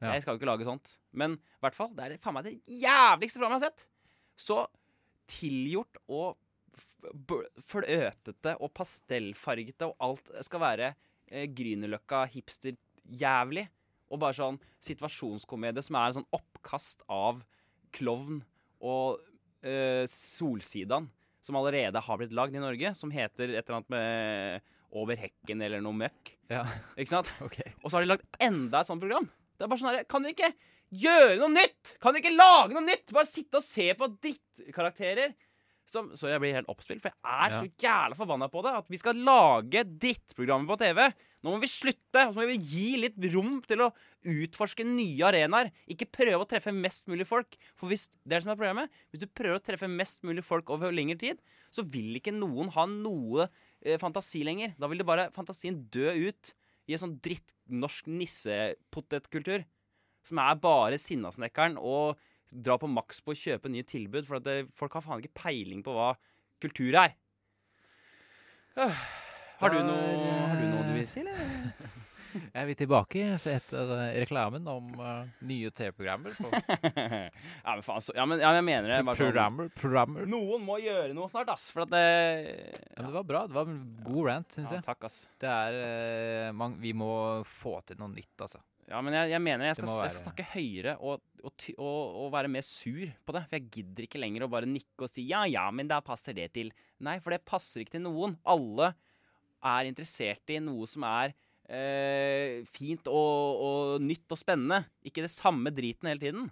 Ja. 0.02 0.12
Jeg 0.12 0.24
skal 0.24 0.34
jo 0.34 0.40
ikke 0.40 0.48
lage 0.50 0.66
sånt. 0.68 0.96
Men 1.16 1.38
i 1.38 1.62
hvert 1.64 1.76
fall, 1.76 1.92
det 1.96 2.06
er 2.06 2.18
faen 2.22 2.36
meg 2.36 2.48
det 2.48 2.56
jævligste 2.68 3.40
programmet 3.40 3.64
jeg 3.64 3.70
har 3.70 3.76
sett. 3.76 3.86
Så 4.36 4.58
tilgjort 5.30 6.00
og 6.12 6.36
fløtete 7.64 8.54
og 8.60 8.72
pastellfargete, 8.76 9.88
og 9.88 9.96
alt 10.04 10.30
skal 10.44 10.62
være 10.62 10.90
eh, 10.92 11.46
Grünerløkka 11.48 12.26
hipster-jævlig. 12.34 13.66
Og 14.12 14.20
bare 14.22 14.36
sånn 14.38 14.60
situasjonskomedie 14.86 15.82
som 15.82 15.98
er 15.98 16.10
en 16.10 16.18
sånn 16.20 16.28
oppkast 16.36 17.02
av 17.10 17.40
klovn 17.96 18.42
og 18.84 19.22
eh, 19.66 20.04
Solsidan, 20.10 21.08
som 21.42 21.58
allerede 21.58 22.02
har 22.02 22.20
blitt 22.20 22.34
lagd 22.36 22.54
i 22.54 22.62
Norge, 22.62 22.92
som 22.98 23.10
heter 23.14 23.54
et 23.54 23.64
eller 23.64 23.80
annet 23.80 23.92
med 23.94 24.72
Over 24.96 25.18
hekken 25.20 25.60
eller 25.66 25.82
noe 25.84 25.92
møkk. 25.98 26.32
Ja, 26.52 26.62
Ikke 26.96 27.12
sant? 27.12 27.32
Okay. 27.46 27.74
Og 27.82 27.90
så 27.92 27.98
har 27.98 28.06
de 28.06 28.12
lagd 28.14 28.24
enda 28.40 28.80
et 28.80 28.88
sånt 28.88 29.02
program. 29.02 29.28
Det 29.56 29.66
er 29.66 29.72
bare 29.72 29.80
sånn 29.82 29.92
her, 29.92 30.04
Kan 30.08 30.24
dere 30.24 30.36
ikke 30.36 30.52
gjøre 30.96 31.36
noe 31.42 31.52
nytt? 31.52 31.96
Kan 32.00 32.14
dere 32.16 32.22
ikke 32.24 32.36
lage 32.38 32.76
noe 32.76 32.84
nytt? 32.86 33.12
Bare 33.16 33.28
sitte 33.28 33.60
og 33.60 33.66
se 33.66 33.90
på 33.98 34.08
drittkarakterer. 34.16 35.34
Som, 35.86 36.08
sorry, 36.18 36.32
jeg 36.34 36.42
blir 36.42 36.54
helt 36.56 36.70
oppspilt, 36.72 36.98
for 37.04 37.12
jeg 37.12 37.20
er 37.22 37.52
Ja. 37.52 37.58
så 37.62 37.68
jævla 37.78 38.16
forbanna 38.18 38.48
på 38.50 38.62
det. 38.66 38.72
At 38.74 38.88
vi 38.90 38.98
skal 38.98 39.14
lage 39.22 39.84
drittprogrammer 39.86 40.66
på 40.72 40.78
TV. 40.80 40.98
Nå 41.44 41.52
må 41.52 41.60
vi 41.62 41.68
slutte, 41.70 42.24
og 42.26 42.32
så 42.34 42.40
må 42.40 42.46
vi 42.50 42.56
gi 42.58 42.96
litt 43.04 43.14
rom 43.36 43.60
til 43.62 43.84
å 43.84 43.92
utforske 44.26 44.82
nye 44.82 45.22
arenaer. 45.28 45.70
Ikke 45.86 46.08
prøve 46.10 46.42
å 46.42 46.48
treffe 46.50 46.74
mest 46.74 47.06
mulig 47.06 47.26
folk. 47.28 47.54
For 47.78 47.86
hvis 47.92 48.08
det 48.08 48.18
er 48.26 48.34
det 48.34 48.42
som 48.42 48.50
er 48.50 48.58
problemet, 48.58 48.90
hvis 49.14 49.22
du 49.22 49.28
prøver 49.30 49.60
å 49.60 49.62
treffe 49.62 49.86
mest 49.88 50.24
mulig 50.26 50.42
folk 50.42 50.68
over 50.74 50.90
lengre 50.90 51.20
tid, 51.22 51.38
så 51.70 51.86
vil 51.86 52.18
ikke 52.18 52.34
noen 52.34 52.72
ha 52.74 52.86
noe 52.90 53.46
fantasi 54.02 54.42
lenger. 54.46 54.74
Da 54.80 54.88
vil 54.90 54.98
det 55.02 55.06
bare 55.08 55.28
fantasien 55.34 55.78
dø 55.94 56.10
ut 56.28 56.52
i 56.86 56.94
en 56.96 57.02
sånn 57.02 57.16
drittnorsk 57.22 58.08
nissepotetkultur. 58.10 59.64
Som 60.26 60.40
er 60.42 60.58
bare 60.58 60.98
Sinnasnekkeren 60.98 61.76
og 61.78 62.18
dra 62.50 62.76
på 62.78 62.90
maks 62.90 63.20
på 63.22 63.34
å 63.34 63.38
kjøpe 63.38 63.70
nye 63.70 63.86
tilbud. 63.86 64.26
For 64.26 64.38
at 64.40 64.46
det, 64.46 64.56
folk 64.74 64.98
har 64.98 65.04
faen 65.06 65.22
ikke 65.22 65.38
peiling 65.44 65.84
på 65.86 65.94
hva 65.94 66.12
kultur 66.62 66.98
er. 66.98 67.14
Øh, 68.76 68.98
Har 69.60 69.72
du, 69.72 69.78
noe, 69.80 70.24
har 70.50 70.58
du 70.60 70.66
noe 70.68 70.82
du 70.84 70.92
vil 70.98 71.06
si, 71.08 71.22
eller? 71.22 71.38
Er 72.58 72.68
vi 72.68 72.76
tilbake 72.78 73.22
etter 73.36 73.92
eh, 73.96 74.20
reklamen 74.22 74.66
om 74.70 74.92
uh, 75.00 75.24
nye 75.46 75.70
TV-programmer? 75.74 76.36
ja, 76.40 77.72
men 77.72 77.84
faen, 77.86 78.04
så, 78.04 78.14
ja, 78.16 78.26
men, 78.28 78.42
ja, 78.42 78.52
jeg 78.56 78.66
mener 78.66 78.92
det. 78.92 79.00
bare 79.06 79.18
sånn- 79.18 79.32
Programmer, 79.32 79.72
programmer. 79.80 80.28
Noen 80.30 80.64
må 80.66 80.78
gjøre 80.82 81.16
noe 81.16 81.28
snart, 81.32 81.50
ass. 81.56 81.68
For 81.74 81.86
at 81.86 81.92
det 81.94 82.04
Ja, 82.06 83.02
men 83.02 83.10
det 83.10 83.16
var 83.18 83.28
bra. 83.32 83.42
Det 83.48 83.58
var 83.58 83.72
en 83.72 83.82
god 84.06 84.30
rant, 84.30 84.48
syns 84.54 84.70
ja, 84.70 84.78
jeg. 84.78 84.86
Takk, 84.86 85.08
ass. 85.08 85.20
Det 85.42 85.52
er 85.52 85.80
uh, 85.82 86.54
man, 86.56 86.78
Vi 86.82 86.94
må 86.96 87.12
få 87.48 87.78
til 87.86 88.00
noe 88.00 88.12
nytt, 88.14 88.34
altså. 88.38 88.62
Ja, 88.86 89.00
men 89.02 89.16
jeg, 89.16 89.32
jeg 89.32 89.42
mener 89.42 89.66
jeg 89.66 89.78
skal, 89.80 89.90
jeg 90.04 90.12
skal 90.14 90.22
snakke 90.28 90.44
høyere 90.52 90.92
og, 91.02 91.22
og, 91.42 91.64
og, 91.74 92.02
og 92.22 92.28
være 92.36 92.50
mer 92.54 92.62
sur 92.62 93.02
på 93.26 93.34
det. 93.34 93.42
For 93.48 93.58
jeg 93.58 93.70
gidder 93.74 94.06
ikke 94.06 94.20
lenger 94.22 94.46
å 94.46 94.50
bare 94.52 94.68
nikke 94.70 95.08
og 95.08 95.10
si 95.10 95.26
ja, 95.26 95.42
ja, 95.50 95.64
men 95.74 95.90
da 95.90 95.98
passer 96.06 96.36
det 96.36 96.52
til 96.54 96.70
Nei, 97.02 97.18
for 97.20 97.34
det 97.34 97.42
passer 97.44 97.82
ikke 97.82 97.96
til 97.96 98.06
noen. 98.06 98.38
Alle 98.46 98.92
er 99.66 99.90
interessert 99.90 100.54
i 100.54 100.60
noe 100.62 100.86
som 100.88 101.04
er 101.08 101.34
eh, 101.68 102.62
fint 102.72 103.08
og, 103.10 103.64
og 103.66 104.04
nytt 104.04 104.32
og 104.32 104.40
spennende. 104.40 104.84
Ikke 105.06 105.24
det 105.24 105.32
samme 105.34 105.72
driten 105.74 106.10
hele 106.10 106.22
tiden. 106.22 106.50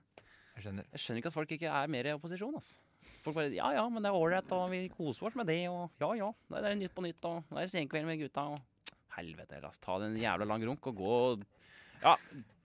Jeg 0.54 0.66
skjønner. 0.66 0.88
Jeg 0.92 1.02
skjønner 1.02 1.22
ikke 1.22 1.32
at 1.32 1.36
folk 1.36 1.54
ikke 1.56 1.70
er 1.70 1.90
mer 1.90 2.08
i 2.08 2.14
opposisjon. 2.14 2.58
Altså. 2.60 2.76
Folk 3.24 3.38
bare 3.38 3.54
Ja, 3.54 3.70
ja, 3.72 3.84
men 3.88 4.04
det 4.04 4.10
er 4.10 4.18
ålreit, 4.18 4.50
og 4.52 4.68
vi 4.72 4.84
koser 4.92 5.30
oss 5.30 5.38
med 5.38 5.48
det, 5.48 5.62
og 5.72 5.88
ja, 6.02 6.10
ja. 6.20 6.30
Det 6.52 6.60
er 6.68 6.76
Nytt 6.78 6.94
på 6.94 7.04
nytt, 7.06 7.24
og 7.24 7.48
det 7.50 7.64
er 7.64 7.72
Senkveld 7.72 8.08
med 8.08 8.20
gutta, 8.20 8.44
og 8.52 8.92
Helvete 9.14 9.56
heller, 9.56 9.70
altså. 9.70 9.82
Ta 9.86 9.96
deg 10.02 10.10
en 10.10 10.20
jævla 10.20 10.46
lang 10.50 10.66
runk 10.68 10.90
og 10.90 11.00
gå 11.00 11.16
og 11.30 11.42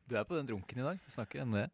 Du 0.09 0.15
er 0.17 0.25
på 0.25 0.35
den 0.35 0.49
runken 0.49 0.81
i 0.81 0.85
dag. 0.85 1.01
Vi 1.05 1.13
snakker 1.13 1.43
ennå 1.43 1.61
det. 1.61 1.69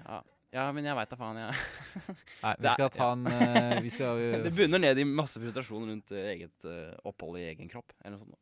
Ja, 0.00 0.20
ja 0.56 0.66
men 0.72 0.88
jeg 0.88 0.96
veit 0.96 1.10
da 1.12 1.18
faen, 1.20 1.40
jeg. 1.42 1.58
Nei, 2.44 2.54
vi 2.64 2.74
skal 2.74 2.92
ta 2.94 3.10
en 3.14 3.26
ja. 3.28 3.80
Vi 3.84 3.92
skal 3.92 4.22
Det 4.46 4.54
bunner 4.56 4.82
ned 4.82 5.02
i 5.02 5.06
masse 5.06 5.42
frustrasjon 5.42 5.92
rundt 5.92 6.14
eh, 6.16 6.32
eget 6.34 6.64
eh, 6.68 6.96
opphold 7.06 7.38
i 7.42 7.50
egen 7.52 7.68
kropp. 7.70 7.92
Eller 8.00 8.16
noe 8.16 8.24
sånt. 8.24 8.40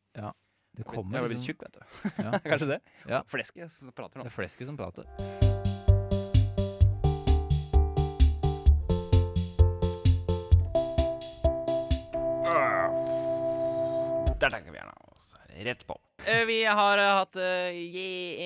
Det 0.76 0.84
Jeg 0.84 0.90
kommer 0.94 1.18
har 1.18 1.26
blitt 1.26 1.38
liksom 1.38 1.46
tjukk, 1.48 1.62
vet 1.66 1.78
du. 1.78 2.24
ja, 2.24 2.38
Kanskje 2.50 2.70
det? 2.74 2.80
Ja. 3.08 3.22
Flesket 3.26 3.72
som 3.72 3.92
prater 3.92 4.20
nå. 4.20 4.26
Det 4.28 4.32
er 4.32 4.36
flesket 4.36 4.70
som 4.70 4.78
prater. 4.78 5.08
Der 14.38 14.52
tenker 14.52 14.70
vi 14.70 14.78
gjerne 14.78 14.94
oss 15.10 15.32
rett 15.66 15.80
på. 15.86 15.96
Eh, 16.24 16.44
Vi 16.46 16.60
har 16.64 17.00
eh, 17.02 17.14
hatt 17.18 17.36
eh, 17.42 17.96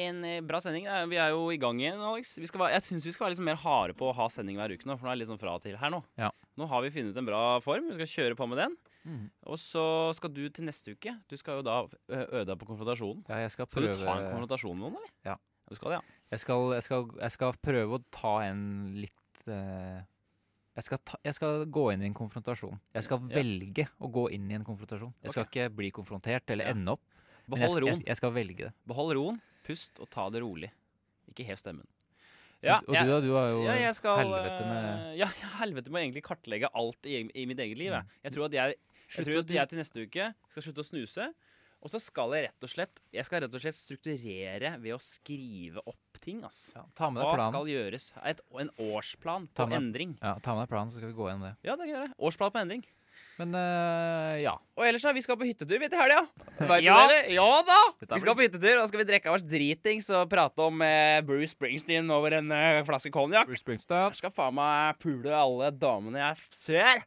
en 0.06 0.22
bra 0.48 0.60
sending. 0.64 0.86
Vi 1.10 1.18
er 1.20 1.34
jo 1.34 1.50
i 1.52 1.58
gang 1.60 1.80
igjen, 1.82 2.00
Alex. 2.00 2.38
Være, 2.40 2.70
jeg 2.72 2.86
syns 2.86 3.04
vi 3.06 3.12
skal 3.12 3.26
være 3.26 3.34
litt 3.36 3.44
mer 3.50 3.60
harde 3.60 3.96
på 3.98 4.08
å 4.08 4.14
ha 4.16 4.28
sending 4.32 4.56
hver 4.60 4.72
uke 4.72 4.88
nå, 4.88 4.96
for 4.96 5.04
nå 5.06 5.12
er 5.12 5.18
det 5.18 5.24
litt 5.26 5.32
sånn 5.34 5.42
fra 5.42 5.58
og 5.58 5.64
til 5.66 5.76
her 5.76 5.92
nå. 5.92 6.00
Ja. 6.20 6.30
Nå 6.56 6.68
har 6.70 6.84
vi 6.86 6.92
funnet 6.94 7.18
en 7.20 7.28
bra 7.28 7.42
form. 7.64 7.90
Vi 7.92 7.98
skal 8.00 8.12
kjøre 8.14 8.38
på 8.40 8.48
med 8.48 8.62
den. 8.62 8.78
Mhm. 9.04 9.30
Og 9.50 9.58
så 9.58 9.84
skal 10.14 10.30
du 10.30 10.44
til 10.48 10.64
neste 10.64 10.94
uke. 10.94 11.16
Du 11.28 11.36
skal 11.36 11.58
jo 11.58 11.62
da 11.66 11.80
øde 12.08 12.44
deg 12.46 12.58
på 12.60 12.68
konfrontasjonen. 12.68 13.24
Ja, 13.28 13.48
skal 13.48 13.66
Skal 13.66 13.88
du 13.88 13.94
ta 13.94 14.18
en 14.18 14.28
konfrontasjon 14.30 14.78
med 14.78 14.86
noen, 14.86 15.00
eller? 15.00 15.14
Ja. 15.26 15.36
Du 15.68 15.76
skal 15.78 15.90
det, 15.90 15.98
ja. 15.98 16.16
jeg 16.34 16.40
skal, 16.42 16.72
jeg, 16.76 16.82
skal, 16.84 17.06
jeg 17.20 17.32
skal 17.32 17.54
prøve 17.64 17.98
å 17.98 18.02
ta 18.12 18.32
en 18.44 18.64
litt 18.98 19.44
uh, 19.48 20.02
jeg, 20.76 20.84
skal 20.84 21.00
ta, 21.04 21.18
jeg 21.24 21.36
skal 21.36 21.64
gå 21.72 21.84
inn 21.94 22.04
i 22.04 22.08
en 22.10 22.16
konfrontasjon. 22.16 22.78
Jeg 22.96 23.06
skal 23.06 23.22
Ja. 23.28 23.36
velge 23.38 23.86
å 24.00 24.10
gå 24.12 24.26
inn 24.36 24.50
i 24.50 24.54
en 24.58 24.66
konfrontasjon. 24.66 25.14
Jeg 25.22 25.34
skal 25.34 25.46
okay. 25.46 25.66
ikke 25.68 25.76
bli 25.76 25.90
konfrontert 25.90 26.50
eller 26.50 26.66
Ja. 26.66 26.70
ende 26.76 26.92
opp, 26.96 27.02
Behold 27.48 27.82
roen. 27.82 28.02
jeg, 28.04 28.16
skal 28.16 28.32
velge 28.32 28.68
det. 28.68 28.72
Behold 28.86 29.16
roen, 29.16 29.40
pust 29.64 30.00
og 30.00 30.10
ta 30.10 30.28
det 30.30 30.42
rolig. 30.42 30.70
Ikke 31.28 31.44
hev 31.44 31.56
stemmen. 31.56 31.86
og 32.62 32.88
og 32.88 32.94
jeg- 32.94 33.04
du, 33.04 33.10
da, 33.10 33.20
du 33.20 33.32
har 33.34 33.48
jo 33.50 33.62
ja, 33.64 33.92
skal, 33.92 34.16
helvete 34.18 34.62
med 34.62 34.84
eh, 34.84 35.16
ja, 35.18 35.26
ja, 35.26 35.48
helvete 35.64 35.90
med 35.90 35.98
å 35.98 36.04
egentlig 36.04 36.22
kartlegge 36.22 36.68
alt 36.72 37.06
i, 37.06 37.28
i 37.34 37.44
mitt 37.44 37.58
eget 37.58 37.76
liv. 37.76 37.90
Jeg, 37.90 38.04
jeg 38.22 38.32
tror 38.32 38.44
at 38.44 38.52
jeg, 38.52 38.76
jeg, 39.20 39.26
tror 39.28 39.40
at 39.44 39.50
jeg 39.56 39.68
til 39.72 39.78
neste 39.82 40.06
uke 40.06 40.28
skal 40.50 40.62
slutte 40.68 40.84
å 40.84 40.88
snuse. 40.88 41.28
Og 41.82 41.90
så 41.90 41.98
skal 41.98 42.30
jeg 42.36 42.44
rett 42.46 42.62
og 42.62 42.70
slett 42.70 43.00
Jeg 43.10 43.24
skal 43.26 43.40
rett 43.42 43.54
og 43.58 43.60
slett 43.64 43.74
strukturere 43.74 44.76
ved 44.78 44.94
å 44.94 45.00
skrive 45.02 45.82
opp 45.82 46.20
ting. 46.22 46.44
ass. 46.46 46.72
ja, 46.76 46.84
Ta 46.94 47.10
med 47.10 47.24
Hva 47.24 47.32
deg 47.32 47.40
planen. 47.40 47.52
skal 47.52 47.66
gjøres? 47.72 48.12
Et, 48.30 48.40
en 48.62 48.70
årsplan 48.78 49.48
Ta 49.52 49.64
på 49.66 49.70
med- 49.70 49.80
endring. 49.82 50.18
Ja, 50.22 50.34
ta 50.38 50.54
med 50.54 50.62
deg 50.68 50.70
planen, 50.70 50.90
så 50.94 51.00
skal 51.00 51.10
vi 51.10 51.18
gå 51.18 51.26
gjennom 51.26 51.48
det. 51.50 51.56
Ja, 51.66 51.74
det 51.76 51.88
gjør 51.90 52.06
jeg. 52.06 52.12
Årsplan 52.22 52.52
på 52.54 52.60
endring. 52.62 52.84
Men 53.38 53.54
eh, 53.56 54.42
ja. 54.44 54.52
Og 54.76 54.84
ellers, 54.86 55.02
da, 55.02 55.10
vi 55.12 55.22
skal 55.24 55.36
på 55.40 55.44
hyttetur 55.48 55.80
vi 55.80 55.88
til 55.88 55.98
helga. 55.98 56.22
Ja. 56.86 57.00
Ja 57.26 57.48
da! 57.66 57.80
Vi 57.98 58.20
skal 58.22 58.36
på 58.38 58.44
hyttetur, 58.46 58.76
og 58.76 58.82
da 58.84 58.86
skal 58.86 59.02
vi 59.02 59.08
drikke 59.10 59.32
oss 59.34 59.42
dritings 59.42 60.08
og 60.14 60.28
prate 60.30 60.62
om 60.62 60.80
eh, 60.86 61.18
Bruce 61.26 61.50
Springsteen 61.56 62.06
over 62.14 62.38
en 62.38 62.52
eh, 62.54 62.82
flaske 62.86 63.10
konjakk. 63.10 63.50
Jeg 63.50 64.14
skal 64.14 64.30
faen 64.30 64.54
meg 64.54 65.00
pule 65.02 65.32
alle 65.34 65.72
damene 65.74 66.22
jeg 66.22 66.46
ser. 66.54 67.02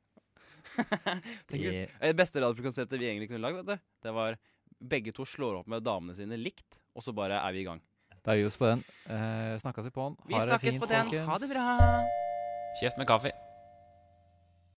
Tenk 1.47 1.61
hvis 1.61 1.73
Det- 1.73 1.89
Det 2.01 2.15
beste 2.17 2.41
radiokonseptet 2.43 2.99
vi 2.99 3.07
egentlig 3.09 3.29
kunne 3.29 3.41
lagd, 3.45 3.61
vet 3.63 3.75
du, 3.77 3.83
det 4.03 4.13
var 4.13 4.37
begge 4.81 5.13
to 5.15 5.23
slår 5.25 5.59
opp 5.61 5.67
med 5.71 5.83
damene 5.85 6.15
sine 6.17 6.37
likt, 6.37 6.79
og 6.95 7.03
så 7.03 7.13
bare 7.15 7.37
er 7.39 7.51
vi 7.55 7.61
i 7.61 7.67
gang. 7.67 7.81
Da 8.25 8.33
gir 8.33 8.43
vi 8.43 8.49
oss 8.49 8.57
på 8.57 8.65
den. 8.65 8.83
Eh, 9.05 9.55
snakkes 9.61 9.85
vi 9.85 9.91
på 9.93 10.07
den. 10.09 10.17
Vi 10.27 10.33
Ha 10.33 10.39
det 10.41 10.49
snakkes 10.49 10.71
fint, 10.73 10.81
på 10.81 10.87
den. 10.89 11.05
folkens. 11.05 11.27
Ha 11.29 11.37
det 11.37 11.49
bra. 11.53 11.65
Kjeft 12.81 12.97
med 12.97 13.07
kaffe. 13.07 13.31